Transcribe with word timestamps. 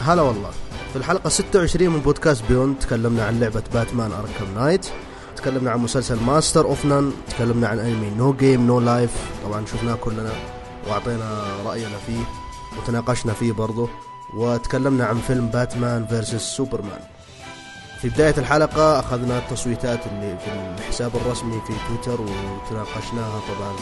هلا 0.00 0.22
والله. 0.22 0.50
في 0.92 0.96
الحلقة 0.98 1.28
26 1.28 1.88
من 1.90 2.00
بودكاست 2.00 2.42
Beyond 2.48 2.78
تكلمنا 2.78 3.24
عن 3.26 3.40
لعبة 3.40 3.62
Batman 3.74 4.12
Arkham 4.12 4.54
Knight 4.54 4.86
تكلمنا 5.36 5.70
عن 5.70 5.78
مسلسل 5.78 6.16
Master 6.22 6.64
of 6.64 6.84
None 6.84 7.12
تكلمنا 7.30 7.68
عن 7.68 7.78
انمي 7.78 8.10
No 8.10 8.32
Game 8.32 8.66
No 8.66 8.80
Life 8.80 9.10
طبعا 9.44 9.66
شفناه 9.66 9.94
كلنا 9.94 10.32
وأعطينا 10.88 11.42
رأينا 11.66 11.96
فيه 12.06 12.20
وتناقشنا 12.78 13.32
فيه 13.32 13.52
برضه. 13.52 13.88
وتكلمنا 14.34 15.04
عن 15.04 15.16
فيلم 15.26 15.46
Batman 15.46 16.06
versus 16.06 16.56
Superman 16.56 17.00
في 18.02 18.08
بداية 18.08 18.34
الحلقة 18.38 19.00
أخذنا 19.00 19.38
التصويتات 19.38 20.06
اللي 20.06 20.38
في 20.38 20.52
الحساب 20.52 21.16
الرسمي 21.16 21.60
في 21.66 21.72
تويتر 21.88 22.20
وتناقشناها. 22.20 23.40
طبعا 23.40 23.76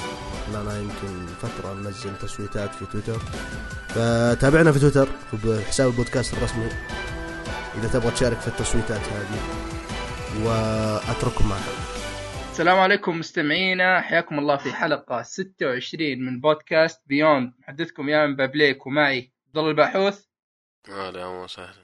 لنا 0.48 0.80
يمكن 0.80 1.26
فترة 1.26 1.74
ننزل 1.74 2.18
تصويتات 2.18 2.74
في 2.74 2.86
تويتر. 2.86 3.18
فتابعنا 3.88 4.72
في 4.72 4.78
تويتر 4.78 5.06
في 5.30 5.64
حساب 5.68 5.90
البودكاست 5.90 6.34
الرسمي. 6.34 6.68
إذا 7.74 7.88
تبغى 7.92 8.10
تشارك 8.10 8.40
في 8.40 8.48
التصويتات 8.48 9.00
هذه. 9.00 9.40
وأترككم 10.44 11.48
معنا. 11.48 11.64
السلام 12.50 12.78
عليكم 12.78 13.18
مستمعينا. 13.18 14.00
حياكم 14.00 14.38
الله 14.38 14.56
في 14.56 14.72
حلقة 14.72 15.22
26 15.22 16.24
من 16.26 16.40
بودكاست 16.40 17.02
بيوند 17.06 17.52
محدثكم 17.58 18.08
يا 18.08 18.26
من 18.26 18.36
بابليك 18.36 18.86
ومعي 18.86 19.32
عبد 19.46 19.58
الله 19.58 19.70
الباحوث. 19.70 20.24
هلا 20.88 21.26
وسهلا 21.26 21.79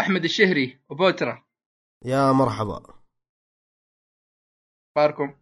أحمد 0.00 0.24
الشهري 0.24 0.78
وبوترا. 0.88 1.44
يا 2.04 2.32
مرحبا. 2.32 2.82
أخباركم؟ 4.90 5.36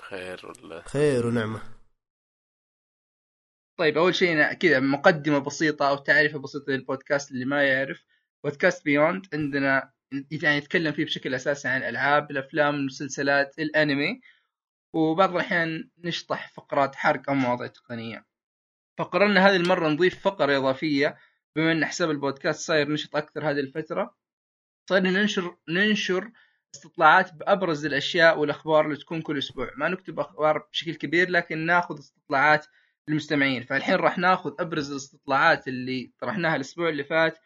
خير 0.00 0.46
ولا 0.46 0.82
خير 0.88 1.26
ونعمة. 1.26 1.62
طيب 3.76 3.98
أول 3.98 4.14
شيء 4.14 4.52
كذا 4.52 4.80
مقدمة 4.80 5.38
بسيطة 5.38 5.88
أو 5.88 5.96
تعريفة 5.96 6.38
بسيطة 6.38 6.72
للبودكاست 6.72 7.30
اللي 7.30 7.44
ما 7.44 7.64
يعرف. 7.68 8.04
بودكاست 8.44 8.84
بيوند 8.84 9.26
عندنا 9.32 9.92
يعني 10.30 10.58
نتكلم 10.58 10.92
فيه 10.92 11.04
بشكل 11.04 11.34
أساسي 11.34 11.68
عن 11.68 11.80
الألعاب 11.80 12.30
الأفلام 12.30 12.74
المسلسلات 12.74 13.58
الأنمي. 13.58 14.20
وبعض 14.92 15.30
الأحيان 15.30 15.90
نشطح 15.98 16.52
فقرات 16.52 16.94
حرق 16.94 17.30
أو 17.30 17.34
مواضيع 17.34 17.66
تقنية. 17.66 18.26
فقررنا 18.98 19.46
هذه 19.48 19.56
المرة 19.56 19.88
نضيف 19.88 20.20
فقرة 20.20 20.58
إضافية 20.58 21.16
بما 21.56 21.72
إن 21.72 21.84
حساب 21.84 22.10
البودكاست 22.10 22.66
صاير 22.66 22.92
نشط 22.92 23.16
أكثر 23.16 23.50
هذه 23.50 23.60
الفترة 23.60 24.16
صرنا 24.90 25.10
ننشر 25.10 25.56
ننشر 25.68 26.30
استطلاعات 26.74 27.34
بأبرز 27.34 27.86
الأشياء 27.86 28.38
والأخبار 28.38 28.84
اللي 28.86 28.96
تكون 28.96 29.22
كل 29.22 29.38
أسبوع. 29.38 29.70
ما 29.76 29.88
نكتب 29.88 30.20
أخبار 30.20 30.58
بشكل 30.58 30.94
كبير 30.94 31.30
لكن 31.30 31.58
ناخذ 31.58 31.98
استطلاعات 31.98 32.66
للمستمعين. 33.08 33.62
فالحين 33.62 33.94
راح 33.94 34.18
ناخذ 34.18 34.54
أبرز 34.58 34.90
الاستطلاعات 34.90 35.68
اللي 35.68 36.12
طرحناها 36.18 36.56
الأسبوع 36.56 36.88
اللي 36.88 37.04
فات 37.04 37.38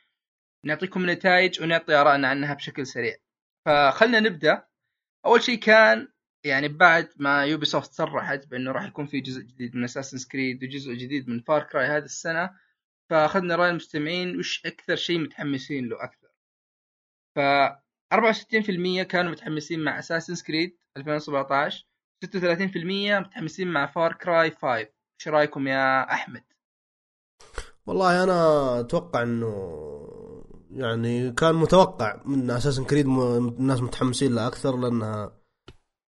نعطيكم 0.65 1.11
نتائج 1.11 1.63
ونعطي 1.63 1.95
آرائنا 1.95 2.29
عنها 2.29 2.55
بشكل 2.55 2.87
سريع. 2.87 3.17
فخلنا 3.67 4.21
نبدأ. 4.21 4.65
أول 5.27 5.43
شيء 5.43 5.59
كان 5.59 6.09
يعني 6.45 6.69
بعد 6.69 7.09
ما 7.17 7.45
Ubisoft 7.45 7.93
صرحت 7.93 8.47
بأنه 8.47 8.73
راح 8.73 8.85
يكون 8.85 9.07
في 9.07 9.21
جزء 9.21 9.43
جديد 9.43 9.77
من 9.77 9.85
Assassin's 9.85 10.19
Creed 10.19 10.65
وجزء 10.65 10.93
جديد 10.95 11.29
من 11.29 11.41
Far 11.41 11.63
Cry 11.63 11.87
هذه 11.87 12.05
السنة 12.05 12.51
فأخذنا 13.11 13.57
رأي 13.57 13.71
المستمعين 13.71 14.39
وش 14.39 14.67
أكثر 14.67 14.97
شيء 14.97 15.19
متحمسين 15.19 15.89
له 15.89 16.05
أكثر. 16.05 16.29
ف 17.37 17.41
64% 18.15 19.03
كانوا 19.03 19.31
متحمسين 19.31 19.85
مع 19.85 19.99
Assassin's 19.99 20.35
Creed 20.35 20.79
2017 20.97 21.87
36% 22.25 23.21
متحمسين 23.21 23.69
مع 23.69 23.87
Far 23.87 24.13
Cry 24.13 24.51
5 24.51 24.77
إيش 24.77 25.29
رأيكم 25.29 25.69
يا 25.69 26.13
أحمد؟ 26.13 26.43
والله 27.87 28.25
أنا 28.25 28.81
أتوقع 28.81 29.23
إنه 29.23 29.55
يعني 30.71 31.33
كان 31.33 31.55
متوقع 31.55 32.23
من 32.25 32.51
Assassin's 32.51 32.85
Creed 32.85 33.07
الناس 33.07 33.81
متحمسين 33.83 34.35
لها 34.35 34.47
أكثر 34.47 34.77
لأنها 34.77 35.39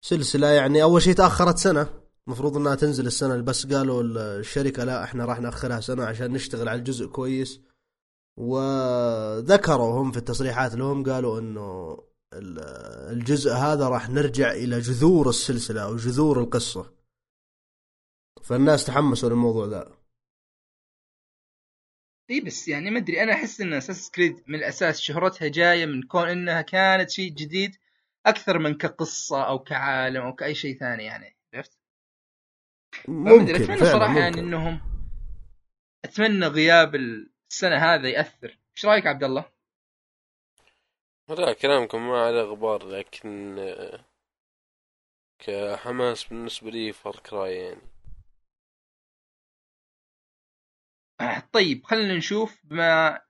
سلسلة 0.05 0.47
يعني 0.47 0.83
أول 0.83 1.01
شيء 1.01 1.13
تأخرت 1.13 1.57
سنة. 1.57 2.04
المفروض 2.27 2.57
إنها 2.57 2.75
تنزل 2.75 3.07
السنة 3.07 3.41
بس 3.41 3.65
قالوا 3.73 4.03
الشركة 4.39 4.83
لا 4.83 5.03
إحنا 5.03 5.25
راح 5.25 5.39
نأخرها 5.39 5.79
سنة 5.79 6.05
عشان 6.05 6.31
نشتغل 6.31 6.69
على 6.69 6.79
الجزء 6.79 7.07
كويس. 7.07 7.61
وذكروا 8.37 10.01
هم 10.01 10.11
في 10.11 10.17
التصريحات 10.17 10.75
لهم 10.75 11.03
قالوا 11.03 11.39
إنه 11.39 11.97
الجزء 13.13 13.51
هذا 13.51 13.87
راح 13.89 14.09
نرجع 14.09 14.51
إلى 14.51 14.79
جذور 14.79 15.29
السلسلة 15.29 15.83
أو 15.83 15.95
جذور 15.95 16.39
القصة. 16.39 16.93
فالناس 18.43 18.85
تحمسوا 18.85 19.29
للموضوع 19.29 19.65
ذا. 19.65 19.97
اي 22.29 22.41
بس 22.41 22.67
يعني 22.67 22.91
ما 22.91 22.99
أدري 22.99 23.23
أنا 23.23 23.33
أحس 23.33 23.61
إن 23.61 23.73
أساس 23.73 24.11
كريد 24.11 24.43
من 24.47 24.55
الأساس 24.55 24.99
شهرتها 24.99 25.47
جاية 25.47 25.85
من 25.85 26.03
كون 26.03 26.29
إنها 26.29 26.61
كانت 26.61 27.09
شيء 27.09 27.31
جديد 27.31 27.75
أكثر 28.25 28.59
من 28.59 28.77
كقصة 28.77 29.43
أو 29.43 29.59
كعالم 29.59 30.21
أو 30.21 30.35
كأي 30.35 30.55
شيء 30.55 30.79
ثاني 30.79 31.03
يعني؟ 31.03 31.34
ممكن 33.07 33.55
أتمنى 33.55 33.77
فعلا 33.77 33.91
صراحة 33.91 34.13
ممكن. 34.13 34.21
يعني 34.21 34.39
انهم 34.39 34.79
أتمنى 36.05 36.45
غياب 36.45 36.95
السنة 36.95 37.75
هذا 37.75 38.09
يأثر 38.09 38.57
إيش 38.75 38.85
رأيك 38.85 39.07
عبد 39.07 39.23
الله؟ 39.23 39.45
لا 41.29 41.53
كلامكم 41.53 42.07
ما 42.07 42.25
عليه 42.25 42.41
غبار 42.41 42.87
لكن 42.87 43.59
آه، 43.59 44.05
كحماس 45.39 46.23
بالنسبة 46.23 46.71
لي 46.71 46.93
Far 46.93 47.19
Cry 47.19 47.55
يعني 47.55 47.81
آه، 51.21 51.49
طيب 51.53 51.83
خلينا 51.83 52.17
نشوف 52.17 52.59
بما 52.63 53.21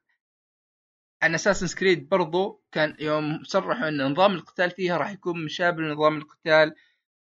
عن 1.24 1.36
Assassin's 1.36 1.68
Creed 1.68 2.10
برضو 2.10 2.64
كان 2.72 2.96
يوم 3.00 3.44
صرحوا 3.44 3.88
إن 3.88 4.12
نظام 4.12 4.34
القتال 4.34 4.72
فيها 4.72 4.98
راح 4.98 5.12
يكون 5.12 5.46
مشابه 5.46 5.82
لنظام 5.82 6.18
القتال 6.18 6.76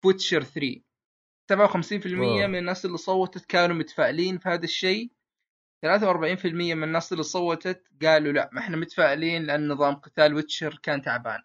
ف 0.04 0.09
Witcher 0.09 0.44
3 0.44 0.82
57% 1.52 2.20
wow. 2.20 2.48
من 2.48 2.58
الناس 2.58 2.86
اللي 2.86 2.98
صوتت 2.98 3.46
كانوا 3.46 3.76
متفائلين 3.76 4.38
في 4.38 4.50
هذا 4.50 4.64
الشيء. 4.64 5.12
43% 5.86 6.46
من 6.46 6.84
الناس 6.84 7.12
اللي 7.12 7.24
صوتت 7.24 7.84
قالوا 8.04 8.32
لا 8.34 8.50
ما 8.54 8.60
إحنا 8.60 8.78
متفائلين 8.78 9.44
لأن 9.44 9.68
نظام 9.68 9.96
قتال 9.96 10.34
Witcher 10.34 10.80
كان 10.84 11.02
تعبان. 11.02 11.44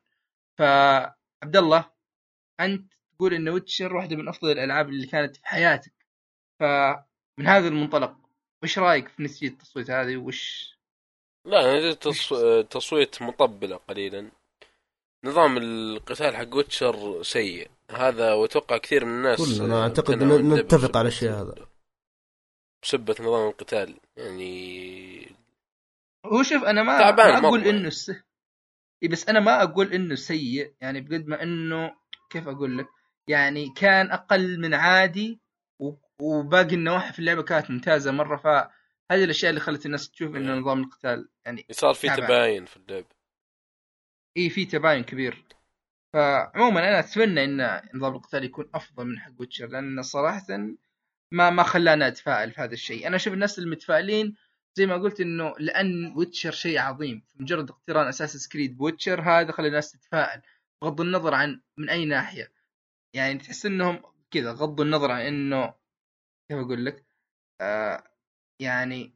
فعبد 0.58 1.56
الله 1.56 1.90
أنت 2.60 2.92
تقول 3.16 3.34
إن 3.34 3.48
Witcher 3.48 3.96
واحدة 3.96 4.16
من 4.16 4.28
أفضل 4.28 4.50
الألعاب 4.52 4.88
اللي 4.88 5.06
كانت 5.06 5.36
في 5.36 5.46
حياتك. 5.46 6.06
فمن 6.60 7.46
هذا 7.46 7.68
المنطلق 7.68 8.16
وش 8.62 8.78
رأيك 8.78 9.08
في 9.08 9.22
نتيجه 9.22 9.52
التصويت 9.52 9.90
هذه؟ 9.90 10.16
وش 10.16 10.76
لا 11.44 11.78
أنا 11.78 11.92
تص... 11.92 12.32
آه، 12.32 12.62
تصويت 12.62 13.22
مطبلة 13.22 13.76
قليلا. 13.76 14.30
نظام 15.24 15.56
القتال 15.58 16.36
حق 16.36 16.54
ويتشر 16.54 17.22
سيء. 17.22 17.70
هذا 17.90 18.32
واتوقع 18.32 18.78
كثير 18.78 19.04
من 19.04 19.12
الناس 19.12 19.58
كلنا 19.58 19.82
أعتقد 19.82 20.22
نتفق 20.22 20.96
على 20.96 21.08
الشيء 21.08 21.30
هذا. 21.30 21.54
بسبة 22.82 23.16
نظام 23.20 23.48
القتال. 23.48 24.00
يعني 24.16 25.36
هو 26.26 26.42
شوف 26.42 26.64
أنا 26.64 26.82
ما 26.82 26.98
تعبان 26.98 27.42
ما 27.42 27.48
أقول 27.48 27.60
مرة. 27.60 27.70
إنه 27.70 27.90
س... 27.90 28.10
إيه 29.02 29.08
بس 29.08 29.28
أنا 29.28 29.40
ما 29.40 29.62
أقول 29.62 29.92
إنه 29.92 30.14
سيء 30.14 30.74
يعني 30.80 31.00
بقد 31.00 31.26
ما 31.26 31.42
إنه 31.42 31.96
كيف 32.30 32.48
أقول 32.48 32.78
لك؟ 32.78 32.86
يعني 33.28 33.72
كان 33.76 34.10
أقل 34.10 34.60
من 34.60 34.74
عادي 34.74 35.40
و... 35.78 35.92
وباقي 36.20 36.74
النواحي 36.74 37.12
في 37.12 37.18
اللعبة 37.18 37.42
كانت 37.42 37.70
ممتازة 37.70 38.12
مرة 38.12 38.36
فهذه 38.36 39.24
الأشياء 39.24 39.50
اللي 39.50 39.60
خلت 39.60 39.86
الناس 39.86 40.10
تشوف 40.10 40.36
إنه 40.36 40.54
نظام 40.54 40.82
القتال 40.82 41.28
يعني 41.46 41.66
صار 41.70 41.94
في. 41.94 42.08
تباين 42.08 42.64
في 42.64 42.76
اللعب 42.76 43.04
إي 44.36 44.50
في 44.50 44.64
تباين 44.64 45.04
كبير. 45.04 45.44
فعموما 46.12 46.88
أنا 46.88 46.98
أتمنى 46.98 47.44
إن 47.44 47.80
نظام 47.94 48.14
القتال 48.14 48.44
يكون 48.44 48.70
أفضل 48.74 49.04
من 49.06 49.18
حق 49.18 49.32
Witcher 49.38 49.66
لأن 49.66 50.02
صراحة 50.02 50.46
ما 51.32 51.50
ما 51.50 51.62
خلانا 51.62 52.08
أتفائل 52.08 52.52
في 52.52 52.60
هذا 52.60 52.72
الشيء. 52.72 53.06
أنا 53.06 53.16
أشوف 53.16 53.34
الناس 53.34 53.58
المتفائلين 53.58 54.36
زي 54.74 54.86
ما 54.86 54.94
قلت 54.96 55.20
إنه 55.20 55.54
لأن 55.58 56.12
Witcher 56.16 56.50
شيء 56.50 56.78
عظيم. 56.78 57.26
مجرد 57.36 57.70
اقتران 57.70 58.08
Assassin's 58.08 58.36
Creed 58.36 58.76
ب 58.76 58.82
Witcher 58.82 59.20
هذا 59.20 59.52
خلى 59.52 59.68
الناس 59.68 59.92
تتفائل 59.92 60.42
بغض 60.82 61.00
النظر 61.00 61.34
عن 61.34 61.60
من 61.78 61.90
أي 61.90 62.04
ناحية. 62.04 62.52
يعني 63.14 63.38
تحس 63.38 63.66
إنهم 63.66 64.02
كذا 64.30 64.52
غضوا 64.52 64.84
النظر 64.84 65.10
عن 65.10 65.20
إنه 65.20 65.74
كيف 66.50 66.58
أقول 66.58 66.84
لك؟ 66.86 67.06
آه 67.60 68.04
يعني 68.60 69.14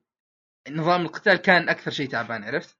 نظام 0.71 1.03
القتال 1.03 1.37
كان 1.37 1.69
أكثر 1.69 1.91
شيء 1.91 2.09
تعبان 2.09 2.45
عرفت؟ 2.45 2.79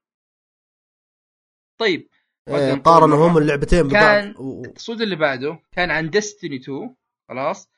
طيب 1.77 2.09
إيه، 2.47 2.73
قارنوا. 2.75 3.27
هم 3.27 3.37
اللعبتين 3.37 3.81
ببعض. 3.87 3.93
كان- 3.93 4.35
و- 4.37 4.61
اللي 5.01 5.15
بعده 5.15 5.59
كان 5.71 5.91
عن 5.91 6.09
Destiny 6.09 6.55
2 6.55 6.95
خلاص؟ 7.29 7.69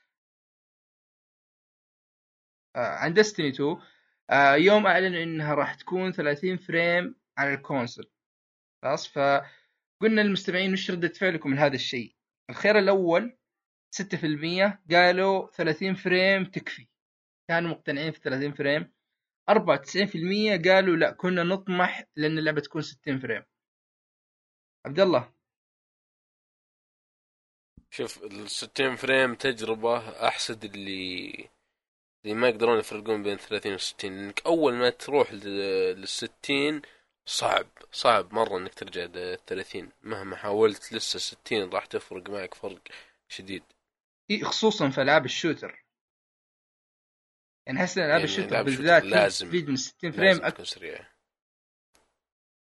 آه 2.75 2.79
عن 2.95 3.13
Destiny 3.13 3.49
2 3.49 3.77
آه 4.29 4.55
يوم 4.55 4.87
أعلنوا 4.87 5.23
إنها 5.23 5.53
راح 5.55 5.73
تكون 5.75 6.11
30 6.11 6.57
frame 6.57 7.15
على 7.37 7.53
ال 7.53 7.60
console 7.60 8.09
خلاص؟ 8.83 9.07
فقلنا 9.07 10.21
للمستمعين 10.21 10.73
وش 10.73 10.91
ردة 10.91 11.07
فعلكم 11.07 11.49
من 11.49 11.57
هذا 11.59 11.75
الشيء. 11.75 12.15
الخيار 12.49 12.79
الأول 12.79 13.37
6% 13.91 14.81
قالوا 14.91 15.47
30 15.51 15.95
frame 15.95 16.45
تكفي. 16.45 16.87
كانوا 17.49 17.71
مقتنعين 17.71 18.11
في 18.11 18.19
30 18.19 18.53
frame. 18.53 18.91
94% 19.49 20.57
قالوا 20.69 20.95
لا 20.95 21.11
كنا 21.11 21.43
نطمح 21.43 22.03
لأن 22.15 22.37
اللعبة 22.37 22.61
تكون 22.61 22.81
60 22.81 23.19
frame. 23.19 23.43
عبد 24.85 24.99
الله. 24.99 25.33
شوف 27.91 28.23
ال 28.23 28.49
60 28.49 28.95
frame 28.95 29.35
تجربة 29.35 30.27
أحسد 30.27 30.63
اللي 30.63 31.49
اللي 32.25 32.35
ما 32.35 32.49
يقدرون 32.49 32.79
يفرقون 32.79 33.23
بين 33.23 33.37
30 33.37 33.73
و 33.73 33.77
60 33.77 34.11
لانك 34.17 34.45
أول 34.45 34.73
ما 34.73 34.89
تروح 34.89 35.33
لل 35.33 36.07
60 36.07 36.81
صعب 37.25 37.67
صعب 37.91 38.33
مرة 38.33 38.57
إنك 38.57 38.73
ترجع 38.73 39.01
لل 39.03 39.37
30 39.45 39.91
مهما 40.01 40.35
حاولت 40.35 40.93
لسه 40.93 41.19
60 41.19 41.69
راح 41.69 41.85
تفرق 41.85 42.29
معك 42.29 42.53
فرق 42.53 42.81
شديد. 43.29 43.63
إيه، 44.29 44.43
خصوصا 44.43 44.89
في 44.89 45.01
ألعاب 45.01 45.25
ال 45.25 45.31
shooter. 45.31 45.83
يعني 47.67 47.79
إن 47.79 47.83
ألعاب 47.85 48.09
يعني 48.09 48.23
ال 48.23 48.28
shooter 48.28 48.63
بالذات 48.63 49.03
لازم- 49.03 49.47
تزيد 49.47 49.69
من 49.69 49.75
60 49.75 50.11
frame. 50.11 50.49
تكون 50.49 50.65
سريع. 50.65 51.07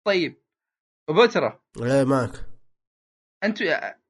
طيب. 0.06 0.43
وبترى 1.08 1.60
إيه 1.82 2.04
معك 2.04 2.46
يا- 3.60 4.00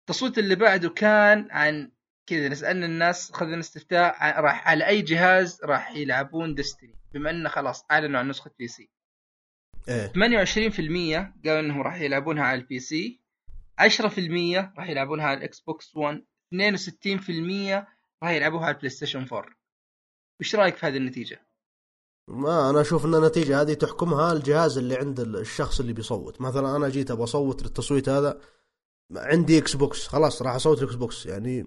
التصويت 0.00 0.38
اللي 0.38 0.54
بعده 0.54 0.88
كان 0.90 1.48
عن 1.50 1.92
كذا 2.26 2.54
سالنا 2.54 2.86
الناس 2.86 3.32
خذنا 3.32 3.60
استفتاء 3.60 4.40
راح 4.40 4.68
على 4.68 4.86
أي 4.86 5.02
جهاز 5.02 5.60
راح 5.64 5.90
يلعبون 5.96 6.54
Destiny 6.54 6.94
بما 7.14 7.30
إنه 7.30 7.48
خلاص 7.48 7.84
أعلنوا 7.90 8.20
عن 8.20 8.28
نسخة 8.28 8.50
PC 8.58 8.90
إيه. 9.88 10.06
28% 10.12 11.32
قالوا 11.44 11.60
إنهم 11.60 11.82
راح 11.82 12.00
يلعبونها 12.00 12.44
على 12.44 12.60
ال 12.60 12.78
PC 12.80 13.20
10% 13.80 14.72
راح 14.78 14.88
يلعبونها 14.88 15.26
على 15.26 15.38
ال 15.38 15.60
Xbox 15.60 15.96
One 15.96 16.24
62% 16.54 17.86
راح 18.22 18.30
يلعبوها 18.30 18.64
على 18.64 18.74
ال 18.74 18.90
PlayStation 18.90 19.18
4 19.32 19.46
وش 20.40 20.54
رأيك 20.54 20.76
في 20.76 20.86
هذه 20.86 20.96
النتيجة؟ 20.96 21.45
ما 22.28 22.70
أنا 22.70 22.80
أشوف 22.80 23.04
إن 23.04 23.14
النتيجة 23.14 23.60
هذه 23.60 23.74
تحكمها 23.74 24.32
الجهاز 24.32 24.78
اللي 24.78 24.96
عند 24.96 25.20
الشخص 25.20 25.80
اللي 25.80 25.92
بيصوت 25.92 26.40
مثلا 26.40 26.76
أنا 26.76 26.88
جيت 26.88 27.10
أبغى 27.10 27.24
أصوت 27.24 27.62
للتصويت 27.62 28.08
هذا 28.08 28.40
عندي 29.16 29.58
Xbox 29.58 30.06
خلاص 30.06 30.42
راح 30.42 30.54
أصوت 30.54 30.78
ال 30.78 30.86
X 30.86 30.94
box 30.94 31.26
يعني 31.26 31.66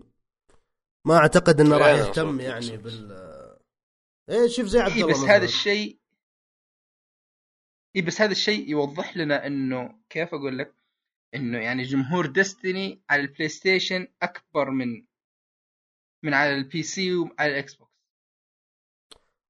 ما 1.06 1.18
أعتقد 1.18 1.62
إنه 1.62 1.78
راح 1.78 1.88
يهتم 1.88 2.40
يعني. 2.40 2.78
بال 2.78 3.30
إيه 4.30 4.48
شوف 4.48 4.66
زي 4.66 4.80
عبد 4.80 4.94
اي 4.94 5.02
الله 5.04 5.14
بس. 5.14 5.30
هذا 5.30 5.46
الشيء 5.46 6.00
اي 7.96 8.02
بس 8.02 8.22
هذا 8.22 8.32
الشيء 8.32 8.70
يوضح 8.70 9.18
لنا 9.18 9.48
إنه 9.48 10.00
كيف 10.10 10.34
أقول 10.34 10.58
لك 10.58 10.76
إنه 11.36 11.58
يعني 11.58 11.84
جمهور 11.84 12.26
Destiny 12.26 13.02
على 13.10 13.22
ال 13.22 13.50
PlayStation 13.50 14.08
أكبر 14.22 14.70
من 14.70 15.06
من 16.24 16.34
على 16.34 16.56
ال 16.56 16.84
PC 16.84 17.16
وعلى 17.16 17.52
ال 17.52 17.76
Xbox 17.76 17.89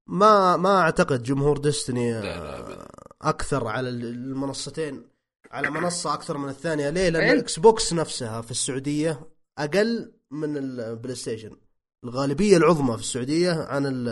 ما 0.10 0.58
ما 0.58 0.82
أعتقد 0.82 1.24
جمهور 1.24 1.58
Destiny 1.58 2.12
لا، 2.12 2.60
أبداً. 2.60 2.88
أكثر 3.22 3.68
على 3.68 3.90
المنصتين 3.90 5.10
على 5.52 5.70
منصة 5.70 6.14
أكثر 6.14 6.38
من 6.38 6.50
الثانية. 6.50 6.90
ليه؟ 6.90 7.10
لأن 7.10 7.30
ال 7.30 7.60
Xbox 7.60 7.94
نفسها 7.94 8.42
في 8.42 8.52
السعودية 8.52 9.30
أقل 9.58 10.14
من 10.32 10.58
ال 10.58 11.16
PlayStation 11.16 11.58
الغالبية 12.04 12.58
العظمى 12.58 12.94
في 12.94 13.02
السعودية 13.04 13.52
عن 13.52 13.86
ال 13.86 14.10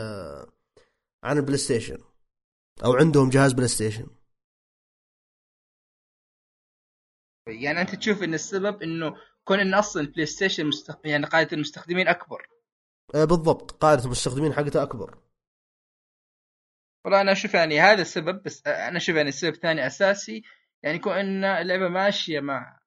عن 1.24 1.38
ال 1.38 1.58
PlayStation 1.58 1.98
أو 2.84 2.94
عندهم 2.94 3.30
جهاز 3.30 3.54
PlayStation 3.54 4.08
يعني 7.48 7.82
أنت 7.82 7.96
تشوف 7.96 8.24
إن 8.24 8.34
السبب 8.34 8.82
إنه 8.82 9.16
كون 9.44 9.60
إن 9.60 9.74
أصلا 9.74 10.02
ال 10.02 10.26
PlayStation 10.26 10.66
مستخ... 10.66 10.96
يعني 11.06 11.26
قاعدة 11.26 11.50
المستخدمين 11.54 12.08
أكبر. 12.08 12.48
آه، 13.16 13.26
بالضبط. 13.26 13.72
قاعدة 13.72 14.06
المستخدمين 14.06 14.54
حقتها 14.54 14.84
أكبر. 14.84 15.18
والله 17.08 17.22
أنا 17.22 17.32
أشوف 17.32 17.54
يعني 17.54 17.80
هذا 17.80 18.02
السبب 18.02 18.44
بس 18.44 18.68
أنا 18.68 18.98
أشوف 18.98 19.16
يعني 19.16 19.30
السبب 19.30 19.54
الثاني 19.54 19.88
أساسي 19.88 20.44
يعني 20.84 20.96
يكون 20.96 21.14
ان 21.14 21.44
اللعبة 21.44 21.88
ماشية 21.88 22.40
مع 22.40 22.80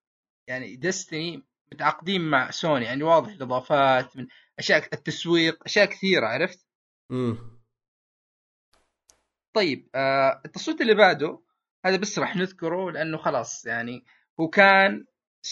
يعني 0.46 0.76
Destiny 0.76 1.46
متعاقدين 1.72 2.20
مع 2.20 2.50
سوني 2.50 2.84
يعني 2.84 3.02
واضح 3.02 3.32
الإضافات 3.32 4.16
من 4.16 4.26
أشياء 4.58 4.78
التسويق 4.92 5.64
أشياء 5.64 5.86
كثيرة 5.86 6.26
عرفت؟ 6.26 6.66
امم 7.10 7.60
طيب 9.52 9.88
آه 9.94 10.42
التصويت 10.44 10.80
اللي 10.80 10.94
بعده 10.94 11.40
هذا 11.84 11.96
بس 11.96 12.18
راح 12.18 12.36
نذكره 12.36 12.90
لأنه 12.90 13.18
خلاص 13.18 13.66
يعني 13.66 14.04
هو 14.40 14.48
كان 14.48 15.04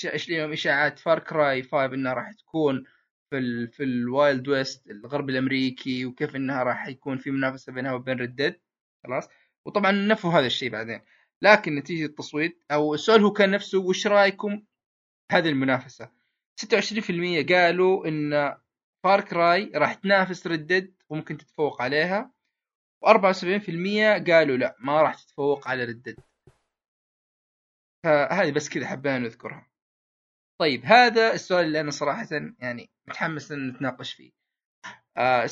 اليوم 0.05 0.53
إشاعات 0.53 0.99
Far 0.99 1.19
Cry 1.19 1.63
5 1.63 1.85
إنها 1.85 2.15
راح 2.15 2.33
تكون 2.33 2.85
في 3.31 3.39
ال 3.39 3.69
في 3.69 3.83
ال 3.83 3.96
Wild 3.96 4.49
West 4.49 4.91
الغرب 4.91 5.31
الأمريكي 5.31 6.07
وكيف 6.07 6.37
إنها 6.37 6.63
راح 6.63 6.89
يكون 6.89 7.19
في 7.19 7.31
منافسة 7.31 7.73
بينها 7.73 7.93
وبين 7.93 8.19
Red 8.19 8.37
Dead 8.37 8.61
خلاص؟ 9.05 9.29
وطبعا 9.67 9.93
نفوا 9.93 10.31
هذا 10.33 10.47
الشيء 10.47 10.71
بعدين. 10.71 11.01
لكن 11.43 11.75
نتيجة 11.75 12.05
التصويت 12.07 12.65
أو 12.71 12.95
السؤال 12.95 13.23
هو 13.23 13.33
كان 13.33 13.51
نفسه 13.51 13.79
وش 13.79 14.07
رأيكم 14.07 14.63
هذه 15.33 15.49
المنافسة؟ 15.49 16.11
26% 16.57 17.53
قالوا 17.53 18.09
إن 18.09 18.55
Far 19.05 19.21
Cry 19.21 19.73
راح 19.75 19.95
تنافس 19.95 20.47
Red 20.47 20.67
Dead 20.67 20.95
وممكن 21.09 21.37
تتفوق 21.39 21.83
عليها 21.83 22.33
و74% 23.07 24.31
قالوا 24.31 24.57
لا 24.57 24.77
ما 24.81 25.03
راح 25.03 25.15
تتفوق 25.15 25.69
على 25.69 25.85
Red 25.85 25.99
Dead 25.99 26.17
فهذه 28.05 28.51
بس 28.51 28.69
كذا 28.69 28.87
حبينا 28.87 29.19
نذكرها. 29.19 29.68
طيب 30.59 30.85
هذا 30.85 31.33
السؤال 31.35 31.67
اللي 31.67 31.81
أنا 31.81 31.91
صراحة 31.91 32.27
يعني 32.59 32.91
متحمس 33.09 33.53
إن 33.53 33.69
نتناقش 33.69 34.13
فيه. 34.13 34.33
آه 35.17 35.49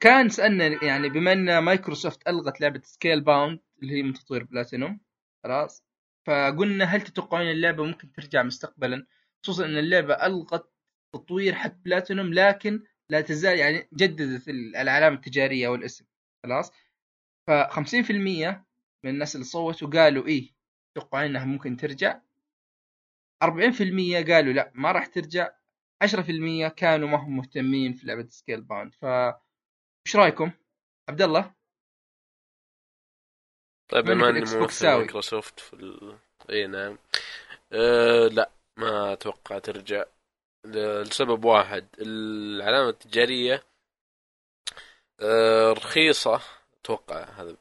كان 0.00 0.28
سألنا 0.28 0.84
يعني 0.84 1.08
بما 1.08 1.32
إن 1.32 1.58
مايكروسوفت 1.58 2.28
ألغت 2.28 2.60
لعبة 2.60 2.80
Scalebound 2.84 3.60
اللي 3.82 3.94
هي 3.98 4.02
من 4.02 4.12
تطوير 4.14 4.44
بلاتينوم 4.44 5.00
خلاص 5.44 5.84
فقلنا 6.26 6.84
هل 6.84 7.00
تتوقعون 7.02 7.50
اللعبة 7.50 7.84
ممكن 7.84 8.12
ترجع 8.12 8.42
مستقبلا؟ 8.42 9.06
خصوصا 9.42 9.64
إن 9.64 9.78
اللعبة 9.78 10.14
ألغت 10.14 10.72
تطوير 11.14 11.54
حق 11.54 11.72
بلاتينوم 11.84 12.34
لكن 12.34 12.82
لا 13.10 13.20
تزال 13.20 13.58
يعني 13.58 13.88
جددت 13.94 14.48
ال- 14.48 14.76
العلامة 14.76 15.16
التجارية 15.16 15.68
والاسم 15.68 16.04
خلاص؟ 16.44 16.72
ف 17.46 17.50
50% 17.50 18.64
من 19.04 19.10
الناس 19.10 19.34
اللي 19.34 19.44
صوتوا 19.46 19.88
قالوا 19.88 20.26
إيه 20.26 20.50
توقعوا 20.94 21.26
إنها 21.26 21.44
ممكن 21.44 21.76
ترجع؟ 21.76 22.20
40% 23.46 24.30
قالوا 24.30 24.52
لا 24.52 24.72
ما 24.74 24.92
راح 24.92 25.06
ترجع. 25.06 25.50
10% 26.04 26.68
كانوا 26.68 27.08
ما 27.08 27.16
هم 27.16 27.36
مهتمين 27.36 27.92
في 27.92 28.06
لعبة 28.06 28.28
Scalebound 28.28 28.94
ف 28.94 29.04
وش 30.06 30.16
رأيكم؟ 30.16 30.50
عبد 31.08 31.22
الله؟ 31.22 31.54
طيب 33.88 34.04
بما 34.04 34.28
اني 34.28 34.40
ممثل. 34.40 34.86
مايكروسوفت 34.86 35.60
في 35.60 35.72
ال... 35.72 36.18
إي 36.50 36.66
نعم. 36.66 36.98
أه 37.72 38.26
لا 38.26 38.50
ما 38.76 39.12
أتوقع 39.12 39.58
ترجع. 39.58 40.04
لسبب 40.66 41.44
واحد 41.44 41.86
العلامة 41.98 42.88
التجارية 42.88 43.64
أه 45.20 45.72
رخيصة. 45.72 46.40
أتوقع 46.80 47.24
هذا 47.24 47.56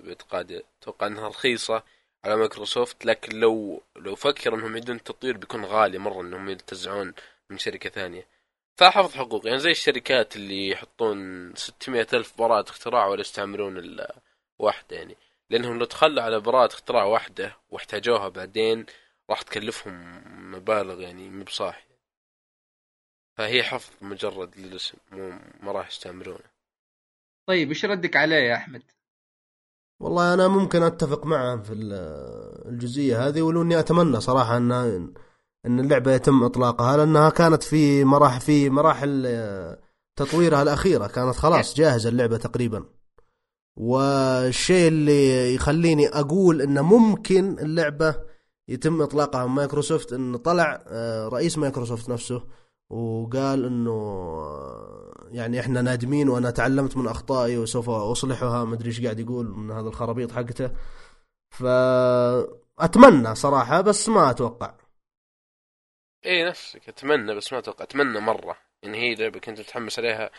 باعتقادي 0.00 0.62
أتوقع 0.82 1.06
إنها 1.06 1.28
رخيصة. 1.28 1.82
على 2.24 2.36
مايكروسوفت 2.36 3.04
لكن 3.04 3.40
لو 3.40 3.82
لو 3.96 4.14
فكر 4.14 4.54
إنهم 4.54 4.70
يعيدون 4.70 4.96
التطوير 4.96 5.36
بيكون 5.36 5.64
غالي 5.64 5.98
مرة 5.98 6.20
إنهم 6.20 6.48
ينتزعون 6.48 7.14
من 7.50 7.58
شركة 7.58 7.90
ثانية. 7.90 8.26
فحفظ 8.76 9.14
حقوق 9.14 9.46
يعني 9.46 9.58
زي 9.58 9.70
الشركات 9.70 10.36
اللي 10.36 10.68
يحطون 10.68 11.54
600 11.54 12.06
ألف 12.12 12.38
براءة 12.38 12.70
اختراع 12.70 13.06
ولا 13.06 13.20
يستعملون 13.20 13.76
إلا 13.76 14.16
واحدة 14.58 14.96
يعني. 14.96 15.16
لأنهم 15.50 15.78
لو 15.78 15.84
تخلوا 15.84 16.22
على 16.22 16.40
براءة 16.40 16.72
اختراع 16.72 17.04
واحدة 17.04 17.56
واحتاجوها 17.70 18.28
بعدين 18.28 18.86
راح 19.30 19.42
تكلفهم 19.42 20.22
مبالغ 20.54 21.00
يعني 21.00 21.28
مو 21.30 21.44
بصاحي 21.44 21.92
فهي 23.36 23.62
حفظ 23.62 23.92
مجرد 24.00 24.58
للاسم 24.58 24.98
مو 25.12 25.38
ما 25.60 25.72
راح 25.72 25.88
يستعملونه. 25.88 26.52
طيب 27.46 27.70
وش 27.70 27.84
ردك 27.84 28.16
عليه 28.16 28.36
يا 28.36 28.54
أحمد؟ 28.56 28.82
والله 30.02 30.34
أنا 30.34 30.48
ممكن 30.48 30.82
أتفق 30.82 31.26
معه 31.26 31.62
في 31.62 31.72
ال- 31.72 32.68
الجزئية 32.68 33.28
هذه 33.28 33.42
ولو 33.42 33.62
اني 33.62 33.78
أتمنى 33.78 34.20
صراحة 34.20 34.56
ان 34.56 34.72
أن 35.66 35.80
اللعبة 35.80 36.12
يتم 36.12 36.44
إطلاقها 36.44 36.96
لأنها 36.96 37.30
كانت 37.30 37.62
في 37.62 38.04
مراحل 38.04 38.40
في 38.40 38.70
مراحل 38.70 39.22
آه، 39.26 39.78
تطويرها 40.16 40.62
الأخيرة. 40.62 41.06
كانت 41.06 41.36
خلاص 41.36 41.74
جاهزة 41.76 42.08
اللعبة 42.08 42.36
تقريبا. 42.36 42.84
والشيء 43.76 44.88
اللي 44.88 45.54
يخليني 45.54 46.08
أقول 46.08 46.62
إن 46.62 46.80
ممكن 46.80 47.58
اللعبة 47.58 48.14
يتم 48.68 49.02
إطلاقها 49.02 49.46
من 49.46 49.52
مايكروسوفت 49.54 50.12
إن 50.12 50.36
طلع 50.36 50.84
آه، 50.88 51.28
رئيس 51.28 51.58
مايكروسوفت 51.58 52.08
نفسه. 52.08 52.42
وقال 52.92 53.64
إنه 53.64 53.90
آه، 53.92 55.28
يعني 55.32 55.60
إحنا 55.60 55.82
نادمين 55.82 56.28
وأنا 56.28 56.50
تعلمت 56.50 56.96
من 56.96 57.06
أخطائي 57.08 57.58
وسوف 57.58 57.90
أصلحها 57.90 58.64
ما 58.64 58.74
أدري 58.74 58.88
إيش 58.88 59.02
قاعد 59.02 59.20
يقول 59.20 59.46
من 59.48 59.70
هذا 59.70 59.88
الخرابيط 59.88 60.32
حقته. 60.32 60.70
ف 61.50 61.62
أتمنى 62.78 63.34
صراحة 63.34 63.80
بس 63.80 64.08
ما 64.08 64.30
أتوقع. 64.30 64.74
اي 66.26 66.44
نفسك 66.44 66.88
أتمنى 66.88 67.34
بس 67.34 67.52
ما 67.52 67.58
أتوقع. 67.58 67.84
أتمنى 67.84 68.20
مرة. 68.20 68.56
يعني 68.82 68.98
هي 68.98 69.14
لعبه 69.14 69.40
كنت 69.40 69.60
متحمس 69.60 69.98
عليها 69.98 70.30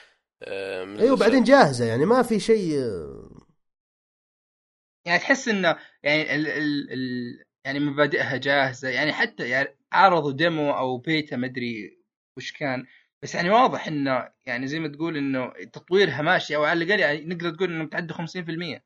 آه، 0.43 0.83
من 0.86 1.00
أيوه 1.00 1.13
الأسبوع. 1.13 1.27
بعدين 1.27 1.43
جاهزة 1.43 1.86
يعني 1.86 2.05
ما 2.05 2.22
في 2.22 2.39
شيء 2.39 2.79
آه، 2.79 3.29
يعني 5.05 5.19
تحس 5.19 5.48
إنه 5.48 5.77
يعني 6.03 6.36
ال 6.36 6.48
ال 6.48 6.91
ال 6.93 7.43
يعني 7.65 7.79
مبادئها 7.79 8.38
جاهزة. 8.38 8.89
يعني 8.89 9.13
حتى 9.13 9.50
يعني 9.50 9.77
عرضوا 9.91 10.31
ديمو 10.31 10.72
أو 10.72 10.98
بيتا 10.98 11.36
مدري 11.38 12.02
وش 12.38 12.52
كان. 12.52 12.86
بس 13.24 13.36
يعني 13.36 13.50
واضح 13.50 13.88
إنه 13.88 14.32
يعني 14.46 14.68
زي 14.68 14.80
ما 14.80 14.88
تقول 14.88 15.18
إنه 15.18 15.54
تطويرها 15.74 16.22
ماشي 16.22 16.56
أو 16.56 16.63
على 16.63 16.84
الأقل 16.84 17.00
يعني 17.00 17.25
نقدر 17.25 17.56
تقول 17.56 17.72
إنه 17.74 17.84
متعدى 17.84 18.13
50% 18.13 18.82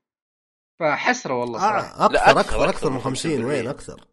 فحسرة 0.79 1.33
والله 1.33 1.59
صراحة 1.59 1.79
آه، 2.03 2.05
أكثر 2.05 2.13
لا، 2.13 2.31
أكثر 2.31 2.41
أكثر- 2.41 2.47
أكثر 2.47 2.59
من 2.59 2.69
أكثر 2.69 2.89
من 2.89 2.99
50 2.99 3.45
وين 3.45 3.63
50%. 3.65 3.69
أكثر؟ 3.69 4.07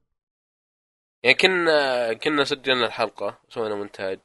يعني 1.24 1.36
كنا 1.36 2.12
كنا 2.14 2.44
سجلنا 2.44 2.86
الحلقة 2.86 3.40
سوينا 3.48 3.74
مونتاج 3.74 4.20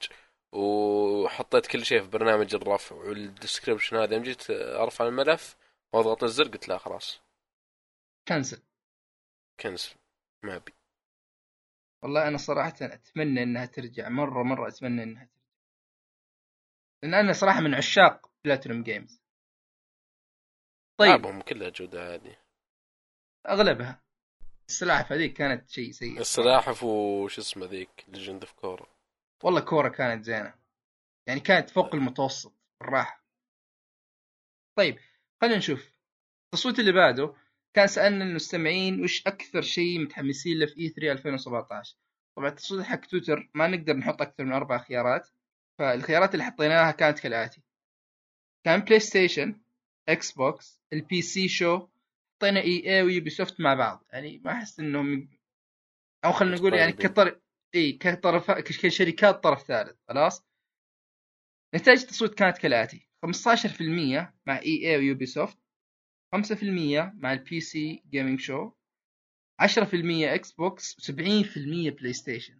وحطيت 0.54 1.68
كل 1.68 1.86
شيء 1.86 2.01
في 2.01 2.08
برنامج 2.08 2.56
الرفع 2.56 2.96
وال 2.96 3.11
description 3.11 3.98
هذا. 3.98 4.13
يوم 4.13 4.24
جيت 4.24 4.50
أرفع 4.51 5.08
الملف 5.08 5.56
واضغط 5.94 6.24
الزر 6.24 6.48
قلت 6.48 6.68
لا 6.68 6.78
خلاص. 6.78 7.22
cancel. 8.27 8.62
cancel. 9.60 9.96
ما 10.44 10.56
أبي. 10.56 10.74
والله 12.03 12.27
أنا 12.27 12.38
صراحة 12.38 12.75
أتمنى 12.82 13.44
إنها 13.44 13.65
ترجع 13.65 14.10
مرة 14.10 14.44
مرة 14.44 14.68
أتمنى 14.68 15.03
إنها 15.03 15.25
ترجع. 15.25 15.39
لأن 17.03 17.13
أنا 17.13 17.34
صراحة 17.34 17.62
من 17.62 17.75
عشاق 17.75 18.32
Platinum 18.46 18.84
Games 18.84 19.22
طيب. 21.00 21.10
ألعابهم 21.10 21.41
كلها 21.41 21.70
جودة 21.70 22.12
عاليه 22.12 22.44
أغلبها. 23.50 24.01
السلاحف 24.70 25.12
هذيك 25.12 25.34
كانت 25.34 25.70
شيء 25.70 25.91
سيء 25.91 26.20
السلاحف 26.20 26.84
وش 26.84 27.39
اسمه 27.39 27.65
ذيك؟ 27.65 28.06
Legend 28.08 28.41
of 28.43 28.53
Korra 28.53 28.88
والله 29.44 29.60
Korra 29.62 29.89
كانت 29.89 30.24
زينة. 30.25 30.53
يعني 31.27 31.39
كانت 31.39 31.70
فوق 31.70 31.96
المتوسط 31.96 32.53
بالراحة. 32.82 33.24
طيب 34.77 35.00
خلينا 35.41 35.58
نشوف. 35.58 35.91
التصويت 36.46 36.79
اللي 36.79 36.91
بعده 36.91 37.36
كان 37.73 37.88
سألنا 37.88 38.25
المستمعين 38.25 39.03
وش 39.03 39.27
أكثر 39.27 39.61
شيء 39.61 39.99
متحمسين 39.99 40.59
له 40.59 40.65
في 40.65 40.89
E 40.89 40.91
E3 40.91 41.03
2017 41.03 41.95
طبعا 42.35 42.49
التصويت 42.49 42.85
حق 42.85 43.05
تويتر 43.05 43.49
ما 43.53 43.67
نقدر 43.67 43.93
نحط 43.93 44.21
أكثر 44.21 44.43
من 44.45 44.51
أربع 44.51 44.77
خيارات 44.77 45.29
فالخيارات 45.79 46.33
اللي 46.33 46.43
حطيناها 46.43 46.91
كانت 46.91 47.19
كالآتي. 47.19 47.61
كان 48.65 48.79
PlayStation 48.79 49.62
Xbox 50.10 50.81
ال 50.93 51.03
PC 51.03 51.22
show 51.22 51.88
حطينا 52.35 52.59
EA 52.60 52.96
و 52.96 53.01
Ubisoft 53.01 53.62
مع 53.61 53.73
بعض. 53.73 54.05
يعني 54.13 54.41
ما 54.45 54.51
أحس 54.51 54.79
إنهم 54.79 55.29
أو 56.25 56.31
خلينا 56.31 56.55
نقول 56.55 56.73
يعني 56.73 56.91
متقاربين. 56.91 57.33
كطرف 57.33 57.41
إي 57.75 57.91
كطرف 57.91 58.51
كشركات 58.51 59.43
طرف 59.43 59.63
ثالث. 59.63 59.97
خلاص؟ 60.09 60.45
نتائج 61.75 62.01
التصويت 62.01 62.33
كانت 62.33 62.57
كالآتي. 62.57 63.07
15% 63.25 64.33
مع 64.45 64.59
EA 64.60 64.89
و 64.89 64.98
Ubisoft 64.98 65.58
5% 66.36 67.13
مع 67.13 67.33
ال 67.34 67.60
PC 67.62 68.03
Gaming 68.10 68.39
Show 68.39 68.72
10% 69.62 69.69
Xbox 70.24 71.12
70% 71.12 71.13
PlayStation 72.00 72.60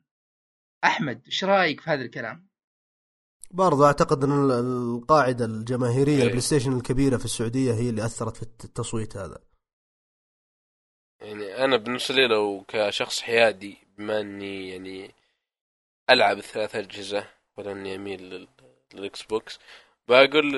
أحمد 0.83 1.21
إيش 1.25 1.43
رأيك 1.43 1.81
في 1.81 1.89
هذا 1.89 2.01
الكلام؟ 2.01 2.49
برضو 3.51 3.85
أعتقد 3.85 4.23
إن 4.23 4.31
ال- 4.31 4.51
القاعدة 4.95 5.45
الجماهيرية 5.45 6.17
إيه. 6.17 6.23
ال 6.24 6.41
PlayStation 6.41 6.74
الكبيرة 6.77 7.17
في 7.17 7.25
السعودية 7.25 7.73
هي 7.73 7.89
اللي 7.89 8.05
أثرت 8.05 8.38
في 8.38 8.43
التصويت 8.43 9.17
هذا 9.17 9.43
يعني 11.21 11.65
أنا 11.65 11.77
بالنسبة 11.77 12.15
لي 12.15 12.27
لو 12.27 12.65
كشخص 12.67 13.21
حيادي 13.21 13.77
بما 13.97 14.21
إني 14.21 14.69
يعني 14.69 15.15
ألعب 16.09 16.38
الثلاث 16.38 16.75
أجهزة 16.75 17.29
ولا 17.57 17.71
إني 17.71 17.95
أميل 17.95 18.21
لل- 18.29 18.47
لل 18.93 19.24
Xbox 19.24 19.59
بقول 20.09 20.51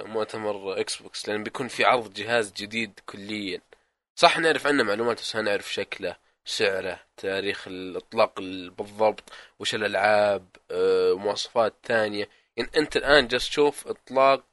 للمؤتمر 0.00 0.80
Xbox 0.80 1.28
لأن 1.28 1.42
بيكون 1.42 1.68
في 1.68 1.84
عرض 1.84 2.14
جهاز 2.14 2.52
جديد 2.52 3.00
كليا. 3.06 3.60
صح 4.16 4.38
نعرف 4.38 4.66
عنه 4.66 4.82
معلومات 4.82 5.20
بس 5.20 5.36
نعرف 5.36 5.72
شكله 5.74 6.16
سعره 6.44 7.00
تاريخ 7.16 7.68
الإطلاق 7.68 8.40
ال- 8.40 8.70
بالضبط 8.70 9.32
وش 9.58 9.74
الألعاب 9.74 10.46
مواصفات 11.18 11.74
ثانية. 11.84 12.28
يعني 12.56 12.70
أنت 12.76 12.96
الآن 12.96 13.28
جالس 13.28 13.48
تشوف 13.48 13.88
إطلاق 13.88 14.44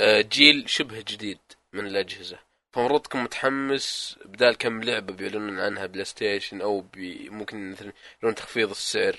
جيل 0.00 0.70
شبه 0.70 1.00
جديد 1.08 1.38
من 1.72 1.86
الأجهزة. 1.86 2.38
فمفروض 2.72 3.00
تكون 3.02 3.22
متحمس 3.22 4.18
بدال 4.24 4.56
كم 4.58 4.82
لعبة 4.82 5.12
بيعلنون 5.14 5.58
عنها 5.60 5.86
PlayStation 5.86 6.60
أو 6.60 6.84
ممكن 7.30 7.70
مثلا 7.70 7.92
يعلنون 8.22 8.34
تخفيض 8.34 8.70
السعر. 8.70 9.16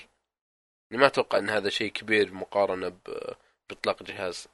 يعني 0.90 1.00
ما 1.02 1.06
أتوقع 1.06 1.38
إن 1.38 1.50
هذا 1.50 1.68
شيء 1.68 1.92
كبير 1.92 2.34
مقارنة 2.34 2.88
ب- 2.88 3.34
بإطلاق 3.68 4.02
جهاز. 4.02 4.48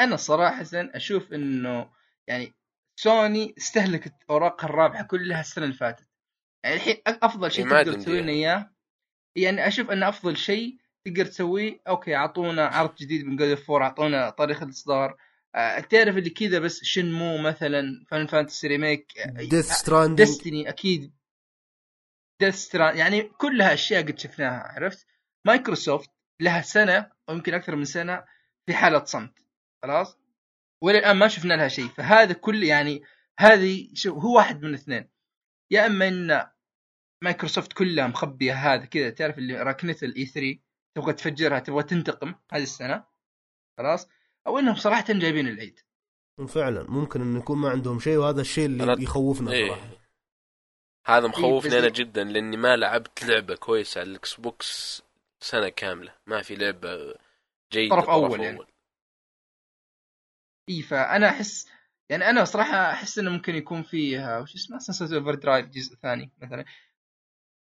أنا 0.00 0.16
صراحة 0.16 0.64
أشوف 0.74 1.32
إنه 1.32 1.90
يعني 2.26 2.54
سوني 2.96 3.54
استهلكت 3.58 4.14
اوراقها 4.30 4.68
الرابحة 4.68 5.04
كلها 5.04 5.40
السنة 5.40 5.64
اللي 5.64 5.76
فاتت. 5.76 6.06
يعني 6.64 6.76
الحين 6.76 6.96
أفضل 7.06 7.52
شيء 7.52 7.64
إيه، 7.64 7.70
تقدر 7.70 7.92
تسوي 7.92 8.22
لنا. 8.22 8.32
إياه 8.32 8.74
يعني 9.36 9.68
أشوف 9.68 9.90
إنه 9.90 10.08
أفضل 10.08 10.36
شيء 10.36 10.78
تقدر 11.04 11.26
تسويه 11.26 11.80
okay 11.88 12.16
أعطونا 12.16 12.66
عرض 12.66 12.94
جديد 12.94 13.24
من 13.24 13.36
God 13.36 13.54
of 13.54 13.65
War 13.65 13.82
أعطونا 13.82 14.30
تاريخ 14.30 14.62
الإصدار. 14.62 15.16
آه، 15.54 15.80
تعرف 15.80 16.16
اللي 16.16 16.30
كذا 16.30 16.58
بس 16.58 16.84
Shenmue 16.84 17.38
مثلا 17.38 18.04
Final 18.08 18.26
Fantasy 18.26 18.66
Remake 18.66 19.12
Death 19.26 19.72
Stranding 19.72 20.16
Destiny 20.28 20.68
أكيد. 20.68 21.14
etcetera 22.40 22.92
يعني 22.92 23.22
كلها 23.22 23.74
اشياء 23.74 24.02
قد 24.02 24.18
شفناها 24.18 24.72
عرفت؟ 24.72 25.06
مايكروسوفت 25.46 26.10
لها 26.40 26.62
سنة 26.62 27.10
أو 27.28 27.34
يمكن 27.34 27.54
أكثر 27.54 27.76
من 27.76 27.84
سنة 27.84 28.24
في 28.66 28.74
حالة 28.74 29.04
صمت 29.04 29.32
خلاص؟ 29.82 30.18
وإلى 30.82 30.98
الآن 30.98 31.16
ما 31.16 31.28
شفنا 31.28 31.54
لها 31.54 31.68
شيء 31.68 31.88
فهذا 31.88 32.32
كل 32.32 32.62
يعني 32.62 33.02
هذه 33.38 33.88
شو 33.94 34.18
هو 34.18 34.36
واحد 34.36 34.62
من 34.62 34.68
الاثنين 34.68 35.08
يا 35.70 35.86
إما 35.86 36.08
إن 36.08 36.46
مايكروسوفت 37.22 37.72
كلها 37.72 38.06
مخبية 38.06 38.52
هذا 38.54 38.84
كذا 38.84 39.10
تعرف 39.10 39.38
اللي 39.38 39.62
ركنت 39.62 40.02
ال 40.02 40.26
E3 40.26 40.58
تبغى 40.96 41.12
تفجرها 41.12 41.58
تبغى 41.58 41.82
تنتقم 41.82 42.34
هذه 42.52 42.62
السنة 42.62 43.04
خلاص؟ 43.78 44.08
أو 44.46 44.58
إنهم 44.58 44.74
صراحة 44.74 45.04
جايبين 45.08 45.48
العيد. 45.48 45.80
فعلا 46.48 46.90
ممكن 46.90 47.20
انه 47.20 47.38
يكون 47.38 47.58
ما 47.58 47.70
عندهم 47.70 48.00
شيء 48.00 48.16
وهذا 48.16 48.40
الشيء 48.40 48.66
اللي 48.66 48.96
أنا- 48.96 49.00
يخوفنا 49.02 49.52
إيه. 49.52 49.68
صراحة. 49.68 49.88
هذا 51.06 51.26
مخوفني 51.26 51.72
إيه، 51.72 51.78
أنا 51.78 51.88
جدا 51.88 52.24
لأني 52.24 52.56
ما 52.56 52.76
لعبت 52.76 53.24
لعبة 53.24 53.54
كويسة 53.56 54.00
على 54.00 54.10
ال 54.10 54.34
Xbox 54.40 55.02
سنة 55.44 55.68
كاملة. 55.68 56.14
ما 56.26 56.42
في 56.42 56.56
لعبه 56.56 57.14
جيده 57.72 57.96
طرف 57.96 58.10
أول 58.10 58.40
يعني. 58.40 58.58
إي 60.70 60.82
فأنا 60.82 61.28
أحس 61.28 61.68
يعني 62.10 62.30
أنا 62.30 62.44
صراحة 62.44 62.92
أحس 62.92 63.18
إنه 63.18 63.30
ممكن 63.30 63.54
يكون 63.54 63.82
فيه 63.82 64.40
وش 64.40 64.54
اسمه 64.54 64.78
Sunset 64.78 65.12
Overdrive 65.12 65.66
جزء 65.66 65.96
ثاني 65.96 66.30
مثلا. 66.42 66.64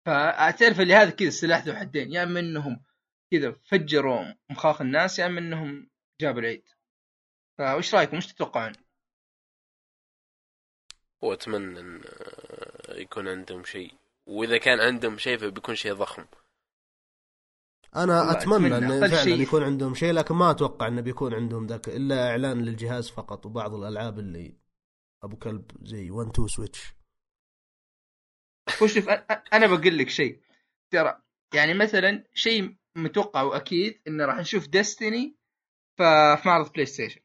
فتعرف 0.07 0.81
اللي 0.81 0.95
هذا 0.95 1.11
كذا 1.11 1.31
سلاح 1.31 1.65
ذو 1.65 1.75
حدين. 1.75 2.13
يا 2.13 2.23
إما 2.23 2.41
إنهم 2.41 2.85
كذا 3.33 3.53
فجروا 3.53 4.35
مخاخ 4.51 4.81
الناس 4.81 5.19
يا 5.19 5.27
إما 5.27 5.41
إنهم 5.41 5.91
جابوا 6.21 6.41
العيد. 6.41 6.65
فوش 7.59 7.95
رأيكم؟ 7.95 8.17
وش 8.17 8.27
تتوقعون؟ 8.27 8.73
وأتمنى 11.23 11.81
إن 11.81 12.03
آه، 12.05 12.95
يكون 12.95 13.29
عندهم 13.29 13.65
شيء. 13.65 13.95
وإذا 14.27 14.59
كان 14.59 14.81
عندهم 14.81 15.19
شيء 15.19 15.39
فبيكون 15.39 15.75
شيء 15.75 15.95
ضخم. 15.95 16.25
أنا 17.97 18.31
أتمنى 18.33 18.57
أتمنى. 18.67 18.77
انه 18.79 19.01
فعلا 19.01 19.25
شيء- 19.25 19.41
يكون 19.41 19.63
عندهم 19.63 19.95
شيء 19.95 20.13
لكن 20.13 20.35
ما 20.35 20.51
أتوقع 20.51 20.89
إنه 20.89 21.01
بيكون 21.01 21.35
عندهم 21.35 21.67
ذاك 21.67 21.89
إلا 21.89 22.31
إعلان 22.31 22.65
للجهاز 22.65 23.11
فقط 23.11 23.47
وبعض 23.47 23.75
الألعاب 23.75 24.19
اللي 24.19 24.57
أبو 25.25 25.37
كلب 25.37 25.71
زي 25.83 26.11
1 26.11 26.31
2 26.31 26.49
Switch 26.49 26.95
وشوف 28.83 29.09
أنا 29.53 29.67
بقول 29.67 29.99
لك 29.99 30.09
شيء. 30.09 30.41
ترى 30.93 31.23
يعني 31.55 31.75
مثلا 31.75 32.25
شيء 32.35 32.77
متوقع 32.97 33.43
وأكيد 33.43 34.03
إنه 34.09 34.25
راح 34.25 34.37
نشوف 34.37 34.67
Destiny 34.69 35.37
في 35.97 36.03
معرض 36.47 36.73
PlayStation 36.73 37.21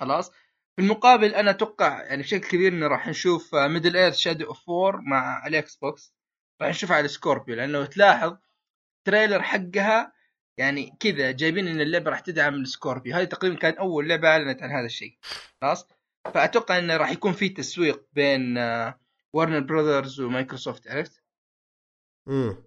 خلاص؟ 0.00 0.30
في 0.76 0.82
المقابل 0.82 1.34
أنا 1.34 1.50
أتوقع 1.50 2.02
يعني 2.02 2.22
بشكل 2.22 2.48
كبير 2.48 2.72
إنه 2.72 2.86
راح 2.86 3.08
نشوف 3.08 3.54
Middle-earth 3.54 4.16
Shadow 4.16 4.46
of 4.46 4.70
War 4.70 5.00
مع 5.00 5.46
ال 5.46 5.76
Xbox 5.76 6.14
راح 6.62 6.68
نشوفها 6.70 6.96
على 6.96 7.08
Scorpio 7.08 7.54
لأنه 7.56 7.78
لو 7.78 7.84
تلاحظ 7.84 8.36
trailer 9.04 9.42
حقها 9.42 10.12
يعني 10.58 10.96
كذا 11.00 11.30
جايبين 11.30 11.68
إن 11.68 11.80
اللعبة 11.80 12.10
راح 12.10 12.20
تدعم 12.20 12.54
ال 12.54 12.61
Scorpio. 12.61 13.16
هذه 13.16 13.24
تقريبا 13.24 13.56
كانت 13.56 13.76
أول 13.76 14.08
لعبة 14.08 14.28
أعلنت 14.28 14.62
عن 14.62 14.70
هذا 14.70 14.86
الشيء. 14.86 15.18
خلاص؟ 15.60 15.88
فأتوقع 16.34 16.78
انه 16.78 16.96
راح 16.96 17.10
يكون 17.10 17.32
في 17.32 17.48
تسويق 17.48 18.06
بين 18.12 18.58
Warner 19.32 19.60
Brothers 19.60 20.20
ومايكروسوفت 20.20 20.88
عرفت؟ 20.88 21.22
امم 22.28 22.64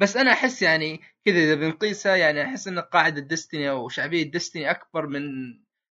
بس 0.00 0.16
أنا 0.16 0.32
أحس 0.32 0.62
يعني 0.62 1.00
كذا 1.24 1.38
إذا 1.38 1.54
بنقيسها 1.54 2.16
يعني 2.16 2.42
أحس 2.44 2.68
إن 2.68 2.78
قاعدة 2.78 3.20
Destiny 3.20 3.70
أو 3.70 3.88
شعبية 3.88 4.30
Destiny 4.30 4.70
أكبر 4.70 5.06
من 5.06 5.22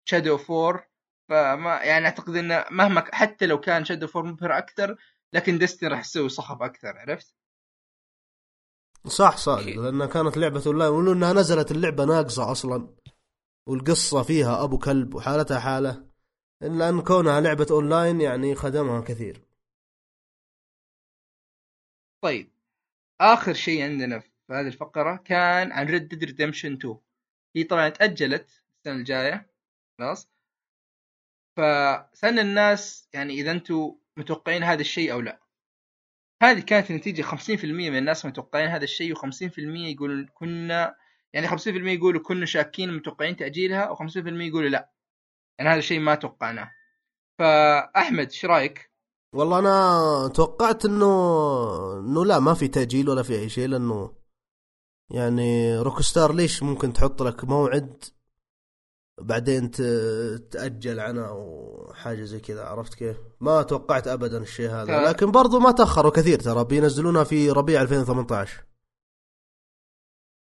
Shadow 0.05 0.39
of 0.50 0.65
War 0.65 0.89
فما 1.30 1.84
يعني 1.84 2.06
أعتقد 2.06 2.36
انه 2.36 2.65
مهما 2.72 3.04
حتى 3.13 3.46
لو 3.46 3.60
كان 3.60 3.86
Shadow 3.86 4.08
of 4.08 4.14
War 4.14 4.24
مبهر 4.24 4.58
أكثر 4.58 4.98
لكن 5.34 5.58
Destiny 5.58 5.89
راح 5.89 6.01
تسوي 6.01 6.30
صخب 6.30 6.62
أكثر 6.63 6.98
عرفت؟ 6.98 7.36
صح 9.07 9.38
صادق 9.38 9.62
أكيد. 9.62 9.77
لأنها 9.77 10.07
كانت 10.07 10.38
لعبة 10.38 10.63
اونلاين 10.67 10.91
ولو 10.91 11.13
انها 11.13 11.33
نزلت 11.33 11.71
اللعبة 11.71 12.05
ناقصة 12.05 12.51
أصلا. 12.51 12.95
والقصة 13.67 14.24
فيها 14.24 14.63
أبو 14.63 14.77
كلب 14.77 15.13
وحالتها 15.13 15.59
حالة. 15.59 16.05
الا 16.63 16.89
ان 16.89 17.01
كونها 17.01 17.41
لعبة 17.41 17.67
أونلاين 17.71 18.21
يعني 18.21 18.55
خدمها 18.55 19.01
كثير. 19.01 19.41
طيب. 22.24 22.51
آخر 23.21 23.53
شيء 23.53 23.83
عندنا 23.83 24.19
في 24.19 24.29
هذه 24.51 24.67
الفقرة 24.67 25.15
كان 25.15 25.71
عن 25.71 25.85
Red 25.86 26.08
Dead 26.08 26.24
Redemption 26.24 26.74
2 26.74 26.97
هي 27.55 27.63
طبعا 27.63 27.89
تأجلت 27.89 28.63
السنة 28.77 28.95
الجاية. 28.95 29.50
خلاص. 30.00 30.27
فسألنا 31.57 32.41
الناس 32.41 33.09
يعني 33.13 33.33
إذا 33.33 33.51
أنتم 33.51 33.95
متوقعين 34.17 34.63
هذا 34.63 34.81
الشيء 34.81 35.12
أو 35.13 35.21
لا. 35.21 35.45
هذه 36.42 36.60
كانت 36.60 36.92
النتيجة 36.92 37.22
50% 37.22 37.65
من 37.65 37.98
الناس 37.98 38.25
متوقعين 38.25 38.68
هذا 38.68 38.84
الشيء 38.84 39.15
و50% 39.15 39.60
يقولون 39.60 40.27
كنا 40.34 40.96
يعني 41.34 41.48
50% 41.48 41.68
يقولوا 41.68 42.22
كنا 42.22 42.46
شاكين 42.46 42.94
متوقعين 42.96 43.36
تأجيلها 43.36 43.96
و50% 43.96 44.18
يقولوا 44.27 44.70
لا 44.70 44.92
يعني 45.60 45.72
هذا 45.72 45.80
الشيء 45.80 46.00
ما 46.00 46.15
توقعناه 46.15 46.72
فأحمد 47.39 48.27
إيش 48.27 48.46
رأيك؟ 48.46 48.92
والله 49.34 49.60
أنا 49.60 50.27
توقعت 50.27 50.86
إنه 50.86 51.06
إنه 52.00 52.25
لا 52.25 52.39
ما 52.39 52.54
في 52.54 52.68
تأجيل 52.68 53.10
ولا 53.10 53.24
في 53.24 53.39
أي 53.39 53.50
شيء 53.50 53.68
لأنه 53.68 54.15
يعني 55.12 55.77
روك 55.77 56.01
ستار 56.01 56.34
ليش 56.34 56.63
ممكن 56.63 56.94
تحط 56.94 57.22
لك 57.22 57.44
موعد 57.44 58.04
بعدين 59.22 59.72
تأجل 60.51 61.00
عنه 61.00 61.27
أو 61.27 61.93
حاجة 61.93 62.24
زي 62.24 62.39
كذا 62.39 62.65
عرفت 62.65 62.93
كيف؟ 62.93 63.17
ما 63.39 63.62
توقعت 63.62 64.07
ابدا 64.07 64.38
الشيء 64.38 64.69
هذا 64.69 65.10
لكن 65.10 65.31
برضو 65.31 65.60
ما 65.60 65.72
تأخروا 65.72 66.12
كثير 66.12 66.39
ترى 66.39 66.65
بينزلونها 66.65 67.24
في 67.24 67.50
ربيع 67.50 67.81
2018 67.81 68.65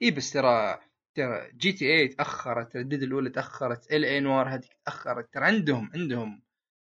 اي 0.03 0.11
بس 0.11 0.33
ترى 0.33 0.79
ترى 1.17 1.51
GTA 1.57 2.09
تأخرت 2.09 2.77
Red 2.77 2.88
Dead 2.88 3.03
الأولى 3.03 3.31
تأخرت 3.31 3.93
L.A. 3.93 4.05
Noire 4.05 4.55
هذيك 4.55 4.77
تأخرت 4.85 5.35
ترى 5.35 5.45
عندهم 5.45 5.91
عندهم 5.95 6.43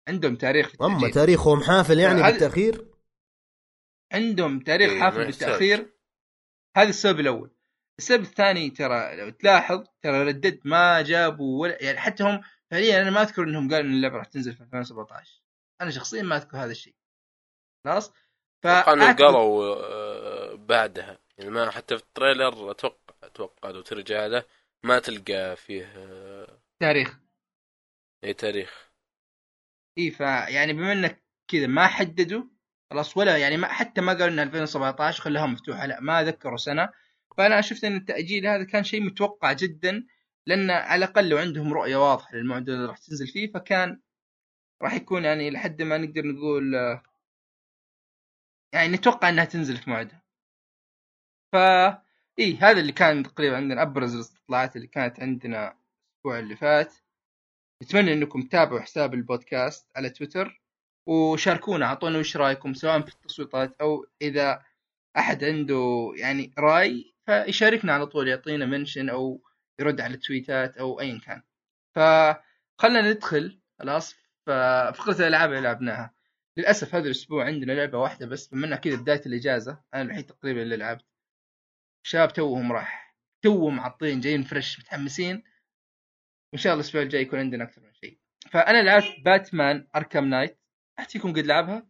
عندهم 0.07 0.35
تاريخ 0.35 0.69
في 0.69 0.83
أما. 0.83 1.11
تاريخهم 1.11 1.63
حافل 1.63 1.99
يعني 1.99 2.23
بالتأخير 2.23 2.87
عندهم 4.13 4.59
تاريخ 4.59 4.91
إيه، 4.91 4.99
حافل. 4.99 5.25
بالتأخير 5.25 5.93
هذا 6.77 6.89
السبب 6.89 7.19
الأول 7.19 7.56
السبب 7.99 8.21
الثاني 8.23 8.69
ترى 8.69 9.15
لو 9.15 9.29
تلاحظ 9.29 9.83
ترى 10.01 10.23
Red 10.23 10.39
Dead 10.39 10.59
ما 10.65 11.01
جابوا 11.01 11.61
ولا 11.61 11.83
يعني 11.83 11.99
حتى 11.99 12.23
هم 12.23 12.41
فعليا 12.71 13.01
أنا 13.01 13.09
ما 13.11 13.21
أذكر 13.21 13.43
إنهم 13.43 13.71
قالوا 13.71 13.89
إن 13.89 13.93
اللعبة 13.95 14.17
راح 14.17 14.25
تنزل 14.25 14.53
في 14.55 14.61
2017 14.63 15.41
أنا 15.81 15.91
شخصيا 15.91 16.21
ما 16.23 16.37
أذكر 16.37 16.57
هذا 16.57 16.71
الشيء. 16.71 16.95
خلاص؟ 17.85 18.13
إنهم 18.65 18.83
فأعتقد- 18.83 19.21
قالوا 19.21 19.75
آه، 19.75 20.53
بعدها. 20.55 21.19
يعني 21.37 21.49
ما 21.51 21.71
حتى 21.71 21.97
في 21.97 22.03
ال 22.03 22.12
trailer 22.12 22.71
أتوقع 22.71 23.13
أتوقع 23.23 23.69
لو 23.69 23.81
ترجع 23.81 24.25
له 24.25 24.43
ما 24.83 24.99
تلقى 24.99 25.55
فيه 25.55 25.85
آه، 25.97 26.59
تاريخ. 26.81 27.17
أي 28.23 28.33
تاريخ. 28.33 28.91
إي 29.97 30.11
فيعني 30.11 30.73
بما 30.73 30.91
إنك 30.91 31.23
كذا 31.47 31.67
ما 31.67 31.87
حددوا 31.87 32.43
خلاص 32.91 33.17
ولا 33.17 33.37
يعني 33.37 33.57
ما 33.57 33.67
حتى 33.67 34.01
ما 34.01 34.11
قالوا 34.13 34.27
انها 34.27 34.43
2017 34.43 35.21
خلاها 35.21 35.45
مفتوحة. 35.45 35.85
لا 35.85 35.99
ما 35.99 36.23
ذكروا 36.23 36.57
سنة. 36.57 36.89
فأنا 37.37 37.61
شفت 37.61 37.83
إن 37.83 37.95
التأجيل 37.95 38.47
هذا 38.47 38.63
كان 38.63 38.83
شيء 38.83 39.01
متوقع 39.01 39.53
جدا 39.53 40.07
لأن 40.47 40.71
على 40.71 41.05
الأقل 41.05 41.29
لو 41.29 41.37
عندهم 41.37 41.73
رؤية 41.73 41.95
واضحة 41.95 42.35
للموعد 42.35 42.69
اللي 42.69 42.85
راح 42.85 42.97
تنزل 42.97 43.27
فيه 43.27 43.51
فكان 43.51 44.01
راح 44.81 44.93
يكون 44.93 45.25
يعني 45.25 45.49
لحد 45.51 45.81
ما 45.81 45.97
نقدر 45.97 46.25
نقول 46.25 46.73
يعني 48.73 48.87
نتوقع 48.93 49.29
إنها 49.29 49.45
تنزل 49.45 49.77
في 49.77 49.89
موعدها 49.89 50.21
فا 51.53 51.87
اي 52.39 52.55
هذا 52.55 52.79
اللي 52.79 52.91
كان 52.91 53.23
تقريبا 53.23 53.57
عندنا 53.57 53.81
أبرز 53.81 54.15
الاستطلاعات 54.15 54.75
اللي 54.75 54.87
كانت 54.87 55.19
عندنا 55.19 55.67
الأسبوع 55.67 56.39
اللي 56.39 56.55
فات. 56.55 56.93
نتمنى 57.83 58.13
إنكم 58.13 58.41
تتابعوا 58.41 58.79
حساب 58.81 59.13
البودكاست 59.13 59.87
على 59.95 60.09
تويتر 60.09 60.61
وشاركونا 61.07 61.85
أعطونا 61.85 62.19
وش 62.19 62.37
رأيكم 62.37 62.73
سواء 62.73 63.01
في 63.01 63.13
التصويتات 63.13 63.75
أو 63.81 64.05
إذا 64.21 64.63
أحد 65.17 65.43
عنده 65.43 66.11
يعني 66.15 66.53
رأي 66.59 67.16
فيشاركنا 67.27 67.93
على 67.93 68.05
طول 68.05 68.27
يعطينا 68.27 68.65
منشن 68.65 69.09
أو 69.09 69.41
يرد 69.79 70.01
على 70.01 70.13
التويتات 70.13 70.77
أو 70.77 70.99
ايا 70.99 71.19
كان. 71.19 71.41
فخلنا 71.95 73.11
ندخل 73.11 73.59
خلاص؟ 73.79 74.15
ففقرة 74.45 75.17
الألعاب 75.19 75.49
اللي 75.49 75.61
لعبناها. 75.61 76.13
للأسف 76.57 76.95
هذا 76.95 77.05
الأسبوع 77.05 77.45
عندنا 77.45 77.71
لعبة 77.71 77.97
واحدة 77.97 78.25
بس 78.25 78.47
بما 78.47 78.67
انها 78.67 78.77
كذا 78.77 78.95
بداية 78.95 79.21
الإجازة. 79.25 79.83
أنا 79.93 80.01
الوحيد 80.01 80.25
تقريبا 80.25 80.61
اللي 80.61 80.77
لعبت. 80.77 81.05
شباب 82.03 82.33
توهم 82.33 82.71
راح 82.71 83.17
توهم 83.41 83.79
عطين 83.79 84.19
جايين 84.19 84.43
فريش 84.43 84.79
متحمسين. 84.79 85.43
وإن 86.53 86.61
شاء 86.61 86.73
الله 86.73 86.83
الأسبوع 86.83 87.01
الجاي 87.01 87.21
يكون 87.21 87.39
عندنا 87.39 87.63
أكثر 87.63 87.81
من 87.81 87.93
شيء. 87.93 88.19
فأنا 88.51 88.83
لعبت 88.83 89.19
Batman 89.25 89.87
Arkham 89.95 90.29
Knight 90.29 90.59
احد 90.99 91.09
فيكم 91.09 91.33
قد 91.33 91.45
لعبها؟ 91.45 91.87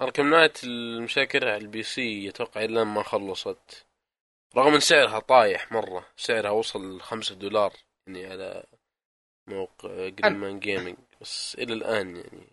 Arkham 0.00 0.30
Knight 0.30 0.64
المشاكل 0.64 1.44
على 1.44 1.56
ال 1.56 1.82
PC 1.82 2.28
أتوقع 2.28 2.64
إلا 2.64 2.84
ما 2.84 3.02
خلصت. 3.02 3.86
رغم 4.56 4.74
إن 4.74 4.80
سعرها 4.80 5.18
طايح 5.18 5.72
مرة 5.72 6.06
سعرها 6.16 6.50
وصل 6.50 7.00
خمسة 7.00 7.34
دولار 7.34 7.72
يعني 8.06 8.26
على 8.26 8.64
موقع 9.46 10.08
Green 10.08 10.40
Man 10.40 10.60
Gaming 10.60 10.96
بس 11.20 11.56
إلى 11.58 11.72
الآن 11.72 12.16
يعني 12.16 12.46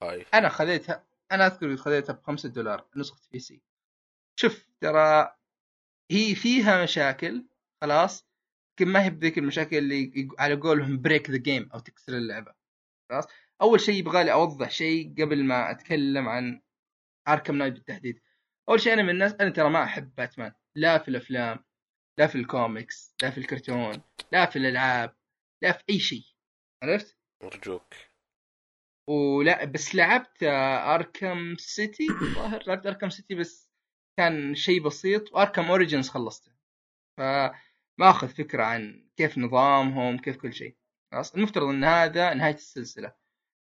خايف 0.00 0.34
أنا 0.34 0.48
خذيتها 0.48 1.04
أنا 1.32 1.46
أذكر 1.46 1.76
خذيتها 1.76 2.12
ب 2.12 2.22
5 2.22 2.48
دولار 2.48 2.86
نسخة 2.96 3.28
PC 3.32 3.60
شوف 4.40 4.68
ترى 4.80 5.34
هي 6.10 6.34
فيها 6.34 6.82
مشاكل 6.82 7.44
خلاص 7.82 8.26
لكن 8.74 8.92
ما 8.92 9.04
هي 9.04 9.10
بذيك 9.10 9.38
المشاكل 9.38 9.76
اللي 9.78 10.28
على 10.38 10.54
قولهم 10.54 11.02
break 11.02 11.30
the 11.30 11.36
game 11.36 11.70
أو 11.74 11.78
تكسر 11.78 12.12
اللعبة 12.12 12.54
خلاص. 13.10 13.24
أول 13.62 13.80
شيء 13.80 13.94
يبغى 13.94 14.24
لي 14.24 14.32
أوضح 14.32 14.70
شيء 14.70 15.14
قبل 15.18 15.44
ما 15.44 15.70
أتكلم 15.70 16.28
عن 16.28 16.60
Arkham 17.28 17.56
Knight 17.56 17.74
بالتحديد. 17.74 18.20
أول 18.68 18.80
شيء 18.80 18.92
أنا 18.92 19.02
من 19.02 19.10
الناس 19.10 19.34
أنا 19.34 19.50
ترى 19.50 19.70
ما 19.70 19.84
أحب 19.84 20.14
باتمان. 20.14 20.52
لا 20.76 20.98
في 20.98 21.08
الأفلام 21.08 21.64
لا 22.18 22.26
في 22.26 22.34
الكوميكس 22.34 23.14
لا 23.22 23.30
في 23.30 23.38
الكرتون 23.38 24.02
لا 24.32 24.46
في 24.46 24.56
الألعاب 24.56 25.16
لا 25.62 25.72
في 25.72 25.84
أي 25.90 25.98
شيء. 25.98 26.24
عرفت؟ 26.82 27.16
أرجوك. 27.42 27.94
ولا 29.08 29.64
بس 29.64 29.94
لعبت 29.94 30.42
Arkham 30.42 31.56
City. 31.56 32.06
الظاهر 32.22 32.64
لعبت 32.66 32.86
Arkham 32.86 33.10
City 33.10 33.34
بس 33.34 33.70
كان 34.18 34.54
شيء 34.54 34.82
بسيط 34.82 35.32
و 35.32 35.37
Arkham 35.37 35.64
Origins 35.64 36.08
خلصته. 36.08 36.52
فما 37.18 37.52
أخذ 38.00 38.28
فكرة 38.28 38.62
عن 38.62 39.08
كيف 39.16 39.38
نظامهم 39.38 40.18
كيف 40.18 40.36
كل 40.36 40.52
شيء. 40.52 40.76
خلاص 41.12 41.34
المفترض 41.34 41.68
إن 41.68 41.84
هذا 41.84 42.34
نهاية 42.34 42.54
السلسلة 42.54 43.14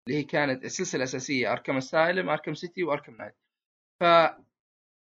اللي 0.07 0.19
هي 0.19 0.23
كانت 0.23 0.65
السلسلة 0.65 0.97
الأساسية 0.97 1.51
Arkham 1.51 1.77
Asylum 1.77 2.29
Arkham 2.29 2.53
City 2.53 2.83
و 2.83 2.88
Arkham 2.88 3.15
Knight. 3.15 3.35
ف 4.01 4.03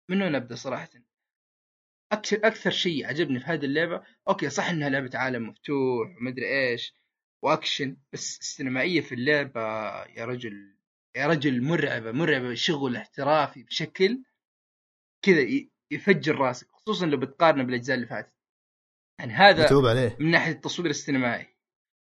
من 0.10 0.22
وين 0.22 0.32
نبدأ 0.32 0.56
صراحة؟ 0.56 0.90
أكثر 2.12 2.38
أكثر 2.44 2.72
شيء 2.72 3.08
عجبني 3.08 3.40
في 3.40 3.46
هذه 3.46 3.66
اللعبة 3.66 4.04
okay 4.28 4.50
صح 4.50 4.70
إنها 4.70 4.90
لعبة 4.90 5.10
عالم 5.14 5.50
مفتوح 5.50 6.18
ومدري 6.18 6.46
إيش 6.48 6.94
وأكشن 7.44 7.98
بس 8.14 8.40
السينمائيه 8.40 9.02
في 9.02 9.16
اللعبة 9.16 9.62
يا 10.06 10.26
رجل 10.26 10.78
يا 11.16 11.28
رجل 11.28 11.62
مرعبة 11.64 12.12
مرعبة 12.12 12.54
شغل 12.54 12.96
احترافي 12.96 13.64
بشكل 13.64 14.24
كذا 15.22 15.48
يفجر 15.92 16.36
راسك 16.36 16.68
خصوصا 16.72 17.06
لو 17.06 17.18
بتقارنه 17.18 17.64
بالأجزاء 17.64 17.96
اللي 17.96 18.08
فاتت. 18.08 18.34
يعني 19.20 19.34
هذا 19.34 19.64
متعوب 19.64 19.86
عليه. 19.86 20.18
من 20.20 20.32
ناحية 20.32 20.52
التصوير 20.52 20.90
السينمائي 20.90 21.48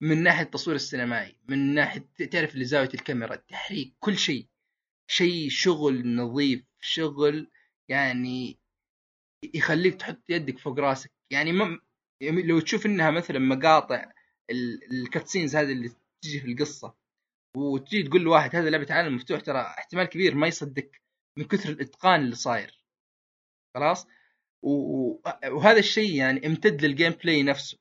من 0.02 0.24
ناحية 0.24 0.44
التصوير 0.44 0.76
السينمائي 0.76 1.38
من 1.50 1.74
ناحية 1.74 2.10
تعرف 2.32 2.54
اللي 2.54 2.66
زاوية 2.66 2.90
الكاميرا 2.94 3.34
التحريك 3.34 3.96
كل 4.00 4.18
شيء 4.18 4.48
شيء 5.08 5.50
شغل 5.50 6.16
نظيف 6.16 6.67
شغل 6.82 7.52
يعني 7.90 8.60
يخليك 9.54 9.96
تحط 9.96 10.22
يدك 10.30 10.60
فوق 10.60 10.80
راسك. 10.80 11.12
يعني 11.32 11.52
ما 11.52 11.80
يعني 12.22 12.42
لو 12.44 12.60
تشوف 12.60 12.86
إنها 12.86 13.12
مثلا 13.12 13.40
مقاطع 13.40 14.12
ال- 14.52 14.92
ال 14.92 14.98
cutscenes 14.98 15.56
هذه 15.56 15.72
اللي 15.72 15.90
تجي 16.24 16.40
في 16.40 16.52
القصة 16.52 16.96
وتجي 17.58 18.04
تقول 18.04 18.22
لواحد 18.22 18.56
هذا 18.56 18.70
لعبة 18.70 18.94
عالم 18.94 19.16
مفتوح 19.16 19.42
ترى 19.42 19.62
احتمال 19.62 20.06
كبير 20.06 20.36
ما 20.36 20.48
يصدق 20.48 20.92
من 21.38 21.46
كثر 21.46 21.70
الإتقان 21.70 22.22
اللي 22.22 22.36
صاير. 22.36 22.82
خلاص؟ 23.76 24.08
و- 24.64 25.12
و- 25.12 25.22
وهذا 25.48 25.80
الشيء 25.80 26.16
يعني 26.16 26.48
امتد 26.48 26.86
لل 26.86 27.12
gameplay 27.12 27.44
نفسه. 27.44 27.78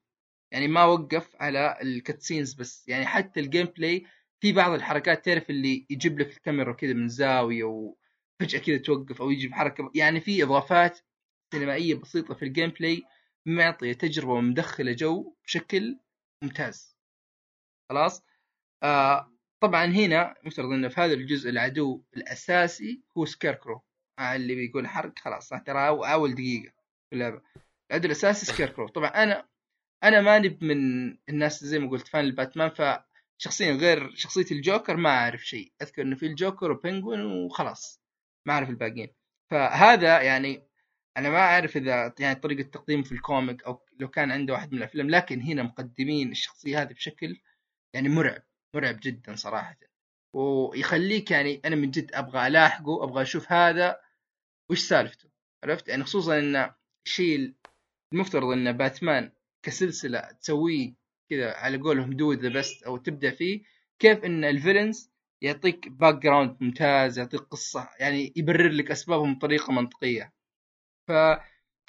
يعني 0.53 0.69
ما 0.69 0.85
وقف 0.85 1.37
على 1.41 1.79
ال 1.83 1.90
cutscenes 1.90 2.55
بس. 2.55 2.89
يعني 2.89 3.07
حتى 3.07 3.41
ال 3.41 3.67
gameplay 3.67 4.07
في 4.41 4.53
بعض 4.53 4.73
الحركات 4.73 5.25
تعرف 5.25 5.51
اللي 5.51 5.87
يجيب 5.91 6.19
لك 6.21 6.31
الكاميرا 6.37 6.73
كذا 6.73 6.93
من 6.93 7.09
زاوية 7.09 7.95
وفجاه 8.41 8.61
كذا 8.61 8.79
توقف 8.79 9.23
أو 9.23 9.31
يجي 9.31 9.49
بحركة 9.49 9.91
يعني 9.95 10.21
في 10.21 10.43
إضافات 10.43 10.99
سينمائية 11.55 11.95
بسيطة 11.95 12.35
في 12.35 12.45
ال 12.45 12.71
gameplay 12.71 13.03
معطية 13.47 13.93
تجربة 13.93 14.33
ومدخلة 14.33 14.93
جو 14.93 15.35
بشكل 15.45 15.99
ممتاز. 16.43 16.97
خلاص؟ 17.91 18.23
آه 18.83 19.33
طبعا 19.63 19.85
هنا 19.85 20.35
مفترض 20.45 20.73
إنه 20.73 20.89
في 20.89 21.01
هذا 21.01 21.15
الجزء 21.15 21.51
العدو 21.51 22.03
الأساسي 22.17 23.03
هو 23.19 23.25
Scarecrow 23.25 23.83
آه 24.19 24.37
اللي 24.37 24.55
بيقول 24.55 24.89
حرق 24.89 25.19
خلاص 25.19 25.49
ترى 25.49 25.89
أول 25.89 26.35
دقيقة. 26.35 26.73
في 27.11 27.13
اللعبه 27.17 27.43
العدو 27.91 28.07
الأساسي 28.07 28.47
Scarecrow 28.47 28.89
طبعا 28.89 29.09
أنا 29.09 29.49
أنا 30.05 30.21
ماني 30.21 30.59
من 30.63 31.11
الناس 31.29 31.65
زي 31.65 31.79
ما 31.79 31.91
قلت 31.91 32.09
فان 32.09 32.25
الباتمان 32.25 32.71
ف 32.71 32.83
شخصيا 33.39 33.73
غير 33.73 34.15
شخصية 34.15 34.47
الجوكر 34.57 34.97
ما 34.97 35.11
أعرف 35.11 35.47
شيء. 35.47 35.73
أذكر 35.83 36.03
إنه 36.03 36.17
في 36.17 36.27
الجوكر 36.27 36.71
وبنجوين 36.71 37.21
وخلاص. 37.21 38.01
ما 38.47 38.53
أعرف 38.53 38.71
الباقيين. 38.71 39.09
فهذا 39.51 40.23
يعني 40.23 40.63
أنا 41.17 41.31
ما 41.31 41.39
أعرف 41.39 41.77
إذا 41.77 42.15
يعني 42.21 42.41
طريقة 42.41 42.69
تقديمه 42.69 43.03
في 43.03 43.13
ال 43.13 43.21
comic 43.21 43.65
أو 43.65 43.81
لو 44.01 44.09
كان 44.09 44.31
عنده 44.33 44.55
واحد 44.55 44.73
من 44.73 44.79
الأفلام 44.79 45.11
لكن 45.11 45.43
هنا 45.43 45.63
مقدمين 45.63 46.31
الشخصية 46.31 46.83
هذه 46.83 46.93
بشكل 46.93 47.41
يعني 47.95 48.09
مرعب 48.09 48.43
مرعب 48.75 48.99
جدا 49.03 49.37
صراحة. 49.37 49.77
ويخليك 50.33 51.31
يعني 51.31 51.61
أنا 51.65 51.77
من 51.77 51.91
جد 51.91 52.11
أبغى 52.15 52.47
ألاحقه 52.47 53.05
أبغى 53.05 53.23
أشوف 53.23 53.53
هذا 53.53 54.01
وش 54.71 54.81
سالفته 54.81 55.29
عرفت؟ 55.65 55.89
يعني 55.89 56.05
خصوصا 56.05 56.39
إن 56.39 56.71
الشيء 57.07 57.55
المفترض 58.13 58.45
إن 58.53 58.73
باتمان 58.73 59.33
كسلسلة 59.63 60.21
تسويه 60.21 60.95
كذا 61.31 61.53
على 61.53 61.79
قولهم 61.79 62.13
do 62.13 62.33
the 62.33 62.49
best 62.49 62.83
أو 62.83 62.97
تبدأ 62.97 63.31
فيه 63.31 63.63
كيف 63.99 64.25
إن 64.25 64.45
ال 64.45 64.52
villains 64.52 65.11
يعطيك 65.43 65.89
background 65.89 66.57
ممتاز 66.61 67.19
يعطيك 67.19 67.41
قصة 67.41 67.89
يعني 68.01 68.33
يبرر 68.37 68.69
لك 68.69 68.91
أسبابهم 68.91 69.35
بطريقة 69.35 69.73
منطقية. 69.73 70.33
ف 71.09 71.13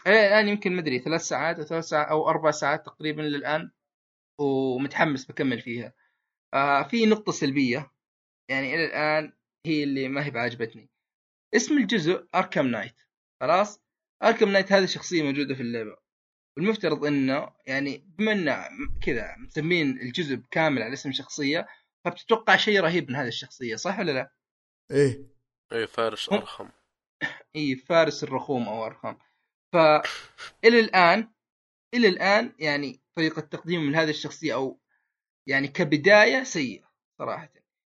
الآن 0.07 0.47
يمكن 0.47 0.75
مدري 0.75 0.99
ثلاث 0.99 1.21
ساعات 1.21 1.59
أو 1.59 1.65
ثلاث 1.65 1.85
ساعات 1.85 2.07
أو 2.07 2.29
أربع 2.29 2.51
ساعات 2.51 2.85
تقريبا 2.85 3.21
للآن 3.21 3.71
ومتحمس 4.39 5.25
بكمل 5.25 5.61
فيها. 5.61 5.93
آه 6.53 6.83
في 6.83 7.05
نقطة 7.05 7.31
سلبية 7.31 7.91
يعني 8.49 8.75
إلى 8.75 8.85
الآن 8.85 9.33
هي 9.65 9.83
اللي 9.83 10.07
ما 10.09 10.25
هي 10.25 10.31
بعجبتني. 10.31 10.89
اسم 11.55 11.77
الجزء 11.77 12.27
Arkham 12.35 12.67
Knight 12.67 12.95
خلاص؟ 13.41 13.81
Arkham 14.23 14.49
Knight 14.49 14.71
هذه 14.71 14.85
شخصية 14.85 15.23
موجودة 15.23 15.55
في 15.55 15.61
اللعبه 15.61 15.97
المفترض 16.57 17.05
إنه 17.05 17.49
يعني 17.67 18.05
بما 18.17 18.31
إنه 18.31 18.67
كذا 19.01 19.35
مسمين 19.37 20.01
الجزء 20.01 20.35
كامل 20.51 20.83
على 20.83 20.93
اسم 20.93 21.11
شخصية 21.11 21.67
فبتتوقع 22.05 22.55
شيء 22.55 22.79
رهيب 22.79 23.09
من 23.09 23.15
هذه 23.15 23.27
الشخصية 23.27 23.75
صح 23.75 23.99
ولا 23.99 24.11
لا؟ 24.11 24.31
إيه. 24.91 25.37
إيه 25.71 25.85
فارس 25.85 26.29
أرخم. 26.29 26.69
اي 27.55 27.75
فارس 27.75 28.23
الرخوم 28.23 28.69
أو 28.69 28.85
أرخم. 28.85 29.17
ف 29.73 29.75
إلى 30.65 30.79
الآن 30.79 31.31
إلى 31.93 32.07
الآن 32.07 32.55
يعني 32.59 33.01
طريقة 33.15 33.41
تقديم 33.41 33.91
لهذه 33.91 34.09
الشخصية 34.09 34.53
أو 34.53 34.79
يعني 35.47 35.67
كبداية 35.67 36.43
سيئة 36.43 36.91
صراحة. 37.19 37.49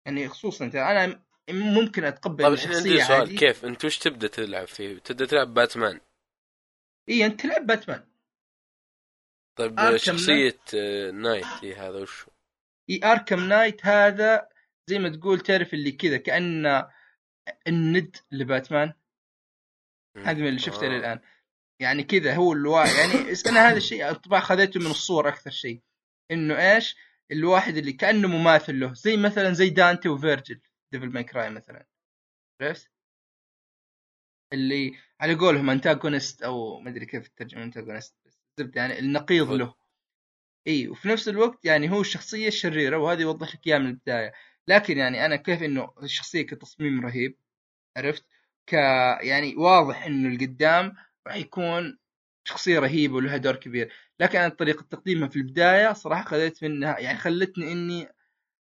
يعني 0.07 0.29
خصوصا 0.29 0.65
أنا 0.65 1.25
ممكن 1.51 2.05
أتقبل 2.05 2.45
طيب 2.45 2.75
عندي 2.75 3.01
سؤال؟ 3.01 3.21
عادي. 3.21 3.37
كيف؟ 3.37 3.65
أنت 3.65 3.85
وش 3.85 3.99
تبدأ 3.99 4.29
تلعب 4.29 4.67
فيه؟ 4.67 4.99
تبدأ 4.99 5.27
تلعب 5.27 5.55
باتمان؟ 5.55 6.01
اي 7.09 7.27
أنت 7.27 7.41
تلعب 7.41 7.67
باتمان. 7.67 8.13
طيب 9.57 9.97
شخصية 9.97 10.61
Knight 11.11 11.47
اي 11.63 11.75
هذا 11.75 11.99
وش؟ 11.99 12.27
إي 12.91 13.01
Arkham 13.05 13.41
Knight 13.49 13.87
هذا 13.87 14.49
زي 14.91 14.99
ما 14.99 15.09
تقول 15.09 15.41
تعرف 15.41 15.75
اللي 15.75 15.93
كذا 15.93 16.17
كانه 16.17 16.91
الند 17.69 18.17
لباتمان. 18.31 18.93
هذا 20.19 20.39
من 20.39 20.49
اللي 20.49 20.59
شفته 20.59 20.87
آه. 20.87 20.97
الان 20.99 21.21
يعني 21.81 22.03
كذا 22.03 22.35
هو 22.35 22.53
الواحد 22.53 22.95
يعني 22.95 23.35
أنا 23.47 23.69
هذا 23.69 23.77
الشيء 23.77 24.11
انطباع 24.11 24.41
خذيته 24.41 24.81
من 24.81 24.87
الصور 24.87 25.29
أكثر 25.29 25.51
شيء. 25.51 25.83
إنه 26.31 26.75
إيش؟ 26.75 26.97
الواحد 27.33 27.77
اللي 27.77 27.93
كأنه 27.93 28.29
مماثل 28.29 28.81
له 28.81 28.95
زي 28.95 29.17
مثلا 29.17 29.53
زي 29.53 29.71
Dante 29.71 30.09
و 30.09 30.16
Vergil 30.16 30.61
Devil 30.93 31.09
May 31.09 31.25
Cry 31.25 31.51
مثلا. 31.51 31.87
عرفت؟ 32.61 32.91
اللي 34.53 34.97
على 35.21 35.35
قولهم 35.35 35.71
انتاجونست 35.71 36.43
أو 36.43 36.81
ما 36.81 36.91
أدري 36.91 37.07
كيف 37.07 37.27
الترجمة 37.27 37.63
انتاجونست 37.65 38.17
يعني 38.77 38.99
النقيض 38.99 39.51
له. 39.51 39.82
إي 40.67 40.89
وفي 40.89 41.09
نفس 41.09 41.29
الوقت 41.29 41.65
يعني 41.65 41.91
هو 41.91 42.01
الشخصيه 42.01 42.49
الشريره 42.49 42.97
وهذه 42.97 43.21
يوضح 43.21 43.55
لك 43.55 43.67
إياها 43.67 43.79
من 43.79 43.87
البداية. 43.87 44.33
لكن 44.69 44.99
يعني 44.99 45.27
أنا 45.27 45.37
كيف 45.37 45.63
إنه 45.63 45.93
الشخصية 46.03 46.43
كتصميم 46.43 47.07
رهيب 47.07 47.39
عرفت؟ 47.97 48.27
ك 48.67 48.73
يعني 49.23 49.57
واضح 49.57 50.07
إنه 50.07 50.29
القدام 50.35 50.97
راح 51.27 51.37
يكون 51.37 51.99
شخصية 52.45 52.79
رهيبة 52.79 53.15
ولها 53.15 53.37
دور 53.37 53.57
كبير. 53.57 53.93
لكن 54.21 54.39
أنا 54.39 54.49
طريقة 54.49 54.83
تقديمها 54.91 55.29
في 55.29 55.37
البداية 55.37 55.93
صراحة 55.93 56.25
خذيت 56.25 56.65
منها 56.65 56.99
يعني 56.99 57.19
خلتني 57.19 57.73
إني 57.73 58.09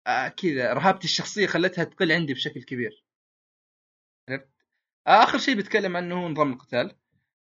آه 0.06 0.28
كذا 0.28 0.72
رهبة 0.72 1.04
الشخصية 1.04 1.46
خلتها 1.46 1.84
تقل 1.84 2.12
عندي 2.12 2.34
بشكل 2.34 2.62
كبير. 2.62 3.04
عرفت؟ 4.28 4.48
آه 5.06 5.22
آخر 5.24 5.38
شيء 5.38 5.56
بتكلم 5.56 5.96
عنه 5.96 6.14
هو 6.24 6.28
نظام 6.28 6.52
القتال. 6.52 6.96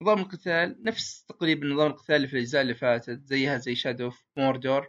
نظام 0.02 0.20
القتال 0.20 0.84
نفس 0.84 1.26
تقريبا 1.26 1.68
نظام 1.68 1.92
القتال 1.92 2.16
اللي 2.16 2.28
في 2.28 2.34
الأجزاء 2.34 2.62
اللي 2.62 2.76
فاتت 2.76 3.24
زيها 3.26 3.58
زي 3.58 3.76
Shadow 3.76 4.06
of 4.06 4.24
Mordor 4.38 4.88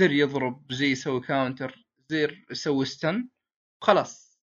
زر 0.00 0.10
يضرب 0.12 0.72
زي 0.72 0.90
يسوي 0.90 1.20
counter 1.20 1.86
زر 2.10 2.44
يسوي 2.50 2.84
stun 2.84 3.28
خلاص. 3.82 4.38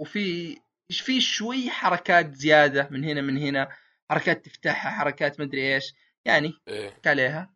وفي 0.00 0.56
في 0.90 1.20
شوي 1.20 1.70
حركات 1.70 2.34
زيادة 2.34 2.88
من 2.90 3.04
هنا 3.04 3.20
من 3.20 3.38
هنا 3.38 3.68
حركات 4.10 4.44
تفتحها 4.44 4.90
حركات 4.90 5.40
مدري 5.40 5.74
إيش. 5.74 5.94
يعني 6.24 6.52
إيه. 6.68 7.00
عليها. 7.06 7.54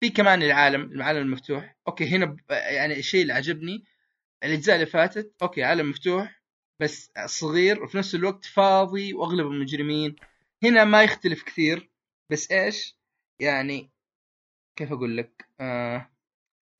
في 0.00 0.10
كمان 0.10 0.42
العالم 0.42 0.92
العالم 0.92 1.18
المفتوح. 1.18 1.76
أوكي 1.88 2.08
هنا 2.08 2.36
يعني 2.50 2.98
الشيء 2.98 3.22
اللي 3.22 3.32
عجبني 3.32 3.84
الأجزاء 4.44 4.74
اللي 4.76 4.86
فاتت 4.86 5.34
أوكي 5.42 5.62
عالم 5.64 5.90
مفتوح 5.90 6.42
بس 6.80 7.12
صغير 7.26 7.82
وفي 7.82 7.98
نفس 7.98 8.14
الوقت 8.14 8.44
فاضي 8.44 9.14
وأغلب 9.14 9.46
المجرمين 9.46 10.16
هنا 10.64 10.84
ما 10.84 11.02
يختلف 11.02 11.42
كثير 11.42 11.90
بس 12.30 12.50
إيش؟ 12.52 12.96
يعني 13.40 13.90
كيف 14.76 14.92
أقول 14.92 15.16
لك؟ 15.16 15.48
آه 15.60 16.10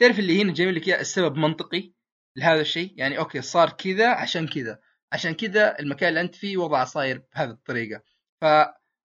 تعرف 0.01 0.19
اللي 0.19 0.43
هنا 0.43 0.55
جايب 0.55 0.71
لك 0.71 0.89
إياه 0.89 1.01
السبب 1.01 1.37
منطقي 1.37 1.93
لهذا 2.37 2.61
الشيء؟ 2.61 2.95
يعني 2.97 3.19
أوكي 3.19 3.43
صار 3.43 3.71
كذا 3.71 4.09
عشان 4.15 4.49
كذا. 4.49 4.81
عشان 5.13 5.35
كذا 5.35 5.79
المكان 5.79 6.09
اللي 6.09 6.21
أنت 6.21 6.35
فيه 6.35 6.57
وضعه 6.57 6.85
صاير 6.85 7.19
بهذه 7.19 7.51
الطريقة. 7.51 8.03
ف 8.41 8.45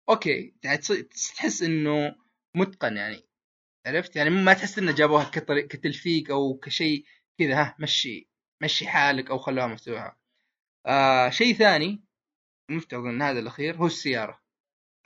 أوكي 0.09 0.55
يعني 0.63 0.77
تحس 1.35 1.61
إنه 1.61 2.15
متقن 2.55 2.97
يعني. 2.97 3.27
عرفت؟ 3.87 4.15
يعني 4.15 4.29
ما 4.29 4.53
تحس 4.53 4.79
إنه 4.79 4.91
جابوها 4.91 5.23
كطريق 5.23 5.67
كتلفيق 5.67 6.31
أو 6.31 6.57
كشيء 6.57 7.05
كذا 7.39 7.61
ها 7.61 7.75
مشي 7.79 8.29
مشي 8.63 8.87
حالك 8.87 9.29
أو 9.29 9.37
خلوها 9.37 9.67
مفتوحة. 9.67 10.19
آه 10.85 11.29
شيء 11.29 11.53
ثاني 11.55 12.03
مفترض 12.71 13.05
إن 13.05 13.21
هذا 13.21 13.39
الأخير 13.39 13.75
هو 13.77 13.85
السيارة. 13.85 14.44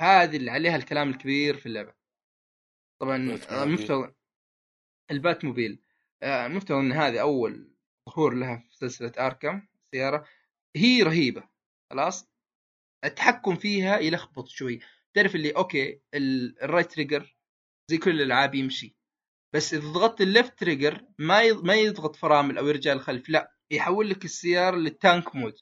هذه 0.02 0.38
اللي 0.38 0.52
عليها 0.52 0.76
الكلام 0.76 1.10
الكبير 1.10 1.58
في 1.58 1.66
اللعبة. 1.66 1.94
طبعا 3.02 3.40
آه، 3.50 3.66
مفترض 3.66 4.14
البات 5.12 5.46
موبيل 5.46 5.84
آه، 6.24 6.48
مفترض 6.48 6.78
إن 6.78 6.92
هذه 6.92 7.22
أول 7.22 7.76
ظهور 8.10 8.34
لها 8.34 8.58
في 8.70 8.76
سلسلة 8.78 9.12
أركم 9.20 9.68
سيارة 9.92 10.28
هي 10.76 11.04
رهيبة 11.04 11.50
خلاص؟ 11.92 12.30
التحكم 13.06 13.56
فيها 13.56 14.00
يلخبط 14.00 14.48
شوي. 14.48 14.80
تعرف 15.14 15.36
اللي 15.36 15.52
أوكي 15.52 16.02
ال 16.14 16.27
right 16.27 16.92
trigger 16.92 17.38
زي 17.90 17.98
كل 17.98 18.12
الألعاب 18.12 18.56
يمشي 18.56 18.96
بس 19.54 19.74
إذا 19.74 19.88
ضغطت 19.88 20.22
ال 20.22 20.29
left 20.29 20.60
trigger 20.60 21.06
ما 21.20 21.54
ما 21.54 21.76
يضغط 21.76 22.16
فرامل 22.16 22.58
أو 22.58 22.68
يرجع 22.68 22.94
للخلف 22.94 23.30
لا 23.30 23.56
يحول 23.72 24.10
لك 24.10 24.26
السيارة 24.26 24.76
لل 24.76 24.96
tank 24.96 25.36
mode 25.36 25.56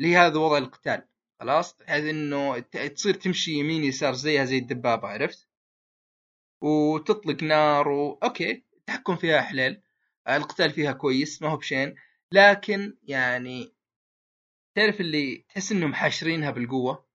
اللي 0.00 0.12
هي 0.12 0.18
هذا 0.18 0.38
وضع 0.38 0.58
القتال. 0.58 1.08
خلاص؟ 1.40 1.76
بحيث 1.76 2.04
إنه 2.04 2.58
تصير 2.58 3.14
تمشي 3.14 3.52
يمين 3.52 3.84
يسار 3.84 4.14
زيها 4.14 4.44
زي 4.44 4.58
الدبابة 4.58 5.08
عرفت؟ 5.08 5.48
وتطلق 6.62 7.42
نار 7.42 7.88
و... 7.88 8.18
أوكي 8.22 8.64
التحكم 8.76 9.16
فيها 9.16 9.40
حليل. 9.40 9.82
القتال 10.28 10.70
فيها 10.70 10.92
كويس 10.92 11.42
ما 11.42 11.48
هو 11.48 11.56
بشين. 11.56 11.94
لكن 12.32 12.96
يعني 13.02 13.72
تعرف 14.74 15.00
اللي 15.00 15.44
تحس 15.48 15.72
إنهم 15.72 15.94
حاشرينها 15.94 16.50
بالقوة؟ 16.50 17.08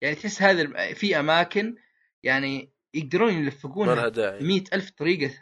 يعني 0.00 0.14
تحس 0.14 0.42
هذا 0.42 0.94
في 0.94 1.20
أماكن 1.20 1.76
يعني 2.22 2.72
يقدرون 2.94 3.32
يلفقونها 3.32 4.10
مئة 4.40 4.64
ألف 4.72 4.90
طريقة 4.90 5.34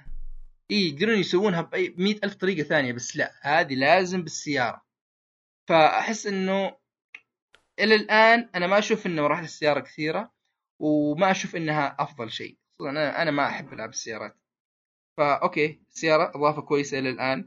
إي 0.71 0.89
يقدرون 0.89 1.19
يسوونها 1.19 1.61
بأي 1.61 1.95
مئة 1.99 2.25
ألف 2.25 2.35
طريقة 2.35 2.63
ثانية 2.63 2.93
بس 2.93 3.17
لا 3.17 3.33
هذه 3.43 3.75
لازم 3.75 4.23
بالسيارة. 4.23 4.85
فأحس 5.69 6.27
إنه 6.27 6.77
إلى 7.79 7.95
الآن 7.95 8.51
أنا 8.55 8.67
ما 8.67 8.79
أشوف 8.79 9.07
إنه 9.07 9.23
مراحل 9.23 9.45
السياره 9.45 9.81
كثيرة 9.81 10.33
وما 10.79 11.31
أشوف 11.31 11.57
إنها 11.57 11.97
أفضل 11.99 12.31
شيء. 12.31 12.57
أنا 12.81 13.23
أنا 13.23 13.31
ما 13.31 13.47
أحب 13.47 13.73
ألعب 13.73 13.91
السيارات. 13.91 14.37
فا 15.17 15.35
أوكي 15.35 15.81
السياره 15.89 16.33
إضافة 16.35 16.63
كويسة 16.63 16.99
إلى 16.99 17.11
الآن. 17.11 17.47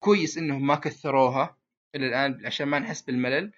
كويس 0.00 0.38
إنهم 0.38 0.66
ما 0.66 0.74
كثروها 0.74 1.56
إلى 1.94 2.06
الآن 2.06 2.46
عشان 2.46 2.68
ما 2.68 2.78
نحس 2.78 3.02
بالملل. 3.02 3.52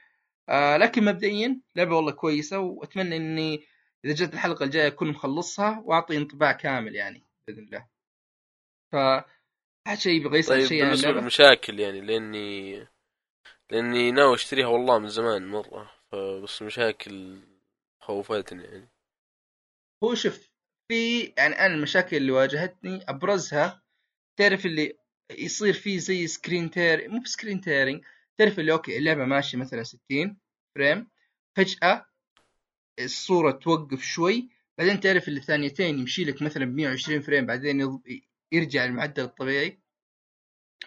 آه 0.48 0.76
لكن 0.76 1.04
مبدئيا 1.04 1.60
لعبة 1.76 1.96
والله 1.96 2.12
كويسة 2.12 2.58
وأتمنى 2.58 3.16
إني 3.16 3.66
إذا 4.04 4.14
جت 4.14 4.34
الحلقة 4.34 4.64
الجاية 4.64 4.86
أكون 4.86 5.08
مخلصها 5.08 5.82
وأعطي 5.84 6.16
انطباع 6.16 6.52
كامل 6.52 6.94
يعني 6.94 7.24
بإذن 7.46 7.62
الله. 7.62 7.86
ف 8.92 8.96
شيء 9.94 10.20
يبغى 10.20 10.38
يسأل 10.38 10.56
طيب 10.58 10.66
شيء 10.66 10.84
بالنسبة 10.84 11.10
للمشاكل 11.10 11.80
يعني 11.80 12.00
لأني 12.00 12.86
لأني 13.70 14.10
ناوي 14.10 14.34
أشتريها 14.34 14.66
والله 14.66 14.98
من 14.98 15.08
زمان 15.08 15.48
مرة. 15.48 15.97
فبس 16.12 16.62
مشاكل 16.62 17.40
خوفتني 18.00 18.64
يعني 18.64 18.88
هو 20.04 20.14
شوف 20.14 20.50
في 20.88 21.22
يعني 21.22 21.54
أنا 21.54 21.74
المشاكل 21.74 22.16
اللي 22.16 22.30
واجهتني 22.32 23.04
أبرزها 23.08 23.82
تعرف 24.38 24.66
اللي 24.66 24.98
يصير 25.30 25.72
فيه 25.74 25.98
زي 25.98 26.26
screen 26.26 26.70
tear 26.70 27.08
مو 27.10 27.20
ب 27.20 27.26
screen 27.26 27.60
tearing 27.60 28.04
تعرف 28.38 28.58
اللي 28.58 28.72
أوكي 28.72 28.98
اللعبة 28.98 29.24
ماشية 29.24 29.58
مثلا 29.58 29.82
60 29.82 30.36
frame 30.74 31.10
فجأة 31.56 32.06
الصورة 33.00 33.50
توقف 33.52 34.02
شوي 34.02 34.48
بعدين 34.78 35.00
تعرف 35.00 35.28
اللي 35.28 35.40
ثانيتين 35.40 35.98
يمشي 35.98 36.24
لك 36.24 36.42
مثلا 36.42 36.64
ب 36.64 36.74
120 36.74 37.20
frame 37.20 37.46
بعدين 37.46 37.80
يض- 37.80 38.20
يرجع 38.52 38.84
المعدل 38.84 39.22
الطبيعي 39.24 39.80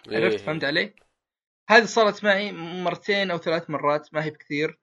عرفت 0.08 0.38
إيه. 0.38 0.46
فهمت 0.46 0.64
علي؟ 0.64 0.94
هذه 1.70 1.84
صارت 1.84 2.24
معي 2.24 2.52
مرتين 2.52 3.30
أو 3.30 3.38
ثلاث 3.38 3.70
مرات 3.70 4.14
ما 4.14 4.24
هي 4.24 4.30
بكثير 4.30 4.78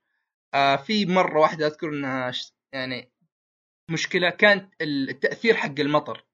آه 0.53 0.75
في 0.75 1.05
مرة 1.05 1.39
واحدة 1.39 1.67
أذكر 1.67 1.89
إنها 1.89 2.31
يعني 2.73 3.11
مشكلة 3.91 4.29
كانت 4.29 4.73
التأثير 4.81 5.55
حق 5.55 5.79
المطر 5.79 6.25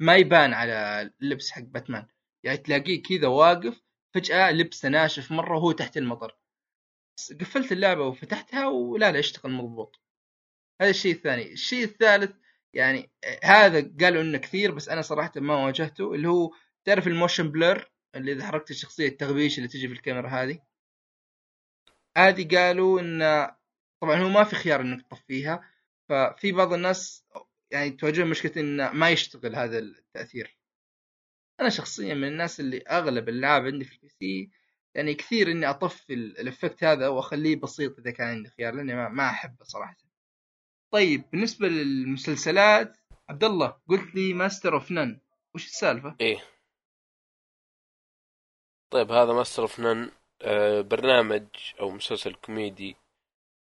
ما 0.00 0.16
يبان 0.16 0.52
على 0.54 1.10
اللبس 1.22 1.50
حق 1.50 1.62
باتمان. 1.62 2.06
يعني 2.44 2.58
تلاقيه 2.58 3.02
كذا 3.02 3.28
واقف 3.28 3.82
فجأة 4.14 4.50
لبسه 4.50 4.88
ناشف 4.88 5.32
مرة 5.32 5.56
وهو 5.56 5.72
تحت 5.72 5.96
المطر. 5.96 6.38
قفلت 7.40 7.72
اللعبة 7.72 8.06
وفتحتها 8.06 8.66
ولا 8.68 9.12
لا 9.12 9.18
يشتغل 9.18 9.52
مضبوط. 9.52 10.00
هذا 10.80 10.90
الشيء 10.90 11.14
الثاني. 11.14 11.52
الشيء 11.52 11.84
الثالث 11.84 12.36
يعني 12.74 13.10
هذا 13.44 13.92
قالوا 14.00 14.22
إنه 14.22 14.38
كثير 14.38 14.74
بس 14.74 14.88
أنا 14.88 15.02
صراحة 15.02 15.32
ما 15.36 15.64
واجهته 15.64 16.14
اللي 16.14 16.28
هو 16.28 16.54
تعرف 16.84 17.06
ال 17.06 17.12
motion 17.12 17.50
blur 17.50 17.90
اللي 18.16 18.32
إذا 18.32 18.46
حركت 18.46 18.70
الشخصية 18.70 19.08
التغبيش 19.08 19.58
اللي 19.58 19.68
تجي 19.68 19.88
في 19.88 19.94
الكاميرا 19.94 20.28
هذه؟ 20.28 20.58
هذه 22.16 22.56
قالوا 22.56 23.00
إن 23.00 23.50
طبعا 24.00 24.16
هو 24.16 24.28
ما 24.28 24.44
في 24.44 24.56
خيار 24.56 24.80
إنك 24.80 25.02
تطفيها 25.06 25.70
ففي 26.08 26.52
بعض 26.52 26.72
الناس 26.72 27.24
يعني 27.70 27.90
تواجههم 27.90 28.30
مشكلة 28.30 28.52
انه 28.56 28.92
ما 28.92 29.10
يشتغل 29.10 29.56
هذا 29.56 29.78
التأثير. 29.78 30.56
أنا 31.60 31.68
شخصيا 31.68 32.14
من 32.14 32.28
الناس 32.28 32.60
اللي 32.60 32.78
أغلب 32.78 33.28
الالعاب 33.28 33.64
عندي 33.66 33.84
في 33.84 33.92
ال 33.94 34.08
PC 34.08 34.50
يعني 34.94 35.14
كثير 35.14 35.50
إني 35.50 35.70
أطفي 35.70 36.14
ال- 36.14 36.38
ال 36.38 36.45
effect 36.45 36.84
هذا 36.84 37.08
وأخليه 37.08 37.56
بسيط 37.56 37.98
إذا 37.98 38.10
كان 38.10 38.28
عندي 38.28 38.50
خيار 38.50 38.74
لأني 38.74 38.94
ما, 38.94 39.08
ما 39.08 39.30
أحبه 39.30 39.64
صراحة. 39.64 39.96
طيب 40.92 41.30
بالنسبة 41.32 41.68
للمسلسلات 41.68 42.96
عبد 43.28 43.44
الله 43.44 43.76
قلت 43.88 44.14
لي 44.14 44.34
Master 44.34 44.74
of 44.74 44.90
None 44.90 45.20
وش 45.54 45.66
السالفة؟ 45.66 46.16
إيه. 46.20 46.44
طيب 48.90 49.10
هذا 49.12 49.32
Master 49.32 49.62
of 49.62 49.80
None 49.80 50.10
برنامج 50.82 51.44
أو 51.80 51.90
مسلسل 51.90 52.34
كوميدي 52.34 52.96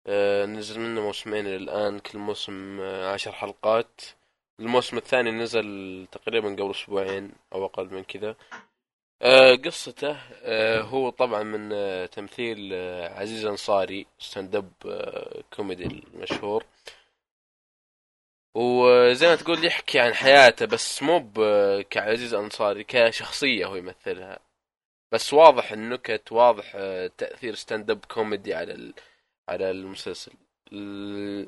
آه، 0.08 0.46
نزل 0.46 0.80
منه 0.80 1.02
موسمين 1.02 1.48
الآن 1.48 2.00
كل 2.00 2.18
موسم 2.20 2.80
آه، 2.82 3.14
عشر 3.14 3.32
حلقات. 3.32 4.02
الموسم 4.60 4.98
الثاني 4.98 5.32
نزل 5.32 6.08
تقريبا 6.12 6.50
قبل 6.50 6.72
أسبوعين 6.72 7.32
أو 7.54 7.66
أقل 7.66 7.94
من 7.94 8.04
كذا. 8.04 8.36
آه، 9.22 9.56
قصته 9.56 10.18
آه، 10.44 10.82
هو 10.82 11.10
طبعا 11.10 11.44
من 11.44 11.70
آه، 11.74 12.06
تمثيل 12.06 12.70
آه، 12.74 13.20
عزيز 13.20 13.46
أنصاري 13.46 14.08
stand-up 14.20 14.72
آه، 14.86 15.44
كوميدي 15.56 15.84
المشهور. 15.86 16.66
وزي 18.56 19.28
ما 19.28 19.36
تقول 19.36 19.66
يحكي 19.66 20.00
عن 20.00 20.14
حياته 20.14 20.66
بس 20.66 21.04
مو 21.04 21.32
كعزيز 21.90 22.34
أنصاري 22.34 22.84
كشخصية 22.84 23.66
هو 23.66 23.76
يمثلها. 23.76 24.40
بس 25.12 25.34
واضح 25.34 25.72
النكت 25.72 26.32
واضح 26.32 26.72
آه، 26.76 27.12
تأثير 27.18 27.56
stand-up 27.56 28.06
كوميدي 28.06 28.54
على 28.54 28.74
ال- 28.74 28.94
على 29.50 29.72
المسلسل. 29.72 30.32
ال... 30.74 31.48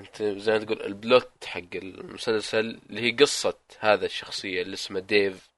انت 0.00 0.22
زي 0.22 0.52
ما 0.52 0.58
تقول 0.58 0.82
ال 0.82 0.94
plot 0.94 1.44
حق 1.44 1.60
المسلسل 1.74 2.78
اللي 2.90 3.00
هي 3.00 3.10
قصة 3.10 3.58
هذا 3.80 4.06
الشخصية 4.06 4.62
اللي 4.62 4.74
اسمه 4.74 5.00
Dev. 5.00 5.48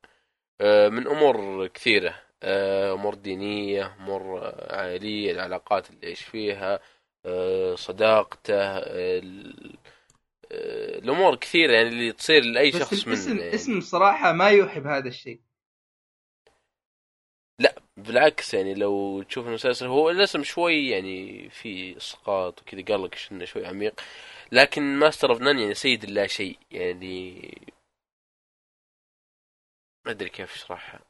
آه، 0.60 0.88
من 0.88 1.06
أمور 1.06 1.66
كثيرة. 1.66 2.14
آه، 2.42 2.92
أمور 2.92 3.14
دينية 3.14 3.94
أمور 4.00 4.52
عائلية 4.70 5.30
العلاقات 5.32 5.90
اللي 5.90 6.00
يعيش 6.02 6.20
فيها 6.22 6.80
صداقته 7.74 8.54
ال- 8.78 9.76
الأمور 10.98 11.36
كثيرة 11.36 11.72
يعني 11.72 11.88
اللي 11.88 12.12
تصير 12.12 12.44
لأي 12.44 12.72
شخص 12.72 13.06
الاسم 13.06 13.30
مننا 13.32 13.42
يعني. 13.44 13.54
اسم 13.54 13.80
صراحة 13.80 14.32
ما 14.32 14.48
يوحي 14.50 14.80
بهذا 14.80 15.08
الشيء. 15.08 15.40
بالعكس 17.96 18.54
يعني 18.54 18.74
لو 18.74 19.22
تشوف 19.22 19.46
المسلسل 19.46 19.86
هو 19.86 20.10
الاسم 20.10 20.42
شوي 20.42 20.88
يعني 20.88 21.48
في 21.50 21.96
إسقاط 21.96 22.62
وكذا 22.62 22.82
قال 22.84 23.04
لك 23.04 23.18
إنه 23.32 23.44
شوي 23.44 23.66
عميق 23.66 24.00
لكن 24.52 24.82
Master 24.98 25.30
of 25.30 25.40
None 25.40 25.58
يعني 25.58 25.74
سيد 25.74 26.04
اللا 26.04 26.26
شيء 26.26 26.58
يعني. 26.70 27.40
ما 30.06 30.12
أدري 30.12 30.28
كيف 30.28 30.54
أشرحها. 30.54 31.04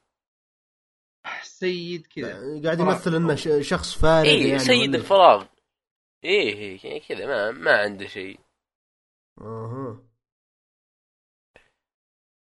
سيد 1.43 2.07
كذا. 2.07 2.61
قاعد. 2.65 2.81
يمثل 2.81 3.15
إنه 3.15 3.35
ش- 3.35 3.69
شخص 3.69 3.99
فارغ 3.99 4.29
اي 4.29 4.49
يعني 4.49 4.59
سيد 4.59 4.93
وإنه- 4.93 4.95
الفراغ. 4.95 5.47
إيه 6.25 6.53
إيه، 6.55 6.79
يعني 6.87 7.01
كذا 7.01 7.27
ما 7.27 7.51
ما 7.51 7.77
عنده 7.81 8.07
شيء. 8.07 8.41
أها. 9.41 10.03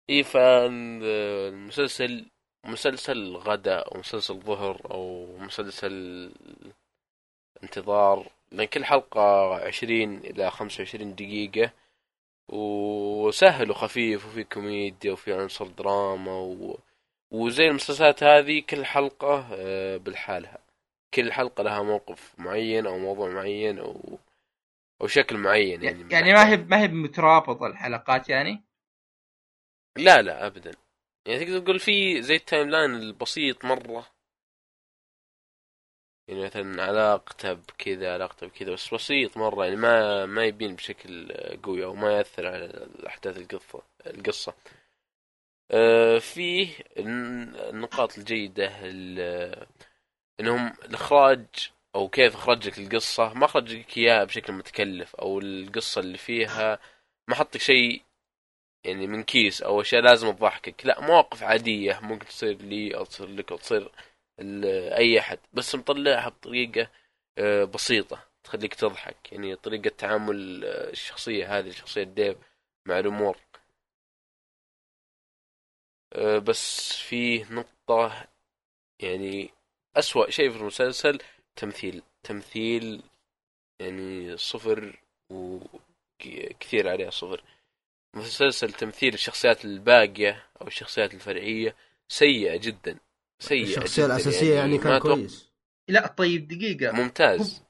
اي 0.10 0.24
فالمسلسل 0.24 2.32
مسلسل 2.64 3.36
غداء 3.36 3.96
أو 3.96 4.00
مسلسل 4.00 4.40
ظهر 4.40 4.82
أو 4.92 5.38
مسلسل 5.38 6.32
انتظار 7.64 8.32
لأن 8.52 8.66
كل 8.66 8.86
حلقة 8.86 9.56
عشرين 9.56 10.18
إلى 10.18 10.52
خمسة 10.52 10.82
وعشرين 10.82 11.16
دقيقة 11.16 11.72
وسهل 12.50 13.72
وخفيف 13.72 14.26
وفي 14.26 14.44
كوميديا 14.44 15.12
وفي 15.12 15.34
عنصر 15.34 15.68
دراما 15.68 16.32
و... 16.32 16.80
وزي 17.32 17.68
المسلسلات 17.68 18.24
هذه 18.24 18.62
كل 18.70 18.86
حلقة 18.86 19.48
آه، 19.54 19.98
بالحالها. 19.98 20.58
كل 21.14 21.34
حلقة 21.34 21.64
لها 21.64 21.84
موقف 21.84 22.34
معين 22.38 22.88
أو 22.88 22.98
موضوع 22.98 23.30
معين 23.30 23.80
أو 23.80 24.20
أو 25.02 25.08
شكل 25.08 25.38
معين 25.38 25.84
يعني 25.84 26.14
يعني 26.14 26.34
ما 26.34 26.50
هي 26.50 26.58
ما 26.58 26.80
هي 26.82 26.88
مترابطه 26.88 27.68
الحلقات 27.68 28.30
يعني؟ 28.30 28.64
لا 29.98 30.22
لا 30.22 30.48
ابدا. 30.48 30.72
يعني 31.28 31.46
تقدر 31.46 31.60
تقول 31.60 31.80
في 31.80 32.22
زي 32.22 32.36
ال 32.36 32.70
timeline 32.70 32.96
البسيط 32.96 33.66
مرة. 33.66 34.08
يعني 36.28 36.46
مثلا 36.46 36.84
علاقته 36.84 37.54
بكذا 37.54 38.14
علاقته 38.14 38.48
بكذا 38.48 38.74
بس 38.74 38.94
بسيط 38.94 39.38
مرة 39.38 39.64
يعني 39.66 39.76
ما 39.76 40.26
ما 40.26 40.46
يبين 40.46 40.76
بشكل 40.76 41.34
قوي 41.64 41.84
أو 41.86 41.96
ما 41.96 42.18
يأثر 42.18 42.48
على 42.48 42.88
احداث 43.08 43.38
القصة 43.38 43.82
القصة. 44.08 44.54
آه، 45.72 46.20
فيه 46.20 46.70
الن- 46.98 47.56
النقاط 47.56 48.18
الجيدة 48.18 48.72
ال- 48.82 49.68
إنهم 50.40 50.74
الإخراج 50.86 51.46
أو 51.96 52.10
كيف 52.10 52.36
اخرج 52.36 52.68
لك 52.68 52.80
القصة 52.80 53.34
ما 53.34 53.46
اخرج 53.46 53.76
لك 53.76 53.98
إياها 53.98 54.24
بشكل 54.24 54.54
متكلف 54.54 55.16
أو 55.16 55.40
القصة 55.40 56.02
اللي 56.02 56.18
فيها 56.18 56.80
ما 57.30 57.36
حط 57.36 57.58
شيء 57.58 58.02
يعني 58.88 59.08
من 59.08 59.24
كيس 59.24 59.62
أو 59.62 59.82
أشياء 59.82 60.02
لازم 60.02 60.32
تضحكك. 60.32 60.86
لا 60.86 61.02
مواقف 61.02 61.44
عادية 61.44 62.00
ممكن 62.04 62.26
تصير 62.28 62.62
لي 62.62 62.96
أو 62.98 63.06
تصير 63.06 63.28
لك 63.30 63.52
أو 63.52 63.58
تصير 63.58 63.92
ل- 64.40 64.66
أي 64.94 65.20
أحد 65.20 65.40
بس 65.54 65.76
مطلعها 65.76 66.30
بطريقة 66.30 66.90
آه، 67.38 67.64
بسيطة 67.64 68.24
تخليك 68.44 68.74
تضحك. 68.76 69.32
يعني 69.34 69.56
طريقة 69.56 69.90
تعامل 69.90 70.66
آه، 70.66 70.90
الشخصية 70.90 71.60
هذه 71.60 71.70
شخصية 71.72 72.04
ديف 72.04 72.38
مع 72.88 73.00
الأمور. 73.00 73.38
آه، 76.14 76.38
بس 76.40 76.92
في 76.98 77.44
نقطة 77.44 78.28
يعني 79.02 79.50
أسوأ 79.98 80.30
شيء 80.30 80.50
في 80.52 80.58
المسلسل 80.58 81.20
تمثيل. 81.56 82.04
تمثيل 82.24 83.04
يعني 83.82 84.38
صفر 84.38 85.00
وكثير 85.32 86.90
عليه 86.90 87.10
صفر. 87.10 87.44
مسلسل 88.16 88.74
تمثيل 88.74 89.14
الشخصيات 89.14 89.66
الباقية 89.66 90.50
أو 90.62 90.68
الشخصيات 90.68 91.14
الفرعية 91.14 91.76
سيئة 92.08 92.58
جدا 92.58 93.00
سيئة 93.40 93.64
الشخصية 93.64 94.04
جداً 94.06 94.16
الأساسية 94.16 94.56
يعني 94.56 94.78
ما 94.78 94.84
كان 94.84 95.00
كويس. 95.00 95.52
لا 95.88 96.08
طيب 96.08 96.48
دقيقة. 96.48 96.92
ممتاز. 96.92 97.64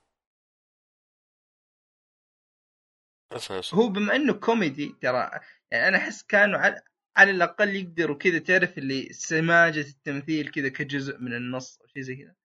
أصلاً 3.32 3.60
أصلاً. 3.60 3.80
هو 3.80 3.88
بما 3.88 4.16
إنه 4.16 4.34
كوميدي 4.34 4.96
ترى 5.02 5.32
يعني 5.72 5.88
أنا 5.88 5.98
أحس 5.98 6.24
كانوا 6.24 6.60
على, 6.60 6.82
على 7.18 7.32
الأقل 7.32 7.76
يقدروا 7.76 8.18
كذا 8.18 8.40
تعرف 8.40 8.78
اللي 8.78 9.14
سماجة 9.14 9.80
التمثيل 9.80 10.52
كذا 10.52 10.70
كجزء 10.70 11.18
من 11.18 11.34
النص 11.34 11.80
أو 11.82 11.88
شيء 11.88 12.02
زي 12.02 12.16
كذا. 12.16 12.36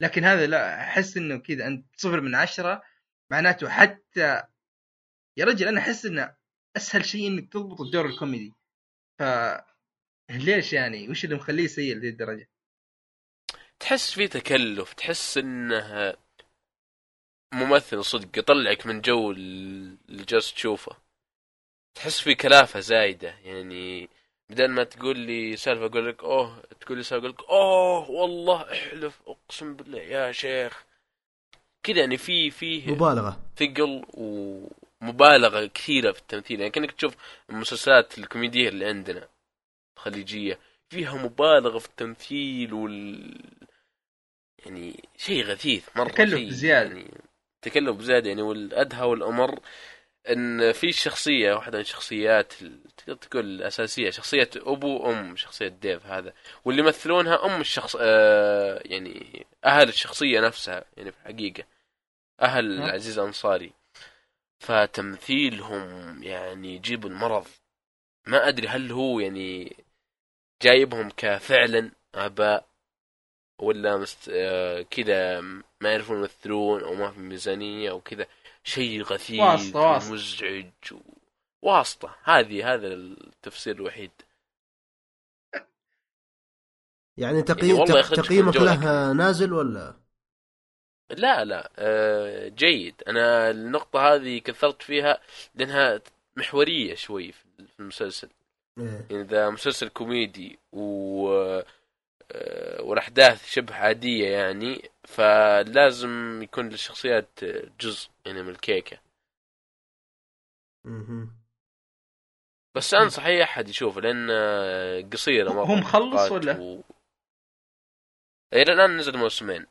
لكن 0.00 0.24
هذا 0.24 0.46
لا 0.46 0.80
أحس 0.80 1.16
إنه 1.16 1.36
كذا 1.36 1.66
أنت 1.66 1.86
صفر 1.96 2.20
من 2.20 2.34
عشرة 2.34 2.82
معناته 3.30 3.68
حتى 3.68 4.42
يا 5.36 5.44
رجل 5.44 5.68
أنا 5.68 5.80
أحس 5.80 6.06
إنه 6.06 6.39
أسهل 6.76 7.04
شيء 7.04 7.26
إنك 7.26 7.52
تضبط 7.52 7.80
الدور 7.80 8.06
الكوميدي. 8.06 8.52
ف 9.18 9.22
ليش 10.30 10.72
يعني؟ 10.72 11.08
وش 11.08 11.24
اللي 11.24 11.36
مخليه 11.36 11.66
سيء 11.66 11.96
لذي 11.96 12.08
الدرجة؟ 12.08 12.48
تحس 13.80 14.10
فيه 14.10 14.26
تكلف 14.26 14.92
تحس 14.92 15.38
إنه 15.38 16.14
ممثل 17.54 18.04
صدق 18.04 18.38
يطلعك 18.38 18.86
من 18.86 19.00
جو 19.00 19.30
اللي 19.30 20.24
جالس 20.24 20.54
تشوفه. 20.54 20.96
تحس 21.94 22.20
في 22.20 22.34
كلافة 22.34 22.80
زايدة. 22.80 23.28
يعني 23.44 24.08
بدل 24.50 24.68
ما 24.68 24.84
تقول 24.84 25.18
لي 25.18 25.56
سالفة 25.56 25.86
أقول 25.86 26.08
لك 26.08 26.24
أوه 26.24 26.62
تقول 26.80 26.98
لي 26.98 27.04
سالفة 27.04 27.26
أقول 27.26 27.30
لك 27.30 27.50
أوه 27.50 28.10
والله 28.10 28.72
احلف 28.72 29.22
أقسم 29.26 29.74
بالله 29.74 29.98
يا 29.98 30.32
شيخ. 30.32 30.84
كذا 31.82 32.00
يعني 32.00 32.16
في 32.16 32.50
فيه 32.50 32.92
مبالغة. 32.92 33.40
ثقل 33.56 34.04
ومبالغه 35.02 35.66
كثيرة 35.66 36.12
في 36.12 36.18
التمثيل. 36.18 36.60
يعني 36.60 36.70
كأنك 36.72 36.92
تشوف 36.92 37.14
المسلسلات 37.50 38.18
الكوميدية 38.18 38.68
اللي 38.68 38.86
عندنا 38.86 39.28
الخليجية 39.96 40.58
فيها 40.90 41.14
مبالغة 41.14 41.78
في 41.78 41.86
التمثيل 41.88 42.72
وال 42.72 43.40
يعني 44.66 45.08
شيء 45.16 45.44
غثيث 45.44 45.96
مرة 45.96 46.08
تكلف 46.08 46.34
شيء 46.34 46.46
بزيادة. 46.48 46.88
يعني 46.88 47.10
تكلف 47.62 47.96
بزيادة. 47.96 48.28
يعني 48.28 48.42
والأدهى 48.42 49.02
والأمر 49.06 49.60
إن 50.28 50.72
في 50.72 50.92
شخصية 50.92 51.54
واحدة 51.54 51.78
من 51.78 51.84
الشخصيات 51.84 52.62
ال- 52.62 52.80
تقدر 52.96 53.14
تقول 53.14 53.44
الأساسية 53.44 54.10
شخصية 54.10 54.50
أبو 54.56 54.98
وأم 54.98 55.36
شخصية 55.36 55.68
ديف 55.68 56.06
هذا. 56.06 56.32
واللي 56.64 56.82
يمثلونها 56.82 57.44
أم 57.46 57.60
الشخص 57.60 57.96
آه 58.00 58.82
يعني 58.84 59.46
أهل 59.64 59.88
الشخصية 59.88 60.40
نفسها 60.40 60.84
يعني 60.96 61.12
في 61.12 61.18
الحقيقة. 61.18 61.64
أهل 62.42 62.78
ها؟ 62.78 62.84
العزيز 62.86 63.18
أنصاري. 63.18 63.72
فتمثيلهم 64.60 66.22
يعني 66.22 66.74
يجيب 66.74 67.06
المرض. 67.06 67.46
ما 68.26 68.48
أدري 68.48 68.68
هل 68.68 68.92
هو 68.92 69.20
يعني 69.20 69.76
جايبهم 70.62 71.10
كفعلا 71.16 71.90
أباء 72.14 72.66
ولا 73.58 73.96
مست... 73.96 74.28
آه 74.32 74.82
كذا 74.82 75.40
ما 75.80 75.90
يعرفون 75.92 76.18
يمثلون 76.18 76.82
أو 76.82 76.94
ما 76.94 77.10
في 77.10 77.20
ميزانية 77.20 77.90
أو 77.90 78.00
كذا. 78.00 78.26
شيء 78.64 79.02
غثيث 79.02 79.40
واسطة- 79.40 79.76
واسطة. 79.76 80.10
ومزعج 80.10 80.70
و... 80.92 80.96
واسطة. 81.62 82.16
هذه 82.24 82.74
هذا 82.74 82.86
التفسير 82.86 83.76
الوحيد. 83.76 84.10
يعني 87.16 87.42
تقييم 87.42 87.78
والله 87.78 87.94
تق- 87.94 87.98
يخرجك 87.98 88.18
من 88.18 88.24
تقييمك 88.24 88.56
له 88.56 89.12
نازل 89.12 89.52
ولا؟ 89.52 89.94
لا 91.10 91.44
لا 91.44 91.70
آه 91.78 92.48
جيد 92.48 92.94
أنا 93.08 93.50
النقطة 93.50 94.14
هذه 94.14 94.38
كثرت 94.38 94.82
فيها 94.82 95.20
لأنها 95.54 96.00
محورية 96.36 96.94
شوي 96.94 97.32
في 97.32 97.80
المسلسل 97.80 98.28
إيه. 98.78 99.06
يعني 99.10 99.22
إذا 99.22 99.50
مسلسل 99.50 99.88
كوميدي 99.88 100.58
و 100.72 101.30
آه، 102.32 102.82
والاحداث 102.82 103.46
شبه 103.46 103.74
عادية 103.74 104.28
يعني 104.28 104.90
فلازم 105.04 106.42
يكون 106.42 106.68
للشخصيات 106.68 107.44
جزء 107.80 108.08
يعني 108.26 108.42
من 108.42 108.48
الكيكة 108.48 108.98
مهم. 110.84 111.32
بس 112.74 112.94
انصح 112.94 113.26
اي 113.26 113.42
أحد 113.42 113.68
يشوفه 113.68 114.00
لأن 114.00 114.30
هو 115.62 115.74
مخلص 115.74 116.20
حلقات 116.20 116.32
ولا؟ 116.32 116.60
و... 116.60 116.82
إلى 118.52 118.72
الآن 118.72 118.96
نزل 118.96 119.18
موسمين 119.18 119.66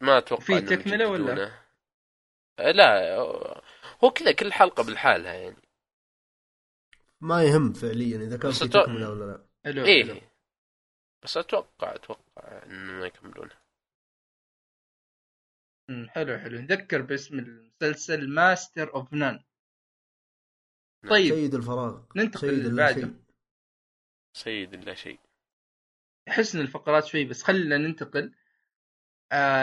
ما 0.00 0.18
أتوقع 0.18 0.44
في 0.44 0.60
تكملة 0.60 1.08
ولا؟ 1.08 1.50
آه، 2.58 2.70
لا 2.70 3.16
هو 4.04 4.10
كذا 4.10 4.32
كل 4.32 4.52
حلقة 4.52 4.82
بالحالها 4.82 5.34
يعني. 5.34 5.62
ما 7.20 7.44
يهم 7.44 7.72
فعليا 7.72 8.16
إذا 8.16 8.36
كان 8.36 8.52
في 8.52 8.68
تكملة 8.68 9.10
ولا 9.10 9.24
لا. 9.24 9.46
حلو 9.64 9.84
حلو. 9.84 9.84
إيه 9.84 10.30
بس 11.22 11.36
أتوقع 11.36 11.94
أتوقع 11.94 12.62
انه 12.66 12.92
ما 12.92 13.06
يكملونها 13.06 13.62
حلو 16.08 16.38
حلو. 16.38 16.58
نذكر 16.58 17.02
باسم 17.02 17.38
المسلسل 17.38 18.28
Master 18.28 18.94
of 18.94 19.12
None 19.12 19.44
طيب. 21.10 21.34
سيد 21.34 21.54
الفراغ. 21.54 22.02
ننتقل 22.16 22.40
سيد 22.40 22.66
اللا 22.66 22.92
بعده. 22.92 23.10
سيد 24.32 24.74
لا 24.74 24.94
شيء. 24.94 25.20
حسن 26.28 26.60
الفقرات 26.60 27.04
شوي 27.04 27.24
بس 27.24 27.42
خلينا 27.42 27.78
ننتقل. 27.78 28.34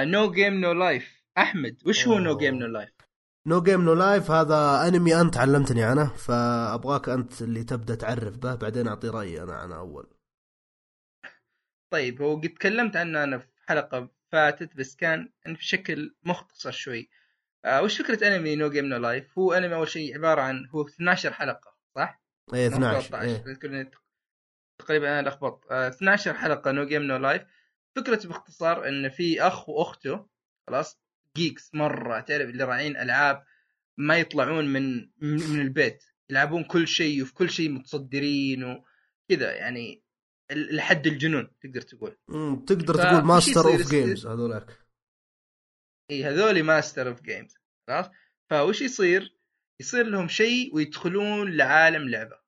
No 0.05 0.31
Game 0.31 0.53
No 0.53 0.71
Life 0.71 1.23
أحمد 1.37 1.77
وش 1.85 2.07
هو 2.07 2.19
No. 2.19 2.37
Game 2.37 2.55
No 2.55 2.67
Life 2.67 2.89
No 3.47 3.61
Game 3.61 3.81
No 3.81 3.93
Life 3.93 4.31
هذا 4.31 4.87
أنمي 4.87 5.21
أنت 5.21 5.37
علمتني 5.37 5.83
عنه 5.83 6.13
فأبغاك 6.15 7.09
أنت 7.09 7.41
اللي 7.41 7.63
تبدأ 7.63 7.95
تعرف 7.95 8.37
به 8.37 8.55
بعدين 8.55 8.87
أعطي 8.87 9.09
رأيي 9.09 9.43
أنا 9.43 9.53
عنه 9.53 9.75
أول. 9.75 10.07
طيب 11.93 12.21
هو 12.21 12.35
قد 12.35 12.49
تكلمت 12.49 12.95
عنه 12.95 13.23
أنا 13.23 13.37
في 13.37 13.47
حلقة 13.67 14.09
فاتت 14.31 14.75
بس 14.75 14.95
كان 14.95 15.29
بشكل 15.47 16.15
مختصر 16.23 16.71
شوي. 16.71 17.09
آه 17.65 17.81
وش 17.81 18.01
فكرة 18.01 18.27
أنمي 18.27 18.55
No 18.55 18.69
Game 18.69 18.85
No 18.85 18.97
Life 18.97 19.37
هو 19.39 19.53
أنمي 19.53 19.75
أول 19.75 19.87
شيء 19.87 20.15
عبارة 20.15 20.41
عن 20.41 20.67
هو 20.67 20.87
12 20.87 21.33
حلقة 21.33 21.75
صح؟ 21.95 22.21
إيه 22.53 22.69
مو 22.69 22.75
12 22.75 23.09
13 23.09 23.21
إيه. 23.21 23.69
لأن 23.71 23.91
تقريبا 24.81 25.19
أنا 25.19 25.29
لخبطت. 25.29 25.71
آه 25.71 25.87
12 25.87 26.33
حلقة 26.33 26.71
No 26.71 26.85
Game 26.85 27.01
No 27.01 27.17
Life 27.17 27.41
فكرته 27.95 28.29
باختصار 28.29 28.87
إن 28.87 29.09
في 29.09 29.41
أخ 29.41 29.69
وأخته 29.69 30.27
خلاص؟ 30.67 30.99
geeks 31.37 31.75
مرة 31.75 32.19
تعرف 32.19 32.49
اللي 32.49 32.63
راعين 32.63 32.97
ألعاب 32.97 33.43
ما 33.97 34.17
يطلعون 34.17 34.65
من 34.73 35.09
من 35.21 35.61
البيت 35.61 36.03
يلعبون 36.29 36.63
كل 36.63 36.87
شيء 36.87 37.21
وفي 37.23 37.33
كل 37.33 37.49
شيء 37.49 37.69
متصدرين 37.69 38.63
وكذا 38.63 39.53
يعني 39.55 40.03
لحد 40.51 41.07
الجنون 41.07 41.49
تقدر 41.61 41.81
تقول. 41.81 42.17
تقدر 42.67 42.95
تقول 42.95 43.23
master 43.23 43.65
of 43.65 43.89
games 43.89 44.27
هذولاك 44.27 44.79
إي 46.11 46.23
هذول 46.23 46.63
master 46.63 47.07
of 47.09 47.21
games 47.21 47.57
خلاص؟ 47.87 48.05
فوش 48.49 48.81
يصير؟ 48.81 49.37
يصير 49.81 50.05
لهم 50.05 50.27
شيء 50.27 50.75
ويدخلون 50.75 51.51
لعالم 51.57 52.09
لعبة. 52.09 52.42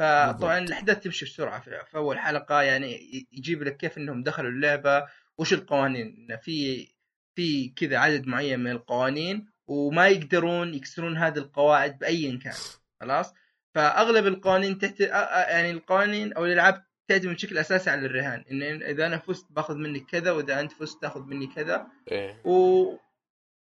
فطبعا. 0.00 0.58
الأحداث 0.58 1.00
تمشي 1.00 1.24
بسرعة 1.24 1.60
في 1.60 1.96
اول 1.96 2.18
حلقه 2.18 2.62
يعني 2.62 3.26
يجيب 3.32 3.62
لك 3.62 3.76
كيف 3.76 3.98
إنهم 3.98 4.22
دخلوا 4.22 4.50
اللعبة 4.50 5.06
وش 5.38 5.52
القوانين؟ 5.52 6.36
في 6.42 6.88
في 7.34 7.68
كذا 7.68 7.98
عدد 7.98 8.26
معين 8.26 8.60
من 8.60 8.70
القوانين 8.70 9.46
وما 9.66 10.08
يقدرون 10.08 10.74
يكسرون 10.74 11.16
هذه 11.16 11.38
القواعد 11.38 11.98
بأي 11.98 12.36
كان 12.36 12.54
خلاص؟ 13.00 13.34
فأغلب 13.74 14.26
القوانين 14.26 14.78
تحت 14.78 15.00
يعني 15.00 15.70
القوانين 15.70 16.32
أو 16.32 16.44
الألعاب 16.44 16.84
تعتمد 17.08 17.34
بشكل 17.34 17.58
أساسي 17.58 17.90
على 17.90 18.06
الرهان. 18.06 18.44
إن 18.50 18.82
إذا 18.82 19.06
أنا 19.06 19.18
فزت 19.18 19.52
باخذ 19.52 19.74
منك 19.74 20.06
كذا 20.06 20.30
وإذا 20.30 20.60
أنت 20.60 20.72
فزت 20.72 21.02
تاخذ 21.02 21.20
مني 21.20 21.46
كذا. 21.46 21.86
إيه. 22.12 22.42
و... 22.44 22.84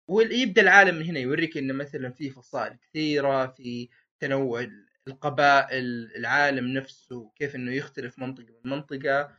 ويبدأ 0.08 0.62
العالم 0.62 0.94
من 0.94 1.04
هنا 1.04 1.18
يوريك 1.18 1.56
انه 1.56 1.74
مثلا 1.74 2.10
في 2.10 2.30
فصائل 2.30 2.76
كثيرة 2.76 3.46
في 3.46 3.88
تنوع 4.20 4.66
القبائل 5.10 6.12
العالم 6.16 6.66
نفسه 6.78 7.30
كيف 7.36 7.54
إنه 7.54 7.72
يختلف 7.74 8.18
منطقة 8.18 8.54
من 8.64 8.70
منطقة 8.70 9.30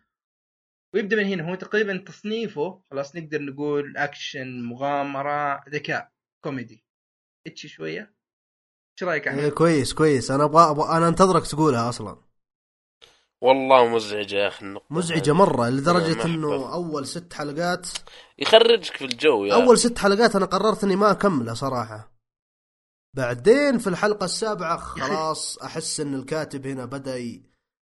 ويبدأ 0.94 1.16
من 1.16 1.26
هنا 1.26 1.50
هو 1.50 1.56
تقريبا 1.56 1.98
تصنيفه 1.98 2.82
خلاص 2.92 3.16
نقدر 3.16 3.42
نقول 3.42 3.98
اكشن 3.98 4.64
مغامرة 4.64 5.64
ذكاء 5.70 6.12
كوميدي 6.44 6.84
ecchi 7.48 7.68
شوية 7.68 8.14
إيش 8.94 9.04
رأيك 9.10 9.28
إيه 9.28 9.40
احمد؟ 9.40 9.52
كويس 9.52 9.94
كويس 9.94 10.32
أنا 10.32 10.44
أبغى 10.44 10.76
أبغى- 10.76 10.90
أنا 10.92 11.08
أنتظرك 11.08 11.48
تقولها 11.48 11.90
أصلا 11.90 12.18
والله 13.42 13.88
مزعجة 13.88 14.36
يا 14.36 14.48
أخي 14.48 14.66
النقطة 14.66 14.86
مزعجة. 14.90 15.32
مرة 15.32 15.70
لدرجة 15.70 16.26
إنه. 16.26 16.74
أول 16.74 17.08
ست 17.08 17.34
حلقات 17.34 17.88
يخرجك 18.40 18.98
في 18.98 19.06
الجو 19.06 19.46
يا 19.46 19.54
أول 19.54 19.78
ست 19.78 19.98
حلقات 20.00 20.36
أنا 20.36 20.46
قررت 20.46 20.84
إني 20.84 20.96
ما 20.96 21.12
أكملها 21.12 21.54
صراحة 21.54 22.12
بعدين 23.14 23.78
في 23.78 23.88
الحلقة 23.88 24.26
السابعة 24.26 24.78
خلاص 24.78 25.58
أحس 25.58 26.00
إن 26.00 26.14
الكاتب 26.14 26.68
هنا 26.68 26.86
بدأ 26.86 27.18
ي... 27.18 27.44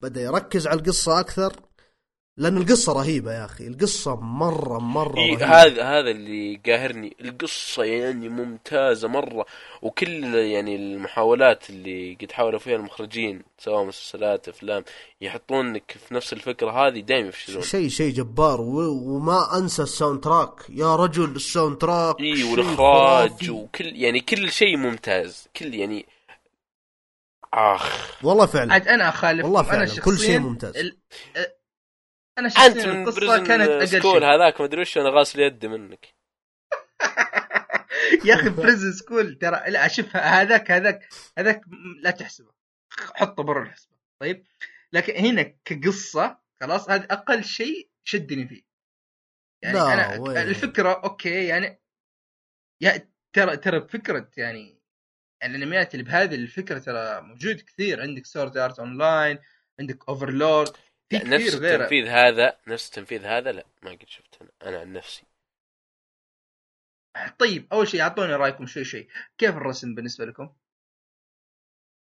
بدأ 0.03 0.21
يركز 0.23 0.67
على 0.67 0.81
القصة 0.81 1.21
أكثر. 1.21 1.66
لأن 2.39 2.57
القصة 2.57 2.93
رهيبة 2.93 3.32
يا 3.32 3.45
أخي. 3.45 3.66
القصة 3.66 4.16
مرة 4.16 4.78
مرة 4.78 5.18
إيه 5.18 5.45
هذا 5.45 5.84
هذا 5.84 6.11
اللي 6.11 6.61
قاهرني. 6.66 7.16
القصة 7.20 7.84
يعني 7.84 8.28
ممتازة 8.28 9.09
مرة. 9.09 9.47
وكل 9.82 10.24
يعني 10.34 10.76
المحاولات 10.76 11.70
اللي 11.70 12.18
قد 12.20 12.32
حاولوا 12.32 12.59
فيها 12.59 12.76
المخرجين 12.76 13.43
سواء 13.59 13.84
مسلسلات 13.84 14.49
أفلام 14.49 14.84
يحطونك 15.20 15.97
في 16.09 16.14
نفس 16.14 16.32
الفكرة 16.32 16.70
هذه 16.70 17.01
دائما 17.01 17.28
يفشلون 17.28 17.62
شيء 17.62 17.89
شيء 17.89 18.12
جبار. 18.12 18.61
وما 18.61 19.59
أنسى 19.59 19.82
ال 19.83 20.20
soundtrack. 20.20 20.53
يا 20.68 20.97
رجل 20.97 21.37
ال 21.37 21.79
soundtrack 21.79 22.16
والإخراج 22.20 23.30
خرافي. 23.30 23.51
وكل 23.51 23.87
يعني 23.97 24.20
كل 24.20 24.51
شيء 24.51 24.76
ممتاز. 24.76 25.49
كل 25.57 25.74
يعني 25.74 26.07
آخ. 27.55 28.24
والله 28.24 28.47
فعلا. 28.47 28.72
عاد 28.72 28.89
أنا 28.89 29.09
اخالف 29.09 29.45
والله 29.45 29.62
فعلا. 29.62 30.01
كل 30.01 30.18
شيء 30.18 30.39
ممتاز. 30.39 30.76
ال... 30.76 30.97
أنا 32.39 32.49
أنت 32.49 32.87
من 32.87 33.03
القصة 33.03 33.20
Prison 33.20 33.47
كانت 33.47 33.68
أقل 33.68 33.89
School 33.89 34.24
هذاك 34.24 34.61
ما 34.61 34.66
أدري 34.66 34.80
وش 34.80 34.99
أنا 34.99 35.11
غاسل 35.11 35.41
يدي 35.41 35.68
منك. 35.68 36.14
يا 38.26 38.34
أخي 38.34 38.49
Prison 38.49 38.93
School 38.93 39.39
ترى 39.39 39.70
لا 39.70 39.89
شوف 39.89 40.16
هذاك 40.16 40.70
هذاك 40.70 41.09
هذاك 41.39 41.61
لا 42.03 42.11
تحسبه. 42.11 42.53
حطه 42.91 43.43
برا 43.43 43.62
الحسبة. 43.62 43.97
طيب؟ 44.20 44.47
لكن 44.93 45.16
هنا 45.16 45.43
كقصة 45.64 46.39
خلاص 46.61 46.91
هذا 46.91 47.05
أقل 47.11 47.45
شيء 47.45 47.91
شدني 48.05 48.49
فيه. 48.49 48.62
يعني 49.62 49.78
لا، 49.78 49.93
أنا 49.95 50.20
وين. 50.20 50.37
الفكرة 50.37 50.93
أوكي 51.05 51.47
يعني 51.47 51.80
يا 52.80 53.09
ترى 53.32 53.57
ترى 53.57 53.80
بفكرة 53.80 54.30
يعني 54.37 54.80
الأنميات 55.43 55.95
اللي 55.95 56.05
بهذه 56.05 56.34
الفكرة 56.34 56.78
ترى 56.78 57.20
موجود 57.20 57.61
كثير. 57.61 58.03
عندك 58.03 58.26
Sword 58.27 58.57
Art 58.57 58.79
Online 58.79 59.39
عندك 59.80 60.09
Overlord 60.09 60.77
في 61.11 61.17
نفس 61.17 61.55
التنفيذ 61.55 62.07
هذا 62.07 62.59
نفس 62.67 62.89
التنفيذ 62.89 63.25
هذا 63.25 63.53
لا 63.53 63.67
ما 63.83 63.91
قد 63.91 64.09
شفت 64.09 64.43
أنا 64.43 64.51
أنا 64.63 64.81
عن 64.81 64.93
نفسي. 64.93 65.23
طيب 67.39 67.73
أول 67.73 67.89
شيء 67.89 68.01
أعطوني 68.01 68.33
رأيكم 68.33 68.67
شوي 68.67 68.85
شوي. 68.85 69.09
كيف 69.39 69.57
الرسم 69.57 69.95
بالنسبة 69.95 70.25
لكم؟ 70.25 70.55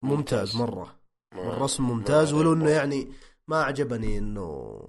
ممتاز 0.03 0.55
مرة. 0.55 0.99
الرسم 1.33 1.83
ممتاز 1.83 2.33
ولو 2.33 2.53
إنه. 2.53 2.69
يعني 2.69 3.13
ما 3.47 3.63
عجبني 3.63 4.17
إنه 4.17 4.79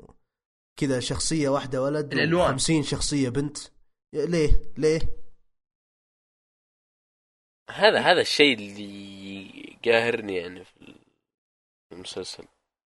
كذا 0.80 1.00
شخصية 1.00 1.48
واحدة 1.48 1.82
ولد 1.82 2.12
الألوان. 2.12 2.50
50 2.50 2.82
شخصية 2.82 3.28
بنت. 3.28 3.58
ليه؟ 4.12 4.72
ليه؟ 4.78 5.00
هذا 7.70 8.00
هذا 8.00 8.20
الشيء 8.20 8.54
اللي 8.54 9.78
قاهرني 9.84 10.36
يعني 10.36 10.64
في 10.64 10.98
المسلسل. 11.92 12.44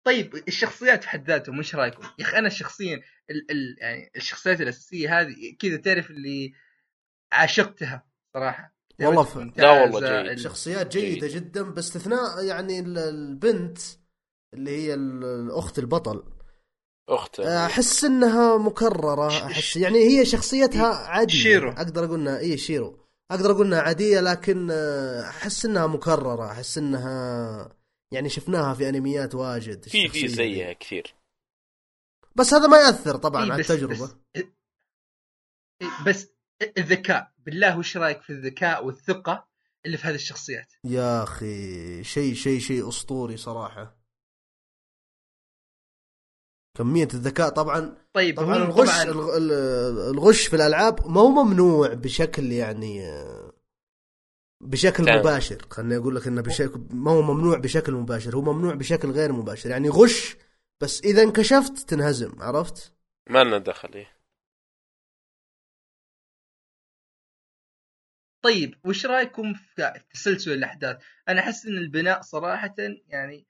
طيب 0.04 0.34
الشخصيات 0.48 1.02
في 1.02 1.08
حد 1.08 1.28
ذاتهم 1.30 1.58
إيش 1.58 1.74
رأيكم؟ 1.74 2.02
يا 2.18 2.24
أخي 2.24 2.38
أنا 2.38 2.48
شخصيا 2.48 2.96
ال 3.30 3.50
ال 3.50 3.76
يعني 3.80 4.10
الشخصيات 4.16 4.60
الأساسية 4.60 5.20
هذه 5.20 5.34
كذا 5.58 5.76
تعرف 5.76 6.10
اللي 6.10 6.52
عاشقتها 7.32 8.06
صراحة 8.34 8.74
والله 9.00 9.22
ف- 9.22 9.36
لا 9.58 9.70
والله 9.70 10.00
جيد. 10.00 10.30
ال- 10.30 10.40
شخصيات 10.40 10.96
جيدة 10.96 11.28
جدا 11.28 11.62
باستثناء 11.62 12.44
يعني 12.44 12.80
ال- 12.80 12.98
البنت 12.98 13.78
اللي 14.54 14.70
هي 14.70 14.94
ال- 14.94 15.24
الأخت 15.24 15.78
البطل 15.78 16.24
اخته 17.08 17.66
أحس 17.66 18.04
إنها 18.04 18.58
مكررة 18.58 19.46
أحس 19.46 19.76
يعني 19.76 19.98
هي 19.98 20.24
شخصيتها 20.24 20.94
عادية 20.94 21.34
شيرو. 21.34 21.70
أقدر 21.70 22.04
أقول 22.04 22.20
انها 22.20 22.38
اي 22.38 22.58
شيرو 22.58 22.98
أقدر 23.30 23.50
أقول 23.50 23.66
انها 23.66 23.80
عادية 23.80 24.20
لكن 24.20 24.68
آه، 24.72 25.28
أحس 25.28 25.64
إنها 25.64 25.86
مكررة 25.86 26.50
أحس 26.52 26.78
إنها 26.78 27.76
يعني 28.12 28.28
شفناها 28.28 28.74
في 28.74 28.88
أنميات 28.88 29.34
واجد 29.34 29.82
في 29.88 30.08
في. 30.08 30.28
زيها 30.28 30.72
كثير 30.72 31.14
بس 32.36 32.54
هذا 32.54 32.66
ما 32.66 32.76
يأثر 32.76 33.16
طبعا 33.16 33.44
إيه 33.44 33.52
على 33.52 33.60
التجربة 33.62 33.94
بس, 34.04 34.14
إيه 34.36 34.52
بس 36.06 36.28
الذكاء 36.78 37.32
بالله 37.38 37.78
وش 37.78 37.96
رأيك 37.96 38.22
في 38.22 38.30
الذكاء 38.30 38.84
والثقة 38.86 39.48
اللي 39.86 39.96
في 39.96 40.06
هذه 40.06 40.14
الشخصيات؟ 40.14 40.72
يا 40.84 41.22
أخي 41.22 42.04
شيء 42.04 42.34
شيء 42.34 42.58
شيء 42.60 42.88
أسطوري 42.88 43.36
صراحة 43.36 43.96
كمية 46.78 47.08
الذكاء 47.14 47.48
طبعا 47.48 47.96
طيب 48.14 48.36
طبعا 48.36 48.56
الغش 48.56 48.88
طبعا 48.88 49.02
الغ- 49.02 49.36
ال- 49.36 50.10
الغش 50.14 50.46
في 50.46 50.56
الألعاب 50.56 51.08
ما 51.08 51.20
هو 51.20 51.30
ممنوع 51.44 51.94
بشكل 51.94 52.52
يعني 52.52 53.06
آه، 53.08 53.51
بشكل 54.62 55.04
تمام. 55.04 55.18
مباشر. 55.18 55.66
خليني 55.70 55.96
أقول 55.96 56.16
لك 56.16 56.26
إنه 56.26 56.40
بشكل 56.42 56.80
ما 56.90 57.10
هو 57.10 57.22
ممنوع 57.22 57.58
بشكل 57.58 57.92
مباشر 57.92 58.36
هو 58.36 58.42
ممنوع 58.52 58.74
بشكل 58.74 59.10
غير 59.10 59.32
مباشر. 59.32 59.70
يعني 59.70 59.88
غش 59.88 60.36
بس 60.80 61.00
إذا 61.00 61.22
انكشفت 61.22 61.78
تنهزم 61.78 62.42
عرفت؟ 62.42 62.94
ما 63.30 63.44
لنا 63.44 63.58
دخل 63.58 63.92
إيه. 63.94 64.12
طيب 68.44 68.74
وش 68.84 69.06
رأيكم 69.06 69.54
في 69.54 70.00
تسلسل 70.14 70.52
الأحداث؟ 70.52 71.02
أنا 71.28 71.40
أحس 71.40 71.66
إن 71.66 71.78
البناء 71.78 72.20
صراحة 72.22 72.74
يعني 73.08 73.46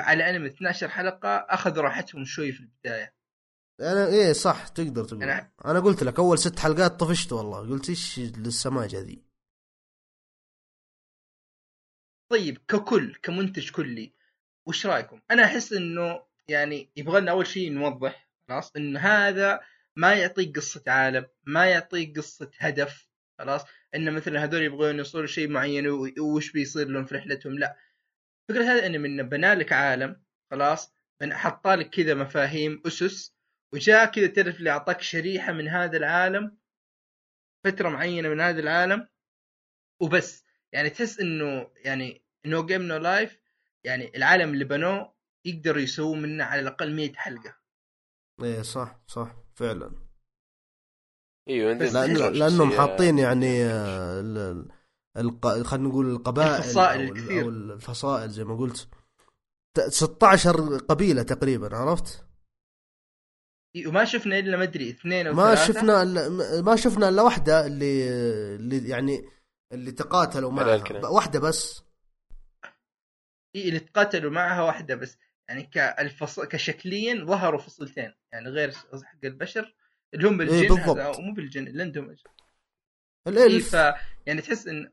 على 0.00 0.30
انمي 0.30 0.46
12 0.48 0.88
حلقة 0.88 1.28
اخذوا 1.28 1.82
راحتهم 1.82 2.24
شوي 2.24 2.52
في 2.52 2.60
البداية. 2.60 3.14
أنا 3.80 4.06
إيه 4.06 4.32
صح 4.32 4.68
تقدر 4.68 5.04
تقول. 5.04 5.22
أنا- 5.22 5.66
أنا 5.66 5.80
قلت 5.80 6.02
لك 6.02 6.18
أول 6.18 6.38
ست 6.38 6.58
حلقات 6.58 7.00
طفشت 7.00 7.32
والله. 7.32 7.58
قلت 7.70 7.88
إيش 7.88 8.18
السماجه 8.18 9.00
ذي 9.00 9.22
طيب 12.28 12.58
ككل 12.68 13.14
كمنتج 13.22 13.70
كلي 13.70 14.12
وش 14.66 14.86
رأيكم؟ 14.86 15.20
أنا 15.30 15.44
أحس 15.44 15.72
إنه 15.72 16.22
يعني 16.48 16.90
يبغى 16.96 17.20
لنا 17.20 17.30
أول 17.30 17.46
شيء 17.46 17.72
نوضح 17.72 18.28
خلاص؟ 18.48 18.76
ان 18.76 18.96
هذا 18.96 19.60
ما 19.96 20.14
يعطيك 20.14 20.56
قصة 20.56 20.82
عالم، 20.86 21.26
ما 21.44 21.66
يعطيك 21.66 22.18
قصة 22.18 22.50
هدف 22.58 23.08
خلاص؟ 23.38 23.64
إن 23.94 24.12
مثلا 24.14 24.44
هذول 24.44 24.62
يبغون 24.62 24.98
يوصلوا 24.98 25.26
شيء 25.26 25.48
معين 25.48 25.88
وش 26.20 26.52
بيصير 26.52 26.88
لهم 26.88 27.04
في 27.04 27.14
رحلتهم؟ 27.14 27.58
لا. 27.58 27.76
فكرة 28.48 28.64
هذا 28.64 28.86
إنه 28.86 28.98
من 28.98 29.28
بنى 29.28 29.54
لك 29.54 29.72
عالم 29.72 30.22
خلاص؟ 30.50 30.92
حط 31.22 31.68
لك 31.68 31.90
كذا 31.90 32.14
مفاهيم 32.14 32.82
أسس 32.86 33.34
وجاء 33.72 34.06
كذا 34.06 34.26
تعرف 34.26 34.58
اللي 34.58 34.70
أعطاك 34.70 35.00
شريحة 35.02 35.52
من 35.52 35.68
هذا 35.68 35.96
العالم 35.96 36.58
فترة 37.64 37.88
معينة 37.88 38.28
من 38.28 38.40
هذا 38.40 38.60
العالم 38.60 39.08
وبس. 40.00 40.47
يعني 40.72 40.90
تحس 40.90 41.20
إنه 41.20 41.70
يعني 41.76 42.22
No 42.46 42.66
Game 42.66 42.82
No 42.82 42.96
Life 42.96 43.38
يعني 43.84 44.16
العالم 44.16 44.52
اللي 44.54 44.64
بنوه 44.64 45.14
يقدروا 45.44 45.82
يسووا 45.82 46.16
منه 46.16 46.44
على 46.44 46.60
الأقل 46.60 46.94
100 46.96 47.12
حلقة 47.12 47.56
إيه 48.42 48.62
صح 48.62 49.00
صح 49.06 49.36
فعلا 49.54 49.92
إيوه 51.48 51.78
شخصية- 51.78 51.92
لأنهم 52.32 52.72
حاطين 52.72 53.18
يعني 53.18 53.64
آه، 53.64 54.20
ال- 54.20 54.38
ال- 54.38 54.68
الق... 55.16 55.62
خلينا 55.62 55.88
نقول 55.88 56.10
القبائل 56.10 56.54
الفصائل 56.54 57.00
أو 57.00 57.12
ال- 57.12 57.18
الكثير. 57.18 57.42
أو 57.44 57.48
الفصائل 57.48 58.30
زي 58.30 58.44
ما 58.44 58.56
قلت 58.56 58.88
ت- 59.76 59.80
16 59.80 60.76
قبيلة 60.78 61.22
تقريبا 61.22 61.76
عرفت؟ 61.76 62.24
وما 63.86 64.04
شفنا 64.04 64.38
إلا 64.38 64.56
ما 64.56 64.62
أدري 64.62 64.90
اثنين 64.90 65.26
أو 65.26 65.34
ما 65.34 65.54
ثلاثة. 65.54 65.72
شفنا 65.72 66.02
الا 66.02 66.28
ما 66.62 66.76
شفنا 66.76 67.08
إلا 67.08 67.22
واحدة 67.22 67.66
اللي 67.66 68.08
اللي 68.56 68.88
يعني 68.88 69.28
اللي 69.72 69.92
تقاتلوا 69.92 70.52
معها. 70.52 71.06
واحدة 71.06 71.40
بس. 71.40 71.84
إيه 73.54 73.68
اللي 73.68 73.80
تقاتلوا 73.80 74.30
معها 74.30 74.62
واحدة 74.62 74.94
بس. 74.94 75.18
يعني 75.48 75.62
كالفص... 75.62 76.40
كشكليا 76.40 77.24
ظهروا 77.24 77.60
فصلتين. 77.60 78.14
يعني 78.32 78.48
غير 78.48 78.72
حق 78.72 79.24
البشر 79.24 79.74
اللي 80.14 80.28
هم 80.28 80.36
بالجن 80.36 80.54
إيه، 80.54 80.68
بالضبط. 80.68 81.18
مو 81.18 81.34
بالجن 81.34 81.66
اللي 81.66 81.82
عندهم 81.82 82.10
إيه 82.10 82.16
الألف. 83.26 83.76
ف 83.76 83.94
يعني 84.26 84.40
تحس 84.40 84.66
ان 84.66 84.90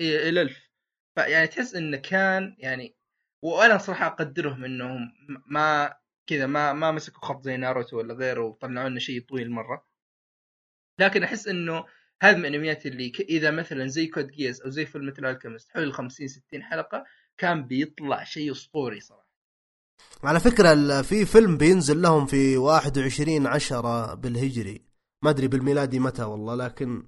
إيه 0.00 0.28
الألف. 0.28 0.70
فيعني 1.14 1.46
تحس 1.46 1.74
انه 1.74 1.96
كان 1.96 2.56
يعني 2.58 2.96
وأنا 3.44 3.78
صراحة 3.78 4.06
أقدرهم 4.06 4.64
إنهم 4.64 5.12
ما 5.46 5.96
كذا 6.26 6.46
ما 6.46 6.72
ما 6.72 6.90
مسكوا 6.92 7.28
خط 7.28 7.42
زي 7.42 7.56
ناروتو 7.56 7.98
ولا 7.98 8.14
غيره 8.14 8.40
وطلعوا 8.40 8.88
لنا 8.88 9.00
شيء 9.00 9.26
طويل 9.28 9.50
مرة. 9.50 9.86
لكن 11.00 11.22
أحس 11.22 11.48
إنه 11.48 11.84
هذه 12.22 12.36
من 12.36 12.46
الانميات 12.46 12.86
اللي 12.86 13.10
ك- 13.10 13.20
إذا 13.20 13.50
مثلا 13.50 13.86
زي 13.86 14.06
Code 14.06 14.26
Geass 14.28 14.62
أو 14.62 14.70
زي 14.70 14.86
Fullmetal 14.86 15.24
Alchemist 15.26 15.70
حول 15.70 15.92
50 15.92 16.28
60 16.28 16.62
حلقة 16.62 17.04
كان 17.38 17.66
بيطلع 17.66 18.24
شيء 18.24 18.52
أسطوري 18.52 19.00
صراحة. 19.00 19.26
على 20.24 20.40
فكرة 20.40 20.72
ال- 20.72 21.04
في 21.04 21.26
فيلم 21.26 21.56
بينزل 21.58 22.02
لهم 22.02 22.26
في 22.26 22.56
21 22.56 23.46
10 23.46 24.14
بالهجري. 24.14 24.84
ما 25.24 25.30
أدري 25.30 25.48
بالميلادي 25.48 25.98
متى 26.00 26.22
والله 26.22 26.54
لكن 26.54 27.06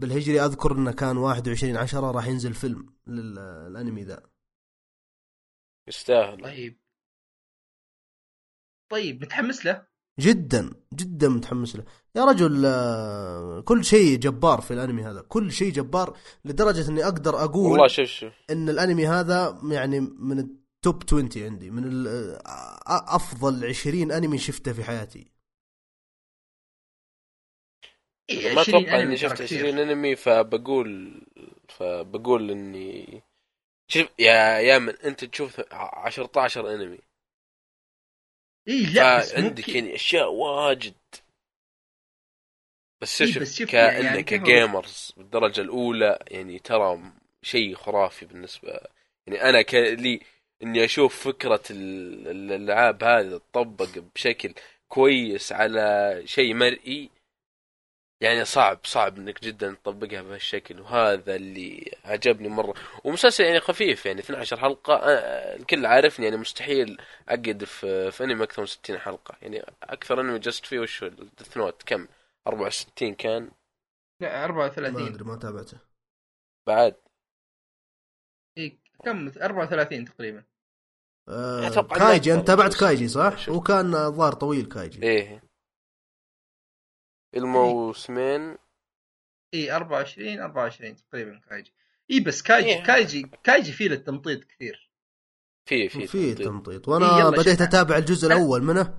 بالهجري 0.00 0.40
أذكر 0.40 0.72
إنه 0.72 0.92
كان 0.92 1.16
21 1.16 1.76
10 1.76 2.10
راح 2.10 2.26
ينزل 2.26 2.54
فيلم 2.54 2.94
للانمي 3.06 4.04
ذا. 4.04 4.30
يستاهل. 5.88 6.42
طيب. 6.42 6.78
طيب 8.90 9.22
متحمس 9.22 9.66
له؟ 9.66 9.86
جدا 10.20 10.70
جدا 10.94 11.28
متحمس 11.28 11.76
له. 11.76 11.84
يا 12.16 12.24
رجل 12.24 12.62
آه، 12.66 13.60
كل 13.60 13.84
شيء 13.84 14.18
جبار 14.18 14.60
في 14.60 14.70
الأنمي 14.74 15.02
هذا 15.02 15.20
كل 15.28 15.52
شيء 15.52 15.72
جبار 15.72 16.18
لدرجة 16.44 16.88
إني 16.90 17.04
أقدر 17.04 17.44
أقول 17.44 17.70
والله 17.72 17.88
شوف 17.88 18.06
شوف. 18.08 18.32
إن 18.50 18.68
الأنمي 18.68 19.06
هذا 19.06 19.58
يعني 19.70 20.00
من 20.00 20.38
التوب 20.38 21.02
20 21.06 21.28
عندي 21.36 21.70
من 21.70 21.84
ال- 21.84 22.06
آه، 22.46 23.16
أفضل 23.16 23.64
20 23.64 24.12
أنمي 24.12 24.38
شفته 24.38 24.72
في 24.72 24.84
حياتي. 24.84 25.30
إيه 28.30 28.54
ما 28.54 28.60
20 28.60 28.82
أتوقع 28.84 29.02
إني 29.02 29.16
شفت 29.16 29.42
كثير. 29.42 29.58
20 29.66 29.78
أنمي 29.78 30.16
فبقول 30.16 31.20
فبقول 31.68 32.50
إني 32.50 33.22
شوف 33.88 34.06
يا 34.18 34.58
يامن 34.58 34.88
أنت 35.04 35.24
تشوف 35.24 35.60
14 35.60 36.74
أنمي. 36.74 36.98
اي 38.68 38.86
لا 38.86 39.16
بس 39.18 39.38
ممكن. 39.38 39.74
يعني 39.74 39.94
أشياء 39.94 40.32
واجد. 40.32 40.94
بس 43.00 43.22
إيه 43.22 43.28
شوف 43.28 43.42
بس 43.42 43.56
شوف 43.56 43.68
كأنك 43.70 44.00
يعني 44.00 44.22
كجيمرز 44.24 45.12
بالدرجة 45.16 45.60
الأولى 45.60 46.18
يعني 46.28 46.58
ترى 46.58 47.12
شيء 47.42 47.74
خرافي 47.74 48.26
بالنسبة 48.26 48.80
يعني 49.26 49.42
أنا 49.48 49.62
ك... 49.62 49.74
لي 49.74 50.20
إني 50.62 50.84
أشوف 50.84 51.24
فكرة 51.28 51.62
ال- 51.70 52.28
الألعاب 52.52 53.04
هذه 53.04 53.40
تطبق 53.52 53.98
بشكل 54.14 54.54
كويس 54.88 55.52
على 55.52 56.22
شيء 56.26 56.54
مرئي 56.54 57.10
يعني 58.20 58.44
صعب 58.44 58.80
صعب 58.84 59.16
إنك 59.18 59.44
جدا 59.44 59.72
تطبقها 59.74 60.22
بهالشكل 60.22 60.80
وهذا 60.80 61.36
اللي 61.36 61.92
عجبني 62.04 62.48
مرة. 62.48 62.74
ومسلسل 63.04 63.44
يعني 63.44 63.60
خفيف 63.60 64.06
يعني 64.06 64.20
12 64.20 64.60
حلقة 64.60 64.98
أنا- 64.98 65.60
الكل 65.60 65.86
عارفني 65.86 66.24
يعني 66.24 66.36
مستحيل 66.36 67.00
أقعد 67.28 67.64
في 67.64 68.10
في 68.10 68.24
أنمي 68.24 68.44
أكثر 68.44 68.60
من 68.62 68.66
60 68.66 68.98
حلقة. 68.98 69.34
يعني 69.42 69.64
أكثر 69.82 70.20
أنمي 70.20 70.38
جلست 70.38 70.66
فيه 70.66 70.78
وش 70.80 71.04
Death 71.04 71.56
Note 71.56 71.82
كم؟ 71.82 72.08
64 72.46 73.14
كان؟ 73.14 73.50
لا 74.20 74.28
ما 74.28 74.44
34 74.44 75.06
أدري 75.06 75.24
ما 75.24 75.36
تابعته. 75.36 75.78
بعد. 76.66 76.96
إي 78.58 78.78
كم؟ 79.04 79.32
34 79.42 80.04
تقريبا. 80.04 80.44
آه 81.28 81.82
كايجي 81.98 82.34
أنت 82.34 82.46
تابعت. 82.46 82.74
كايجي 82.80 83.08
صح؟ 83.08 83.48
وكان 83.48 83.94
الظاهر 83.94 84.32
طويل 84.32 84.68
كايجي. 84.68 85.02
إيه. 85.02 85.42
الموسمين 87.36 88.56
إي 89.54 89.72
24 89.76 90.40
24 90.40 90.96
تقريبا 90.96 91.40
كايجي. 91.50 91.72
إي 92.10 92.20
بس 92.20 92.42
كايجي 92.42 92.68
إيه. 92.68 92.82
كايجي 92.84 93.30
كايجي 93.44 93.72
فيه 93.72 93.88
للتمطيط 93.88 94.44
كثير. 94.44 94.90
في 95.66 95.88
في 95.88 96.06
في 96.06 96.34
تمطيط. 96.34 96.88
إيه، 96.88 96.94
وأنا 96.94 97.18
يلا 97.18 97.30
بديت. 97.30 97.60
أتابع 97.60 97.96
الجزء 97.96 98.26
الأول 98.26 98.62
منه. 98.62 98.94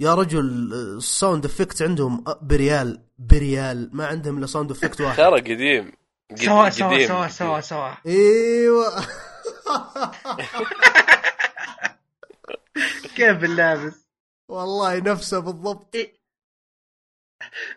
يا 0.00 0.14
رجل 0.14 0.72
ال 0.72 0.84
sound 0.84 1.44
effect 1.44 1.82
عندهم 1.82 2.24
بريال 2.42 3.02
بريال. 3.18 3.90
ما 3.92 4.06
عندهم 4.06 4.38
إلا 4.38 4.46
sound 4.46 4.70
effect 4.70 5.00
واحد. 5.00 5.16
ترى 5.16 5.40
قديم. 5.40 5.92
قد- 6.30 6.38
سوا 6.38 6.70
سوا. 6.70 7.06
سوا 7.06 7.28
سوا 7.28 7.60
سوا. 7.60 7.92
إيوه. 8.06 8.86
كيف 13.16 13.44
اللابس؟ 13.44 14.06
والله 14.48 14.98
نفسه 14.98 15.38
بالضبط. 15.38 15.96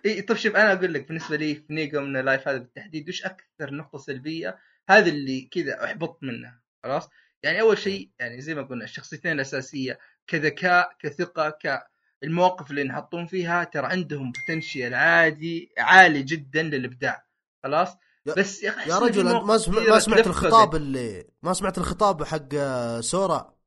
إي 0.05 0.21
طيب 0.21 0.37
شوف 0.37 0.55
أنا 0.55 0.73
أقول 0.73 0.93
لك 0.93 1.07
بالنسبة 1.07 1.35
لي 1.37 1.55
في 1.55 1.73
نو 1.73 2.01
جيم 2.01 2.11
نو 2.11 2.17
لايف 2.17 2.47
هذا 2.47 2.57
بالتحديد 2.57 3.09
وش 3.09 3.23
أكثر 3.25 3.73
نقطة 3.73 3.97
سلبية؟ 3.97 4.59
هذا 4.89 5.09
اللي 5.09 5.41
كذا 5.41 5.83
احبطت 5.85 6.23
منها 6.23 6.61
خلاص؟ 6.83 7.09
يعني 7.43 7.61
أول 7.61 7.77
شيء 7.77 8.11
يعني 8.19 8.41
زي 8.41 8.55
ما 8.55 8.61
قلنا 8.61 8.83
الشخصيتين 8.83 9.31
الأساسية 9.31 9.99
كذكاء 10.27 10.95
كثقة 10.99 11.49
كالمواقف 12.21 12.69
اللي 12.71 12.81
ينحطون 12.81 13.25
فيها 13.27 13.63
ترى 13.63 13.85
عندهم 13.87 14.31
potential 14.31 14.93
عادي 14.93 15.73
عالي 15.77 16.23
جدا 16.23 16.63
للإبداع 16.63 17.25
خلاص؟ 17.63 17.97
يا- 18.25 18.33
بس 18.33 18.63
يا 18.63 18.71
يا 18.87 18.99
رجل 18.99 19.23
ما 19.23 19.57
كثيرة 19.57 19.89
ما 19.93 19.99
سمعت. 19.99 20.27
الخطاب 20.27 20.75
اللي 20.75 21.27
ما 21.43 21.53
سمعت 21.53 21.77
الخطاب 21.77 22.23
حق 22.23 22.53
آه، 22.53 23.01
سورا؟ 23.01 23.57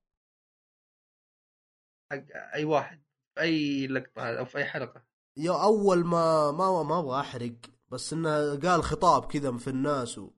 حق 2.12 2.22
أي 2.54 2.64
واحد 2.64 3.02
في 3.34 3.40
أي 3.40 3.86
لقطة 3.86 4.38
أو 4.38 4.44
في 4.44 4.58
أي 4.58 4.64
حلقة. 4.64 5.15
يا 5.36 5.62
أول 5.62 6.04
ما 6.04 6.50
ما 6.52 6.82
ما 6.82 6.98
أبغى 6.98 7.20
أحرق 7.20 7.52
بس 7.88 8.12
إنه 8.12 8.60
قال 8.60 8.82
خطاب 8.82 9.32
كذا 9.32 9.56
في 9.58 9.68
الناس 9.70 10.18
و... 10.18 10.30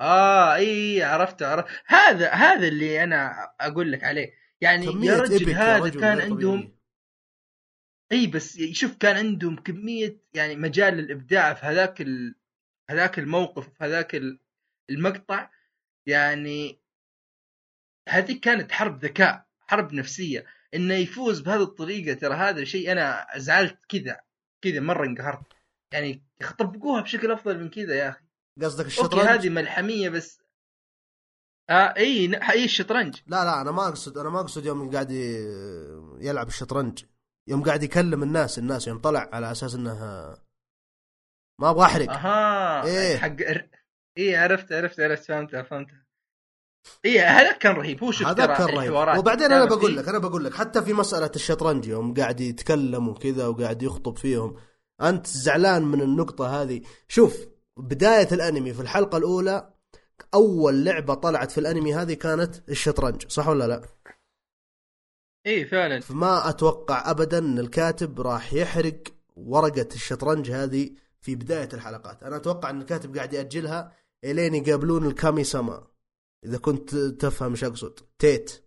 آه 0.00 0.54
إي 0.54 1.02
عرفته 1.02 1.46
عرفت 1.46 1.68
هذا 1.86 2.30
هذا 2.30 2.68
اللي 2.68 3.04
أنا 3.04 3.32
أقول 3.60 3.92
لك 3.92 4.04
عليه. 4.04 4.32
يعني 4.60 4.86
يا 4.86 5.16
رجل 5.18 5.48
يا 5.48 5.56
هذا 5.56 5.78
رجل 5.84 6.00
كان 6.00 6.20
عندهم. 6.20 6.76
إي 8.12 8.26
بس 8.26 8.58
شوف 8.72 8.96
كان 8.96 9.16
عندهم 9.16 9.56
كمية 9.56 10.20
يعني 10.34 10.56
مجال 10.56 10.94
للإبداع 10.94 11.54
في 11.54 11.66
هذاك 11.66 12.00
ال... 12.00 12.34
هذاك 12.90 13.18
الموقف 13.18 13.68
في 13.68 13.84
هذاك 13.84 14.14
ال- 14.14 14.40
المقطع. 14.90 15.50
يعني 16.06 16.80
هذه 18.08 18.40
كانت 18.40 18.72
حرب 18.72 19.04
ذكاء 19.04 19.46
حرب 19.60 19.92
نفسية. 19.92 20.46
إنه 20.74 20.94
يفوز 20.94 21.40
بهذه 21.40 21.62
الطريقة. 21.62 22.14
ترى 22.14 22.34
هذا 22.34 22.64
شيء 22.64 22.92
أنا 22.92 23.26
زعلت 23.36 23.78
كذا 23.88 24.20
كذا 24.64 24.80
مرة 24.80 25.06
انقهرت. 25.06 25.46
يعني 25.92 26.24
طبقوها 26.58 27.02
بشكل 27.02 27.30
أفضل 27.32 27.60
من 27.60 27.70
كذا 27.70 27.94
يا 27.94 28.08
أخي. 28.08 28.24
قصدك 28.62 28.84
أوكي 28.84 28.88
الشطرنج؟ 28.88 29.28
هذه 29.28 29.48
ملحمية 29.48 30.08
بس. 30.08 30.40
آه 31.70 31.94
إي 31.96 32.40
إي 32.50 32.64
الشطرنج. 32.64 33.20
لا 33.26 33.44
لا 33.44 33.60
أنا 33.60 33.70
ما 33.70 33.88
أقصد 33.88 34.18
أنا 34.18 34.30
ما 34.30 34.40
أقصد 34.40 34.66
يوم 34.66 34.90
قاعد 34.90 35.10
يلعب 36.20 36.48
الشطرنج. 36.48 37.04
يوم 37.48 37.62
قاعد 37.62 37.82
يكلم 37.82 38.22
الناس 38.22 38.58
الناس 38.58 38.88
يوم 38.88 38.98
طلع 38.98 39.30
على 39.32 39.50
أساس 39.50 39.74
إنه 39.74 39.98
ما 41.60 41.70
أبغى 41.70 41.84
أحرق. 41.84 42.10
أها 42.10 42.84
إيه. 42.84 43.16
حق 43.16 43.36
اي 44.18 44.36
عرفت 44.36 44.72
عرفت 44.72 45.00
عرفت 45.00 45.24
فهمتها 45.24 45.62
فهمتها 45.62 45.99
اي 47.04 47.20
هذا 47.20 47.52
كان 47.52 47.74
رهيب. 47.74 48.04
هو 48.04 48.10
شوف 48.10 48.26
هذا 48.26 48.46
كان 48.46 48.66
رهيب. 48.66 49.18
وبعدين 49.18 49.52
أنا 49.52 49.64
بقول 49.64 49.96
لك 49.96 50.08
أنا 50.08 50.18
بقول 50.18 50.44
لك 50.44 50.54
حتى 50.54 50.82
في 50.82 50.92
مسألة 50.92 51.30
الشطرنج 51.36 51.86
يوم 51.86 52.14
قاعد 52.14 52.40
يتكلم 52.40 53.08
وكذا 53.08 53.46
وقاعد 53.46 53.82
يخطب 53.82 54.18
فيهم 54.18 54.56
أنت 55.02 55.26
زعلان 55.26 55.82
من 55.84 56.00
النقطة 56.00 56.62
هذه. 56.62 56.80
شوف 57.08 57.36
بداية 57.76 58.28
الأنمي 58.32 58.74
في 58.74 58.80
الحلقة 58.80 59.18
الأولى 59.18 59.70
أول 60.34 60.84
لعبة 60.84 61.14
طلعت 61.14 61.50
في 61.50 61.58
الأنمي 61.58 61.94
هذه 61.94 62.14
كانت 62.14 62.70
الشطرنج 62.70 63.28
صح 63.28 63.48
ولا 63.48 63.66
لا؟ 63.66 63.82
اي 65.46 65.64
فعلا. 65.64 66.00
فما 66.00 66.48
أتوقع 66.48 67.10
ابدا 67.10 67.38
إن 67.38 67.58
الكاتب 67.58 68.20
راح 68.20 68.52
يحرق 68.52 69.02
ورقة 69.36 69.88
الشطرنج 69.94 70.50
هذه 70.50 70.90
في 71.20 71.34
بداية 71.34 71.68
الحلقات. 71.72 72.22
أنا 72.22 72.36
أتوقع 72.36 72.70
إن 72.70 72.80
الكاتب 72.80 73.16
قاعد 73.16 73.32
يأجلها 73.32 73.92
إلين 74.24 74.54
يقابلون 74.54 75.06
ال 75.06 75.44
kami-sama 75.44 75.89
إذا 76.44 76.58
كنت 76.58 76.94
تفهم 76.94 77.50
إيش 77.50 77.64
أقصد. 77.64 78.00
تيت. 78.18 78.64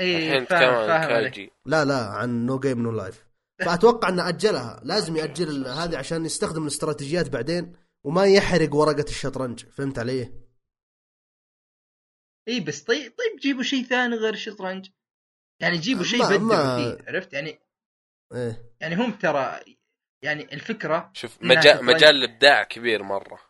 اي 0.00 0.16
الحين 0.16 0.44
فاهم 0.44 0.86
فاهم 0.86 1.12
عليك. 1.12 1.52
لا 1.66 1.84
لا 1.84 2.06
عن 2.06 2.46
نو 2.46 2.58
جيم 2.58 2.82
نو 2.82 2.90
لايف 2.90 3.26
فأتوقع 3.64 4.08
إنه 4.08 4.28
أجلها. 4.28 4.80
لازم 4.84 5.16
يأجل 5.16 5.66
هذه 5.66 5.96
عشان 5.98 6.24
يستخدم 6.24 6.62
الاستراتيجيات 6.62 7.28
بعدين 7.28 7.72
وما 8.04 8.24
يحرق 8.24 8.74
ورقة 8.74 9.04
الشطرنج. 9.08 9.64
فهمت 9.66 9.98
علي؟ 9.98 10.32
اي 12.48 12.60
بس 12.60 12.82
طيب 12.82 13.12
طيب 13.18 13.40
جيبوا 13.40 13.62
شيء 13.62 13.84
ثاني 13.84 14.16
غير 14.16 14.34
الشطرنج. 14.34 14.88
يعني 15.60 15.78
جيبوا 15.78 16.04
شيء 16.04 16.24
بدلوا 16.24 16.38
ما- 16.40 16.76
فيه 16.76 17.04
عرفت؟ 17.08 17.32
يعني 17.32 17.58
إيه. 18.34 18.72
يعني 18.80 18.94
هم 18.94 19.12
ترى 19.12 19.60
يعني 20.22 20.54
الفكرة 20.54 21.10
شوف 21.14 21.42
مجال. 21.42 21.84
مجال 21.84 22.16
الإبداع 22.16 22.62
كبير 22.64 23.02
مرة. 23.02 23.40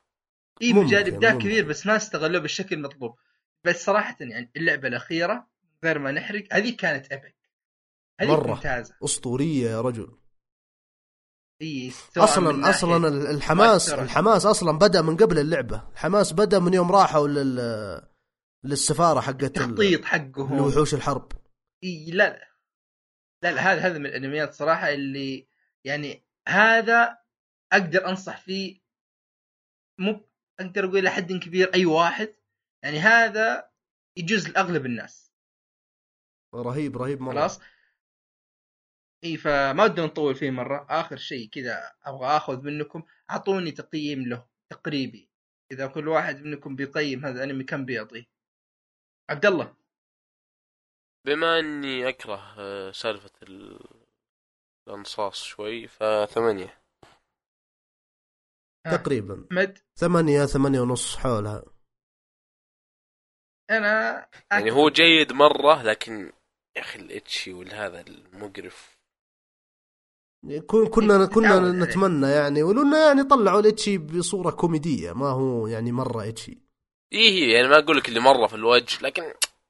اي 0.62 0.72
مجال 0.72 1.14
ابداع 1.14 1.32
ممكن. 1.32 1.44
كبير 1.44 1.64
بس 1.68 1.86
ما 1.86 1.96
استغلوه 1.96 2.40
بالشكل 2.42 2.76
المطلوب. 2.76 3.18
بس 3.66 3.84
صراحة 3.84 4.16
يعني 4.20 4.50
اللعبة 4.56 4.88
الأخيرة 4.88 5.48
غير 5.84 5.98
ما 5.98 6.12
نحرق 6.12 6.44
هذه 6.52 6.76
كانت 6.76 7.12
ابك 7.12 7.36
هذه 8.20 8.28
مرة. 8.28 8.54
ممتازة. 8.54 8.94
أسطورية 9.04 9.70
يا 9.70 9.80
رجل. 9.80 10.18
إي 11.62 11.92
من 12.16 12.22
أصلا 12.22 12.70
أصلا 12.70 13.08
ال- 13.08 13.26
الحماس. 13.26 13.90
الحماس 13.90 14.46
أصلا 14.46 14.78
بدأ 14.78 15.02
من 15.02 15.16
قبل 15.16 15.38
اللعبة. 15.38 15.88
الحماس 15.92 16.32
بدأ 16.32 16.58
من 16.58 16.74
يوم 16.74 16.92
راحوا 16.92 17.28
لل 17.28 17.56
للسفارة 18.64 19.20
حقت 19.20 19.42
ال- 19.42 19.44
التخطيط 19.62 20.04
حقهم. 20.04 20.56
لوحوش 20.56 20.94
الحرب. 20.94 21.32
إي 21.84 22.10
لا 22.10 22.28
لا. 22.28 22.46
لا, 23.42 23.52
لا 23.52 23.60
هذا 23.72 23.80
هذا 23.80 23.98
من 23.98 24.06
الأنميات 24.06 24.54
صراحة 24.54 24.88
اللي 24.88 25.48
يعني 25.84 26.26
هذا 26.48 27.18
أقدر 27.72 28.08
أنصح 28.08 28.40
فيه 28.40 28.80
مو 29.98 30.28
أقدر 30.60 30.84
أقول 30.84 30.98
إلى 30.98 31.10
حد 31.10 31.32
كبير 31.32 31.74
أي 31.74 31.86
واحد. 31.86 32.34
يعني 32.82 32.98
هذا 32.98 33.70
يجوز 34.16 34.48
لأغلب 34.48 34.86
الناس. 34.86 35.32
رهيب 36.54 36.96
رهيب 36.96 37.20
مرة. 37.20 37.34
خلاص؟ 37.34 37.60
إي 39.24 39.36
فما 39.36 39.84
ودنا 39.84 40.06
نطول 40.06 40.34
فيه 40.34 40.50
مرة. 40.50 40.86
آخر 40.90 41.16
شيء 41.16 41.48
كذا 41.48 41.92
أبغى 42.02 42.26
آخذ 42.26 42.62
منكم 42.62 43.02
أعطوني 43.30 43.70
تقييم 43.72 44.28
له 44.28 44.48
تقريبي. 44.70 45.30
إذا 45.72 45.86
كل 45.86 46.08
واحد 46.08 46.36
منكم 46.42 46.76
بيقيم 46.76 47.26
هذا 47.26 47.44
الأنمي 47.44 47.64
كم 47.64 47.84
بيعطيه؟ 47.84 48.26
عبد 49.30 49.46
الله. 49.46 49.76
بما 51.26 51.58
إني 51.58 52.08
أكره 52.08 52.54
آه، 52.58 52.92
سالفة 52.92 53.30
ال- 53.42 54.06
الأنصاص 54.88 55.42
شوي 55.42 55.88
فثمانية. 55.88 56.82
ها. 58.86 58.96
تقريبا. 58.96 59.46
أحمد؟ 59.52 59.78
ثمانية 59.96 60.46
ثمانية 60.46 60.80
ونص 60.80 61.16
حولها. 61.16 61.64
أنا 63.70 64.26
يعني 64.52 64.70
هو 64.70 64.90
جيد 64.90 65.32
مرة 65.32 65.82
لكن 65.82 66.32
يا 66.76 66.80
أخي 66.80 66.98
الإتشي 66.98 67.52
والهذا 67.52 68.00
المقرف 68.00 68.96
كن- 70.66 70.86
كنا 70.88 71.26
كنا. 71.26 71.72
نتمنى 71.84 72.26
يعني 72.26 72.62
ولو 72.62 72.82
انه 72.82 73.06
يعني 73.06 73.22
طلعوا 73.24 73.60
ال 73.60 73.67
ecchi 73.67 73.98
بصورة 73.98 74.50
كوميدية 74.50 75.12
ما 75.12 75.26
هو 75.28 75.66
يعني 75.66 75.92
مرة 75.92 76.28
ecchi 76.28 76.58
إيه 77.12 77.30
هي 77.30 77.52
يعني 77.52 77.68
ما 77.68 77.78
أقول 77.78 77.96
لك 77.96 78.08
اللي 78.08 78.20
مرة 78.20 78.46
في 78.46 78.54
الوجه 78.54 79.02
لكن 79.02 79.22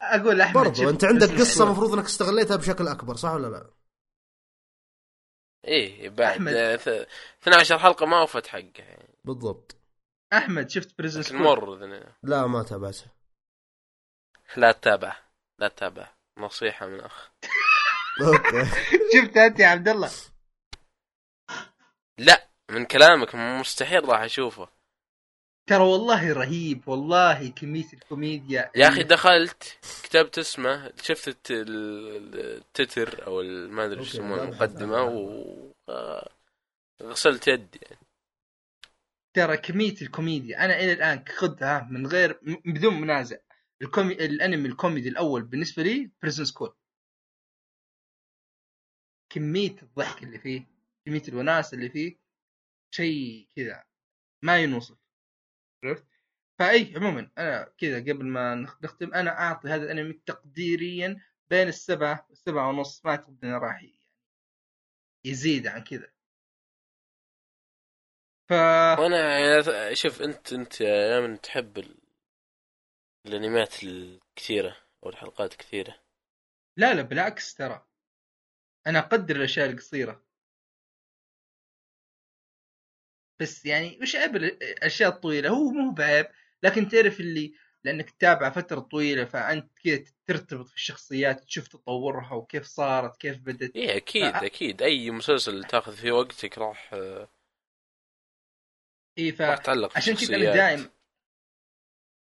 أقول 0.03 0.41
أحمد 0.41 0.55
برضو 0.65 0.89
أنت 0.89 1.05
عندك 1.05 1.31
قصة. 1.41 1.65
المفروض 1.65 1.93
إنك 1.93 2.05
استغليتها 2.05 2.57
بشكل 2.57 2.89
أكبر 2.89 3.17
صح 3.17 3.33
ولا 3.33 3.47
لا؟ 3.47 3.71
إيه 5.65 6.09
بعد 6.09 6.21
أحمد. 6.37 6.53
آه، 6.53 6.77
ث- 6.77 7.07
12 7.43 7.79
حلقة 7.79 8.07
ما 8.07 8.23
وفت 8.23 8.47
حقه 8.47 8.73
يعني 8.79 9.19
بالضبط 9.25 9.77
أحمد 10.33 10.71
شفت 10.71 10.99
بريزن 10.99 11.29
سكول 11.29 11.41
مر 11.41 12.07
لا 12.23 12.47
ما 12.47 12.63
تابعته 12.63 13.05
لا 14.57 14.73
تتابع. 14.73 15.17
لا 15.59 15.69
تتابع. 15.69 16.09
نصيحة 16.39 16.87
من 16.87 17.01
أخ. 17.01 17.31
أوكي. 18.21 18.65
شفت 19.15 19.37
أنت 19.37 19.61
يا 19.61 19.67
عبد 19.67 19.89
الله؟ 19.89 20.11
لا 22.19 22.49
من 22.71 22.85
كلامك 22.85 23.35
مستحيل 23.35 24.09
راح 24.09 24.21
أشوفه. 24.21 24.69
ترى 25.69 25.83
والله 25.85 26.33
رهيب 26.33 26.89
والله 26.89 27.49
كمية 27.51 27.93
الكوميديا 27.93 28.71
يا 28.77 28.89
أخي 28.89 29.03
دخلت 29.03 29.79
كتبت 30.03 30.39
اسمه 30.39 30.93
شفت 31.03 31.29
الت- 31.29 31.51
ال- 31.51 32.39
التتر 32.57 33.27
أو 33.27 33.43
ما 33.69 33.85
أدري 33.85 34.01
إيش 34.01 34.15
يسمونه 34.15 34.43
المقدمه 34.43 35.03
و 35.03 35.73
غسلت 37.03 37.49
يدي. 37.49 37.79
يعني. 37.83 37.99
ترى 39.37 39.57
كمية 39.57 39.95
الكوميديا 40.03 40.65
أنا 40.65 40.77
إلى 40.81 40.93
الآن 40.93 41.25
خذها 41.29 41.89
من 41.91 42.07
غير 42.07 42.41
بدون 42.65 43.01
منازع. 43.01 43.37
الكومي... 43.83 44.15
الانمي 44.15 44.69
الكوميدي 44.69 45.09
الأول 45.09 45.43
بالنسبة 45.43 45.83
لي 45.83 46.11
بريزن 46.23 46.45
سكول 46.45 46.77
كمية 49.31 49.83
الضحك 49.83 50.23
اللي 50.23 50.39
فيه 50.39 50.67
كمية 51.07 51.23
الوناسة 51.29 51.75
اللي 51.75 51.91
فيه 51.91 52.17
شيء 52.91 53.49
كذا 53.57 53.85
ما 54.43 54.59
ينوصف. 54.59 54.99
عرفت؟ 55.85 56.07
فأي 56.59 56.93
عموما 56.97 57.31
أنا 57.39 57.73
كذا 57.79 58.01
قبل 58.01 58.25
ما 58.27 58.55
نخ- 58.55 58.85
نختم 58.85 59.15
أنا 59.15 59.31
أعطي 59.31 59.69
هذا 59.69 59.85
الأنمي 59.85 60.13
تقديريا 60.27 61.21
بين 61.51 61.69
السبعة 61.69 62.27
والسبعه 62.31 62.69
ونص 62.69 63.05
ما 63.05 63.11
اعتقد 63.11 63.45
انه 63.45 63.59
راح 63.59 63.87
يزيد 65.25 65.67
عن 65.67 65.85
كذا. 65.85 66.13
ف 68.49 68.53
وأنا 68.99 69.39
يعني 69.39 69.95
شوف 69.97 70.23
أنت 70.23 70.53
أنت 70.53 70.81
يا 70.81 71.21
من 71.21 71.41
تحب 71.41 71.85
الانميات 73.29 73.83
الكثيرة 73.85 74.77
أو 75.05 75.09
الحلقات 75.09 75.55
كثيره 75.55 75.95
لا 76.79 76.95
لا 76.95 77.03
بالعكس 77.03 77.55
ترى. 77.55 77.87
أنا 78.87 78.99
أقدر 78.99 79.37
الأشياء 79.37 79.71
القصيرة. 79.71 80.27
بس 83.41 83.67
يعني 83.67 83.99
وش 84.03 84.17
عيب 84.17 84.37
الاشياء 84.37 85.11
الطويله 85.11 85.49
هو 85.49 85.71
مو 85.71 85.91
بعيب 85.91 86.27
لكن 86.63 86.89
تعرف 86.89 87.21
اللي 87.21 87.55
لأنك 87.85 88.11
تتابع 88.11 88.51
فترة 88.51 88.81
طويلة 88.81 89.25
فأنت 89.25 89.79
كذا 89.85 90.05
ترتبط 90.27 90.67
في 90.67 90.75
الشخصيات 90.75 91.45
تشوف 91.45 91.69
تطورها 91.69 92.35
وكيف 92.35 92.65
صارت 92.65 93.17
كيف 93.17 93.39
بدت 93.39 93.77
إيه 93.77 93.97
أكيد 93.97 94.23
آه. 94.23 94.47
أكيد. 94.47 94.83
أي 94.83 95.11
مسلسل 95.11 95.65
تأخذ 95.65 95.97
فيه 95.97 96.13
وقتك 96.13 96.59
راح 96.59 96.91
آه، 96.95 97.29
اي 99.19 99.33
ف 99.33 99.41
راح 99.41 99.59
تعلق 99.59 99.91
في 99.91 99.99
عشان 99.99 100.15
كذا. 100.15 100.37
أنا 100.37 100.55
دائم 100.55 100.91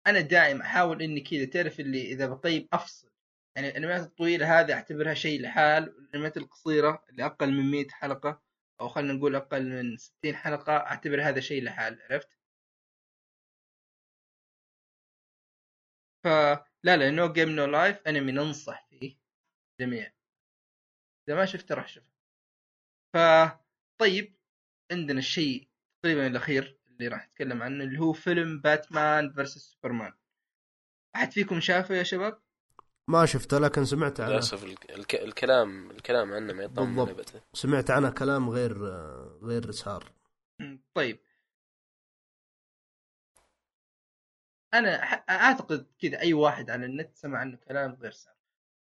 أنا 0.08 0.22
دائم 0.22 0.62
أحاول 0.62 1.02
إني 1.02 1.22
كذا 1.22 1.46
تعرف 1.46 1.80
اللي 1.80 2.12
إذا 2.12 2.28
بطيب 2.28 2.68
أفصل. 2.74 3.10
يعني 3.56 3.70
الأنميات 3.70 4.02
الطويلة 4.02 4.60
هذه 4.60 4.74
أعتبرها 4.74 5.14
شيء 5.14 5.42
لحال 5.42 5.84
الأنميات 5.84 6.38
القصيرة 6.38 7.06
اللي 7.10 7.26
أقل 7.26 7.52
من 7.52 7.72
100 7.72 7.88
حلقة 7.92 8.42
أو 8.82 8.90
خلينا 8.90 9.14
نقول 9.14 9.36
أقل 9.36 9.70
من 9.70 9.98
60 9.98 10.36
حلقة 10.36 10.78
أعتبر 10.78 11.22
هذا 11.22 11.40
شيء 11.40 11.64
لحال 11.64 12.02
عرفت؟ 12.10 12.30
فلا 16.24 16.66
لا 16.84 17.12
نو 17.12 17.34
جيم 17.34 17.50
نو 17.50 17.66
لايف 17.66 17.98
انمي 18.08 18.32
ننصح 18.32 18.88
فيه 18.90 19.18
جميع 19.80 20.12
إذا 21.28 21.38
ما 21.38 21.46
شفته 21.46 21.76
راح 21.76 21.88
شوفه 21.88 22.08
ف 23.14 23.18
طيب 23.98 24.36
عندنا 24.92 25.20
الشيء 25.20 25.70
تقريبا 26.04 26.28
الأخير. 26.28 26.80
اللي 26.94 27.08
راح 27.08 27.28
نتكلم 27.28 27.64
عنه 27.64 27.84
اللي 27.84 28.00
هو 28.00 28.14
فيلم 28.14 28.62
باتمان 28.62 29.34
فيرسس 29.34 29.72
سوبرمان. 29.74 30.14
أحد 31.16 31.32
فيكم 31.32 31.60
شافه 31.60 31.96
يا 31.96 32.04
شباب؟ 32.04 32.42
ما 33.08 33.26
شفته 33.26 33.60
لكن 33.60 33.86
سمعت 33.86 34.20
عنه. 34.20 34.32
للأسف 34.32 34.64
الك- 34.64 34.92
الك- 34.92 35.16
الكلام 35.16 35.92
الكلام 35.92 36.34
عنه 36.34 36.54
ما 36.54 36.64
يطمن. 36.64 37.00
ابدا. 37.00 37.42
سمعت 37.54 37.92
عنه 37.92 38.10
كلام 38.12 38.50
غير 38.50 38.78
غير 39.44 39.72
سار. 39.72 40.12
طيب. 40.94 41.20
أنا 44.74 44.90
أعتقد 45.30 45.88
كذا 46.02 46.20
أي 46.20 46.34
واحد 46.34 46.70
على 46.70 46.86
النت 46.86 47.16
سمع 47.16 47.40
عنه 47.40 47.58
كلام 47.58 47.92
غير 47.94 48.12
سار. 48.12 48.34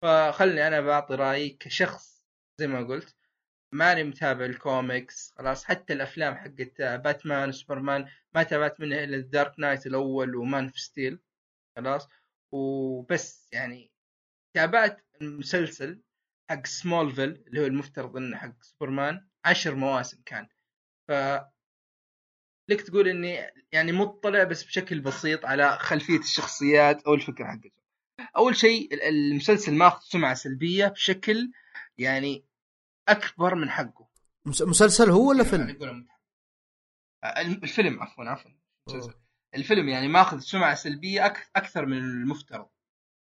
فخلني 0.02 0.66
أنا 0.66 0.80
بعطي 0.80 1.14
رأيي 1.14 1.50
كشخص 1.50 2.24
زي 2.58 2.66
ما 2.66 2.86
قلت. 2.86 3.16
ماني 3.72 4.04
متابع 4.04 4.44
الكوميكس 4.44 5.32
خلاص. 5.38 5.64
حتى 5.64 5.92
الأفلام 5.92 6.34
حقت 6.34 6.82
باتمان 6.82 7.48
وسوبرمان 7.48 8.08
ما 8.34 8.42
تابعت 8.42 8.80
منها 8.80 9.04
إلا 9.04 9.16
الدارك 9.16 9.54
نايت 9.58 9.86
الأول 9.86 10.36
ومان 10.36 10.64
اوف 10.64 10.78
ستيل 10.78 11.18
خلاص. 11.76 12.08
وبس 12.52 13.48
يعني 13.52 13.90
تابعت 14.54 15.04
المسلسل 15.22 16.00
حق 16.50 16.66
سمولفيل 16.66 17.44
اللي 17.46 17.60
هو 17.60 17.66
المفترض 17.66 18.16
إنه 18.16 18.36
حق 18.36 18.62
سوبرمان 18.62 19.26
عشر 19.44 19.74
مواسم 19.74 20.22
كان. 20.26 20.48
ف 21.08 21.12
لك 22.68 22.80
تقول 22.80 23.08
إني 23.08 23.50
يعني 23.72 23.92
مطلع 23.92 24.44
بس 24.44 24.64
بشكل 24.64 25.00
بسيط 25.00 25.46
على 25.46 25.78
خلفية 25.78 26.18
الشخصيات 26.18 27.02
أو 27.02 27.14
الفكرة 27.14 27.44
حقته. 27.44 27.70
أول 28.36 28.56
شيء 28.56 28.94
ال- 28.94 29.02
المسلسل 29.02 29.74
ماخذ 29.74 30.00
سمعة 30.04 30.34
سلبية 30.34 30.86
بشكل 30.86 31.50
يعني 31.98 32.44
أكبر 33.11 33.54
من 33.54 33.70
حقه. 33.70 34.08
مس- 34.46 34.62
مسلسل 34.62 35.11
هو 35.11 35.28
ولا 35.28 35.38
يعني 35.38 35.50
فيلم؟ 35.50 35.66
متحمس. 35.66 36.06
آه، 37.24 37.40
الفيلم 37.40 38.02
عفوا 38.02 38.24
عفوا. 38.24 38.50
الفيلم 39.54 39.88
يعني 39.88 40.08
ماخذ 40.08 40.38
سمعة 40.38 40.74
سلبية 40.74 41.26
أكثر 41.56 41.86
من 41.86 41.98
المفترض 41.98 42.68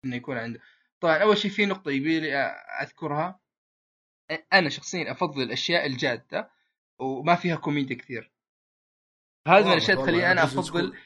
إنه 0.05 0.15
يكون 0.15 0.38
عنده. 0.38 0.61
طبعا 0.99 1.17
أول 1.17 1.38
شيء 1.38 1.51
في 1.51 1.65
نقطة 1.65 1.91
يبي 1.91 2.19
لي 2.19 2.36
أذكرها 2.81 3.39
أنا 4.53 4.69
شخصيا 4.69 5.11
أفضل 5.11 5.41
الأشياء 5.41 5.86
الجادة 5.86 6.51
وما 6.99 7.36
فيها 7.36 7.55
كوميديا 7.55 7.95
كثير. 7.95 8.31
هذه 9.47 9.65
من 9.65 9.71
الأشياء 9.71 9.97
تخليني 9.97 10.31
أنا 10.31 10.41
يعني 10.41 10.49
business 10.51 10.57
أفضل. 10.57 10.97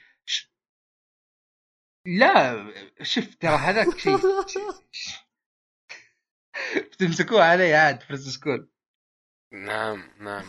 لا 2.05 2.67
شوف 3.03 3.35
ترى 3.35 3.55
هذاك 3.55 3.97
شيء 3.97 4.17
بتمسكوه 6.91 7.43
علي 7.43 7.73
عاد 7.75 8.01
في 8.01 8.17
سكول 8.17 8.69
نعم 9.51 10.03
نعم. 10.19 10.45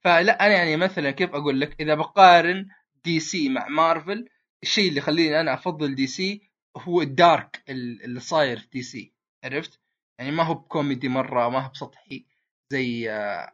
فلا 0.00 0.46
أنا 0.46 0.54
يعني 0.54 0.76
مثلا 0.76 1.10
كيف 1.10 1.30
أقول 1.30 1.60
لك؟ 1.60 1.80
إذا 1.80 1.94
بقارن 1.94 2.68
دي 3.04 3.20
سي 3.20 3.48
مع 3.48 3.68
مارفل 3.68 4.28
الشيء 4.62 4.88
اللي 4.88 4.98
يخليني 4.98 5.40
أنا 5.40 5.54
أفضل 5.54 5.94
دي 5.94 6.06
سي 6.06 6.50
هو 6.76 7.02
ال 7.02 7.14
dark 7.14 7.62
ال- 7.68 8.02
اللي 8.04 8.20
صاير 8.20 8.58
في 8.58 8.68
دي 8.72 8.82
سي 8.82 9.14
عرفت؟ 9.44 9.80
يعني 10.18 10.30
ما 10.30 10.42
هو 10.42 10.54
بكوميدي 10.54 11.08
مرة 11.08 11.48
ما 11.48 11.58
هو 11.66 11.70
بسطحي 11.70 12.26
زي 12.70 13.10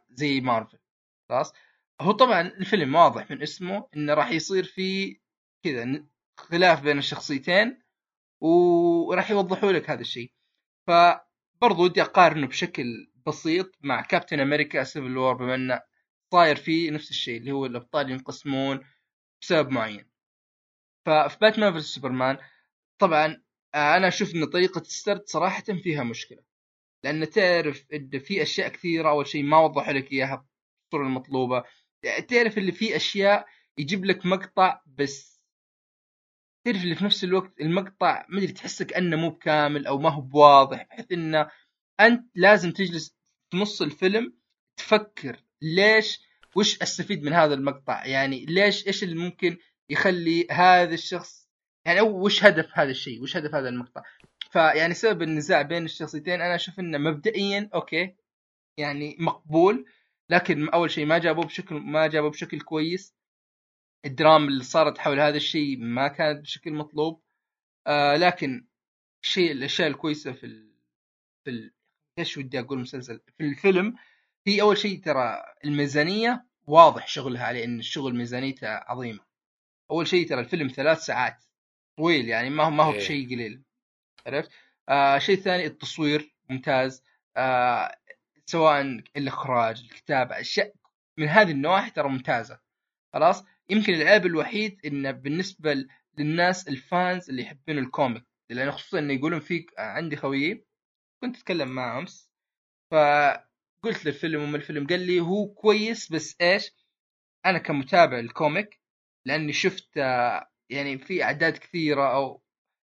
زي 0.09 0.41
مارفل 0.41 0.77
خلاص؟ 1.29 1.53
هو 2.01 2.11
طبعا 2.11 2.41
الفيلم 2.41 2.95
واضح 2.95 3.31
من 3.31 3.41
اسمه 3.41 3.87
إنه 3.95 4.13
راح 4.13 4.29
يصير 4.31 4.63
في 4.63 5.19
كذا 5.63 6.05
خلاف 6.37 6.81
بين 6.83 6.97
الشخصيتين 6.97 7.81
وراح 8.41 9.31
يوضحوا 9.31 9.71
لك 9.71 9.89
هذا 9.89 10.01
الشيء. 10.01 10.33
فبرضو 10.87 11.83
ودي 11.83 12.01
أقارنه 12.01 12.47
بشكل 12.47 13.11
بسيط 13.27 13.75
مع 13.81 14.01
كابتن 14.01 14.39
أمريكا 14.39 14.83
سيفل 14.83 15.17
وور 15.17 15.33
بما 15.33 15.55
إنه 15.55 15.81
صاير 16.31 16.55
فيه 16.55 16.91
نفس 16.91 17.09
الشيء 17.09 17.37
اللي 17.37 17.51
هو 17.51 17.65
الأبطال 17.65 18.11
ينقسمون 18.11 18.85
بسبب 19.41 19.69
معين. 19.69 20.11
ففي 21.05 21.37
Batman 21.41 21.71
versus 21.71 21.85
Superman 21.85 22.37
طبعا 22.99 23.43
آه، 23.75 23.97
أنا 23.97 24.07
أشوف 24.07 24.35
إن 24.35 24.45
طريقة 24.45 24.81
السرد 24.81 25.23
صراحة 25.27 25.63
فيها 25.63 26.03
مشكلة. 26.03 26.43
لأن 27.03 27.29
تعرف 27.29 27.85
إن 27.93 28.19
في 28.19 28.41
أشياء 28.41 28.69
كثيرة 28.69 29.09
أول 29.09 29.27
شيء 29.27 29.43
ما 29.43 29.59
وضحوا 29.59 29.93
لك 29.93 30.11
إياها 30.11 30.45
بالصورة 30.91 31.07
المطلوبة. 31.07 31.63
تعرف 32.27 32.57
اللي 32.57 32.71
في 32.71 32.95
أشياء 32.95 33.45
يجيب 33.77 34.05
لك 34.05 34.25
مقطع 34.25 34.81
بس 34.85 35.30
تعرف 36.65 36.83
اللي 36.83 36.95
في 36.95 37.05
نفس 37.05 37.23
الوقت 37.23 37.61
المقطع 37.61 38.25
ما 38.29 38.37
أدري 38.37 38.51
تحسه 38.51 38.85
كانه 38.85 39.17
مو 39.17 39.29
بكامل 39.29 39.87
أو 39.87 39.97
ما 39.97 40.09
هو 40.09 40.21
بواضح 40.21 40.83
بحيث 40.83 41.11
إنه 41.11 41.49
أنت 41.99 42.25
لازم 42.35 42.71
تجلس 42.71 43.15
في 43.51 43.57
نص 43.57 43.81
الفيلم 43.81 44.33
تفكر 44.77 45.43
ليش 45.61 46.21
وش 46.55 46.81
أستفيد 46.81 47.23
من 47.23 47.33
هذا 47.33 47.53
المقطع؟ 47.53 48.05
يعني 48.05 48.45
ليش 48.45 48.87
إيش 48.87 49.03
اللي 49.03 49.15
ممكن 49.15 49.57
يخلي 49.89 50.47
هذا 50.51 50.93
الشخص 50.93 51.49
يعني 51.85 51.99
أو 51.99 52.25
وش 52.25 52.43
هدف 52.43 52.69
هذا 52.73 52.91
الشيء؟ 52.91 53.21
وش 53.21 53.37
هدف 53.37 53.55
هذا 53.55 53.69
المقطع؟ 53.69 54.01
فيعني 54.51 54.93
سبب 54.93 55.21
النزاع 55.21 55.61
بين 55.61 55.85
الشخصيتين 55.85 56.41
أنا 56.41 56.55
أشوف 56.55 56.79
إنه 56.79 56.97
مبدئيا 56.97 57.69
أوكي 57.73 58.15
يعني 58.77 59.17
مقبول 59.19 59.85
لكن 60.29 60.69
أول 60.69 60.91
شيء 60.91 61.05
ما 61.05 61.17
جابوه 61.17 61.45
بشكل 61.45 61.75
ما 61.75 62.07
جابوه 62.07 62.29
بشكل 62.29 62.61
كويس. 62.61 63.15
الدراما 64.05 64.47
اللي 64.47 64.63
صارت 64.63 64.97
حول 64.97 65.19
هذا 65.19 65.37
الشيء 65.37 65.77
ما 65.79 66.07
كانت 66.07 66.41
بشكل 66.41 66.73
مطلوب. 66.73 67.21
آه 67.87 68.15
لكن 68.17 68.67
الشيء 69.23 69.51
الأشياء 69.51 69.87
الكويسة 69.87 70.31
في 70.31 70.45
ال... 70.45 70.71
في 71.43 71.49
ال... 71.49 71.73
إيش 72.19 72.37
ودي 72.37 72.59
أقول 72.59 72.79
مسلسل؟ 72.79 73.21
في 73.37 73.43
الفيلم 73.43 73.95
هي 74.47 74.61
أول 74.61 74.77
شيء 74.77 75.01
ترى 75.03 75.43
الميزانية 75.65 76.45
واضح 76.67 77.07
شغلها 77.07 77.45
عليه 77.45 77.65
ان 77.65 77.79
الشغل 77.79 78.15
ميزانيته 78.15 78.67
عظيمة. 78.67 79.19
أول 79.91 80.07
شيء 80.07 80.29
ترى 80.29 80.39
الفيلم 80.39 80.67
ثلاث 80.67 80.99
ساعات 80.99 81.43
طويل 81.97 82.27
يعني 82.27 82.49
ما 82.49 82.63
هو 82.63 82.69
ما 82.69 82.83
هو 82.83 82.91
إيه. 82.91 82.97
بشيء 82.97 83.25
قليل. 83.25 83.61
عرفت؟ 84.27 84.51
آه 84.89 85.17
شيء 85.17 85.35
ثاني 85.35 85.65
التصوير 85.65 86.35
ممتاز. 86.49 87.03
آه 87.37 87.97
سواء 88.45 88.81
الإخراج 89.17 89.81
الكتابة 89.83 90.39
أشياء 90.39 90.73
من 91.17 91.27
هذه 91.27 91.51
النواحي 91.51 91.91
ترى 91.91 92.09
ممتازة. 92.09 92.59
خلاص؟ 93.13 93.43
يمكن 93.71 93.93
العيب 93.93 94.25
الوحيد 94.25 94.85
إنه 94.85 95.11
بالنسبة 95.11 95.85
للناس 96.17 96.67
ال 96.67 96.79
fans 96.79 97.29
اللي 97.29 97.41
يحبون 97.41 97.77
ال 97.77 97.84
comic. 97.84 98.23
لأن 98.49 98.71
خصوصا 98.71 98.99
إنه 98.99 99.13
يقولون 99.13 99.39
فيك 99.39 99.71
عندي 99.77 100.15
خويي 100.15 100.65
كنت 101.21 101.37
أتكلم 101.37 101.67
معه 101.69 101.99
أمس 101.99 102.31
فقلت 102.91 104.05
له 104.05 104.11
الفيلم 104.11 104.43
وما 104.43 104.57
الفيلم؟ 104.57 104.87
قال 104.87 104.99
لي 104.99 105.19
هو 105.19 105.53
كويس 105.53 106.11
بس 106.11 106.35
إيش؟ 106.41 106.71
أنا 107.45 107.57
كمتابع 107.57 108.19
ال 108.19 108.29
comic 108.29 108.81
لأني 109.25 109.53
شفت 109.53 109.97
آه، 109.97 110.51
يعني 110.69 110.97
في 110.97 111.23
أعداد 111.23 111.57
كثيرة 111.57 112.15
أو 112.15 112.43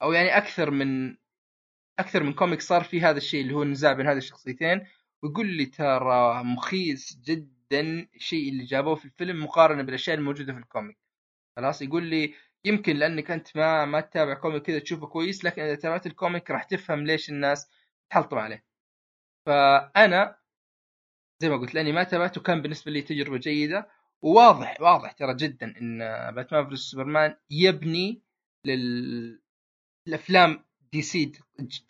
أو 0.03 0.13
يعني 0.13 0.37
أكثر 0.37 0.71
من 0.71 1.17
أكثر 1.99 2.23
من 2.23 2.33
comic 2.33 2.61
صار 2.61 2.85
في 2.85 3.01
هذا 3.01 3.19
الشيء 3.19 3.43
اللي 3.43 3.55
هو 3.55 3.63
النزاع 3.63 3.93
بين 3.93 4.07
هذه 4.07 4.17
الشخصيتين. 4.17 4.87
ويقول 5.23 5.47
لي 5.47 5.67
ترى 5.67 6.45
مخيس 6.45 7.19
جدا 7.25 7.54
الشيء 7.81 8.49
اللي 8.49 8.65
جابوه 8.65 8.95
في 8.95 9.05
الفيلم 9.05 9.45
مقارنة 9.45 9.83
بالأشياء 9.83 10.17
الموجودة 10.17 10.53
في 10.53 10.59
ال 10.59 10.64
comic. 10.64 10.99
خلاص؟ 11.57 11.83
يقول 11.83 12.03
لي 12.05 12.35
يمكن 12.65 12.97
لأنك 12.97 13.31
أنت 13.31 13.57
ما 13.57 13.85
ما 13.85 14.01
تتابع 14.01 14.35
comic 14.35 14.63
كذا 14.63 14.79
تشوفه 14.79 15.07
كويس 15.07 15.45
لكن 15.45 15.63
إذا 15.63 15.75
تابعت 15.75 16.07
ال 16.07 16.14
comic 16.14 16.51
راح 16.51 16.65
تفهم 16.65 17.07
ليش 17.07 17.31
الناس 17.31 17.71
تحلطم 18.11 18.39
عليه. 18.39 18.65
فأنا 19.47 20.37
زي 21.43 21.49
ما 21.49 21.57
قلت 21.57 21.75
لأني 21.75 21.93
ما 21.93 22.05
تابعته 22.05 22.41
كان 22.41 22.63
بالنسبة 22.63 22.93
لي 22.93 23.03
تجربة 23.03 23.39
جيدة. 23.39 23.89
وواضح 24.23 24.81
واضح 24.81 25.13
ترى 25.13 25.35
جدا 25.35 25.75
إن 25.81 25.99
Batman 26.35 26.67
versus 26.67 26.81
Superman 26.81 27.37
يبني 27.51 28.23
للافلام 30.07 30.65
DC 30.93 31.33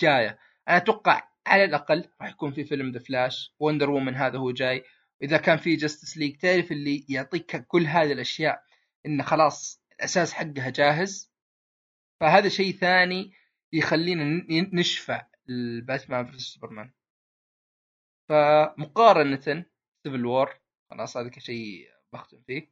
جاية. 0.01 0.39
أنا 0.69 0.77
أتوقع 0.77 1.29
على 1.47 1.65
الأقل 1.65 2.09
راح 2.21 2.31
يكون 2.31 2.53
في 2.53 2.65
فيلم 2.65 2.93
The 2.93 2.99
Flash 2.99 3.55
Wonder 3.61 3.91
Woman 3.91 4.15
هذا 4.15 4.39
هو 4.39 4.51
جاي. 4.51 4.85
إذا 5.23 5.37
كان 5.37 5.59
في 5.59 5.77
Justice 5.77 6.17
League 6.17 6.37
تعرف 6.37 6.73
اللي 6.73 7.07
يعطيك 7.09 7.67
كل 7.67 7.87
هذه 7.87 8.13
الأشياء 8.13 8.65
انه 9.07 9.25
خلاص 9.25 9.83
الأساس 9.93 10.33
حقها 10.33 10.71
جاهز. 10.71 11.33
فهذا 12.21 12.49
شيء 12.49 12.73
ثاني 12.73 13.33
يخلينا 13.73 14.47
نشفع 14.73 15.27
ال 15.49 15.60
Batman 15.60 16.27
v 16.27 16.39
Superman. 16.39 16.93
فمقارنة 18.29 19.65
Civil 20.05 20.27
War 20.27 20.61
خلاص 20.91 21.17
هذا 21.17 21.31
شيء 21.39 21.89
بختم 22.13 22.43
فيه. 22.47 22.71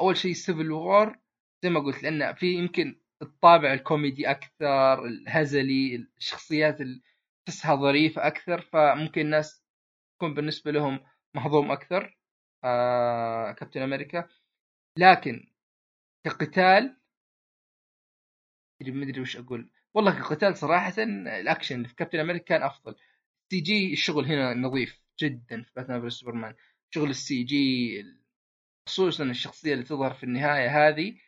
أول 0.00 0.16
شيء 0.16 0.32
Civil 0.32 0.72
War 0.72 1.18
زي 1.62 1.70
ما 1.70 1.80
قلت 1.80 2.02
لأن 2.02 2.34
في 2.34 2.54
يمكن 2.54 3.00
الطابع 3.22 3.72
الكوميدي 3.72 4.30
أكثر 4.30 5.06
الهزلي 5.06 6.06
الشخصيات 6.16 6.80
اللي 6.80 7.02
تحسها 7.46 7.74
ظريفة 7.74 8.26
أكثر 8.26 8.60
فممكن 8.60 9.20
الناس 9.20 9.64
تكون 10.16 10.34
بالنسبة 10.34 10.70
لهم 10.70 11.00
مهضوم 11.36 11.70
أكثر 11.72 12.18
آه 12.64 13.52
Captain 13.52 13.82
America. 13.82 14.28
لكن 14.98 15.52
كقتال 16.24 16.96
ما 18.82 19.04
أدري 19.04 19.20
وش 19.20 19.36
أقول. 19.36 19.70
والله 19.94 20.20
كقتال 20.20 20.56
صراحة 20.56 21.02
الأكشن 21.40 21.84
في 21.84 21.94
Captain 21.94 22.18
America 22.18 22.44
كان 22.44 22.62
أفضل. 22.62 22.96
CG 23.50 23.92
الشغل 23.92 24.24
هنا 24.26 24.54
نظيف 24.54 25.02
جدا 25.20 25.62
في 25.62 25.72
Batman 25.76 26.00
versus 26.00 26.14
Superman. 26.14 26.54
شغل 26.90 27.10
ال 27.10 27.42
CG 27.44 28.04
خصوصا 28.88 29.24
الشخصية 29.24 29.72
اللي 29.72 29.84
تظهر 29.84 30.14
في 30.14 30.24
النهاية 30.24 30.88
هذه 30.88 31.18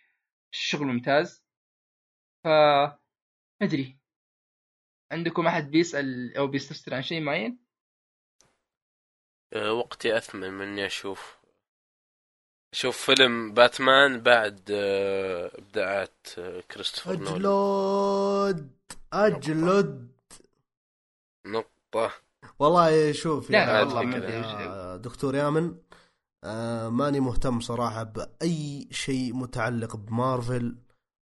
الشغل 0.53 0.87
ممتاز. 0.87 1.45
ف 2.45 2.47
ما 2.47 2.99
أدري. 3.63 3.99
عندكم 5.13 5.47
أحد 5.47 5.71
بيسأل 5.71 6.37
أو 6.37 6.47
بيستفسر 6.47 6.95
عن 6.95 7.03
شيء 7.03 7.21
معين؟ 7.21 7.68
أه، 9.53 9.73
وقتي 9.73 10.17
أثمن 10.17 10.51
من 10.51 10.67
اني 10.67 10.87
أشوف. 10.87 11.39
أشوف 12.75 12.97
فيلم 12.97 13.55
باتمان 13.55 14.21
بعد 14.21 14.71
أه، 14.71 15.51
إبداعات 15.59 16.27
أه، 16.39 16.61
كريستوفر 16.61 17.13
أجلد 17.13 18.71
أجلد. 19.13 20.09
نقطة. 21.47 22.13
والله 22.59 23.13
شوف 23.13 23.51
لا 23.51 23.85
لا 23.85 23.95
والله 23.99 24.97
دكتور 24.97 25.35
يامن 25.35 25.79
آه 26.45 26.89
ماني 26.89 27.21
مهتم 27.21 27.61
صراحة 27.61 28.03
بأي 28.03 28.89
شيء 28.91 29.35
متعلق 29.35 29.97
بمارفل 29.97 30.77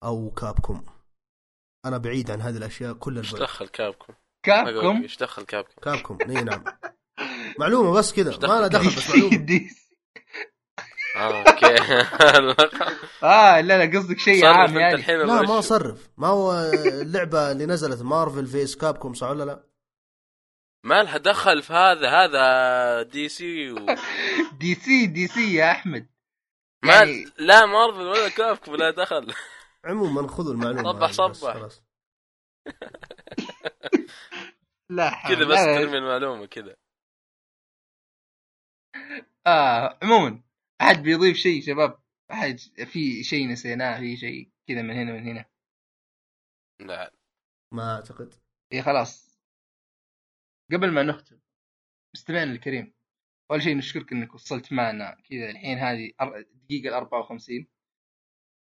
أو 0.03 0.31
Capcom. 0.31 0.85
أنا 1.85 1.97
بعيد 1.97 2.31
عن 2.31 2.41
هذه 2.41 2.57
الأشياء 2.57 2.93
كل 2.93 3.17
البعد 3.17 3.33
إيش 3.33 3.41
دخل 3.41 3.67
Capcom؟ 3.67 4.15
Capcom؟ 4.45 5.01
إيش 5.01 5.17
دخل 5.17 5.43
Capcom؟ 5.43 5.83
Capcom 5.83 6.17
إي 6.21 6.43
نعم. 6.43 6.63
معلومة 7.59 7.91
بس 7.91 8.13
كذا 8.13 8.31
ما 8.47 8.61
له 8.61 8.67
دخل 8.67 8.87
بس 8.87 9.09
معلومة. 9.09 9.69
آه 11.15 11.43
okay. 11.47 11.65
آه 13.23 13.61
لا 13.61 13.85
لا 13.85 13.99
قصدك 13.99 14.19
شيء 14.19 14.45
عام 14.45 14.77
يعني. 14.77 15.17
لا 15.17 15.41
ما 15.41 15.61
صرف. 15.61 16.09
ما 16.17 16.27
هو 16.27 16.71
اللعبة 17.01 17.51
اللي 17.51 17.65
نزلت 17.65 18.01
Marvel 18.01 18.47
vs 18.47 18.75
Capcom 18.75 19.13
صح 19.13 19.29
ولا 19.29 19.43
لا؟ 19.43 19.63
ما 20.85 21.03
لها 21.03 21.17
دخل 21.17 21.61
في 21.61 21.73
هذا 21.73 22.09
هذا 22.09 23.01
DC 23.03 23.71
و... 23.71 23.85
DC 24.59 25.05
DC 25.05 25.53
يا 25.53 25.71
أحمد. 25.71 26.07
ما 26.83 26.93
يعني... 26.93 27.25
لا 27.37 27.65
مارفل 27.65 28.01
ولا 28.01 28.29
كابكم 28.29 28.75
لا 28.75 28.91
دخل. 28.91 29.33
عموما 29.85 30.27
خذوا 30.27 30.53
المعلومة 30.53 31.11
صبح 31.11 31.33
صبح. 31.33 31.67
لا 34.89 35.21
كذا 35.29 35.45
بس 35.45 35.63
ترمي 35.63 35.97
المعلومة 35.97 36.45
كذا. 36.45 36.75
آه 39.47 39.99
عموما 40.03 40.43
أحد 40.81 41.03
بيضيف 41.03 41.37
شيء 41.37 41.61
شباب؟ 41.61 41.99
أحد 42.31 42.59
في 42.85 43.23
شيء 43.23 43.47
نسيناه 43.47 43.99
في 43.99 44.17
شيء 44.17 44.49
كذا 44.67 44.81
من 44.81 44.91
هنا 44.91 45.13
من 45.13 45.27
هنا؟ 45.27 45.45
لا. 46.79 47.13
ما 47.71 47.95
أعتقد. 47.95 48.33
اي 48.73 48.81
خلاص. 48.81 49.39
قبل 50.71 50.91
ما 50.91 51.03
نختم 51.03 51.39
مستمعنا 52.15 52.51
الكريم 52.51 52.93
أول 53.51 53.61
شيء 53.61 53.77
نشكرك 53.77 54.11
إنك 54.11 54.33
وصلت 54.33 54.73
معنا 54.73 55.17
كذا 55.29 55.49
الحين 55.49 55.77
هذه 55.77 56.11
الدقيقه 56.21 56.89
ال 56.89 56.93
54 56.93 57.67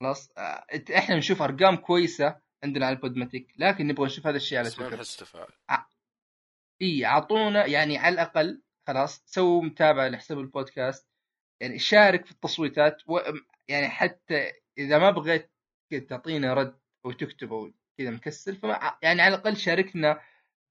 خلاص. 0.01 0.31
آه، 0.39 0.67
إحنا 0.99 1.17
نشوف 1.17 1.43
أرقام 1.43 1.77
كويسة 1.77 2.41
عندنا 2.65 2.87
على 2.87 2.97
ال 2.97 3.03
Podomatic 3.03 3.55
لكن 3.57 3.87
نبغى 3.87 4.07
نشوف 4.07 4.27
هذا 4.27 4.37
الشيء 4.37 4.59
على 4.59 4.71
تويتر. 4.71 5.05
اي 6.83 7.05
أعطونا 7.07 7.67
يعني 7.67 7.99
على 7.99 8.13
الأقل 8.15 8.63
خلاص 8.91 9.23
سووا 9.27 9.63
متابعة 9.63 10.09
لحساب 10.09 10.39
البودكاست 10.39 11.09
يعني 11.61 11.79
شارك 11.79 12.25
في 12.25 12.33
التصويتات 12.33 13.03
و... 13.09 13.19
يعني 13.69 13.89
حتى 13.89 14.53
إذا 14.79 14.99
ما 14.99 15.11
بغيت 15.11 15.51
تعطينا 16.09 16.55
رد 16.55 16.81
أو 17.05 17.13
تكتب 17.13 17.53
أو 17.53 17.73
كذا 17.99 18.11
مكسل 18.11 18.57
فما 18.57 18.99
يعني 19.03 19.23
على 19.23 19.35
الأقل 19.35 19.57
شاركنا 19.57 20.21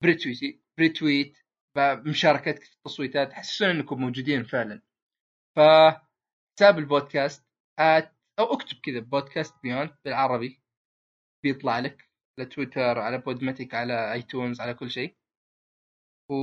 ب 0.03 0.11
retweet 0.11 0.61
ب 0.77 0.85
retweet 0.85 1.37
بمشاركتك 1.75 2.63
في 2.63 2.75
التصويتات 2.75 3.33
حسسونا 3.33 3.71
إنكم 3.71 4.01
موجودين 4.01 4.43
فعلا. 4.43 4.81
ف 5.55 5.59
حساب 6.57 6.79
البودكاست 6.79 7.45
at 7.79 8.13
أو 8.39 8.53
اكتب 8.53 8.77
كذا 8.83 8.99
بودكاست 8.99 9.55
Beyond 9.63 9.95
بالعربي 10.05 10.61
بيطلع 11.43 11.79
لك 11.79 12.09
على 12.39 12.49
تويتر 12.49 12.99
على 12.99 13.17
Podomatic 13.17 13.73
على 13.73 14.13
iTunes 14.13 14.61
على 14.61 14.73
كل 14.73 14.91
شيء. 14.91 15.15
و 16.29 16.35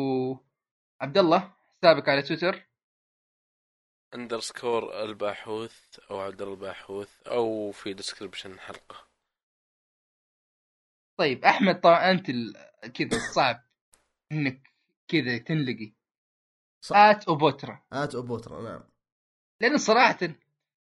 عبد 1.00 1.18
الله 1.18 1.55
حسابك 1.82 2.08
على 2.08 2.22
تويتر؟ 2.22 2.66
underscore 4.14 5.02
الباحوث 5.02 5.98
أو 6.10 6.20
عبد 6.20 6.42
الله 6.42 6.54
الباحوث 6.54 7.22
أو 7.26 7.72
في 7.72 7.92
description 7.92 8.52
الحلقة 8.52 9.08
طيب 11.18 11.44
أحمد 11.44 11.80
طبعا 11.80 12.10
أنت 12.10 12.26
كذا 12.94 13.18
صعب 13.34 13.64
إنك 14.32 14.72
كذا 15.08 15.38
تنلقي. 15.38 15.92
صح. 16.80 16.96
آت 16.96 17.28
أوبوترا. 17.28 17.82
آت 17.92 18.14
أوبوترا 18.14 18.62
نعم. 18.62 18.82
لأن 19.60 19.78
صراحة 19.78 20.18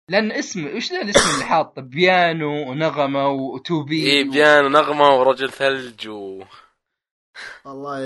لأن 0.09 0.33
اسم 0.33 0.77
وش 0.77 0.93
ذا 0.93 1.03
الاسم 1.03 1.35
اللي 1.35 1.45
حاطه 1.45 1.83
بيانو 1.83 2.71
ونغمة 2.71 3.29
وتوبي 3.29 4.11
اي 4.11 4.25
بيانو 4.25 4.67
ونغمه 4.67 5.09
ورجل 5.09 5.51
ثلج 5.51 6.09
و 6.09 6.45
والله 7.65 8.01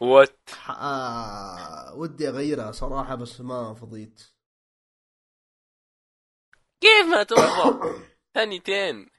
وات 0.00 0.48
آه 0.68 1.94
ودي 1.94 2.28
أغيرها 2.28 2.72
صراحة 2.72 3.14
بس 3.14 3.40
ما 3.40 3.74
فضيت. 3.74 4.22
كيف 6.80 7.06
ما 7.10 7.22
ترضى 7.22 8.04
ثانيتين 8.34 9.10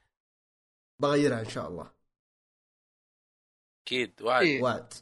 بغيرها 0.99 1.39
إن 1.39 1.49
شاء 1.49 1.67
الله. 1.67 1.91
أكيد 3.83 4.21
وعد. 4.21 4.41
إيه؟ 4.45 4.61
وعد. 4.61 4.93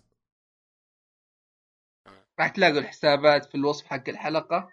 راح 2.39 2.47
تلاقوا 2.47 2.79
الحسابات 2.79 3.45
في 3.45 3.55
الوصف 3.55 3.85
حق 3.85 4.09
الحلقة. 4.09 4.71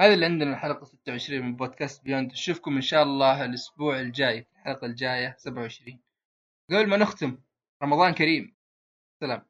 هذا 0.00 0.14
اللي 0.14 0.26
عندنا 0.26 0.50
الحلقة 0.50 0.84
26 0.84 1.42
من 1.42 1.56
بودكاست 1.56 2.02
بيوند 2.02 2.32
نشوفكم 2.32 2.74
إن 2.76 2.80
شاء 2.80 3.02
الله 3.02 3.44
الأسبوع 3.44 4.00
الجاي 4.00 4.46
الحلقة 4.56 4.86
الجاية 4.86 5.36
27 5.38 6.00
قبل 6.70 6.86
ما 6.88 6.96
نختم 6.96 7.38
رمضان 7.82 8.14
كريم. 8.14 8.56
سلام. 9.20 9.46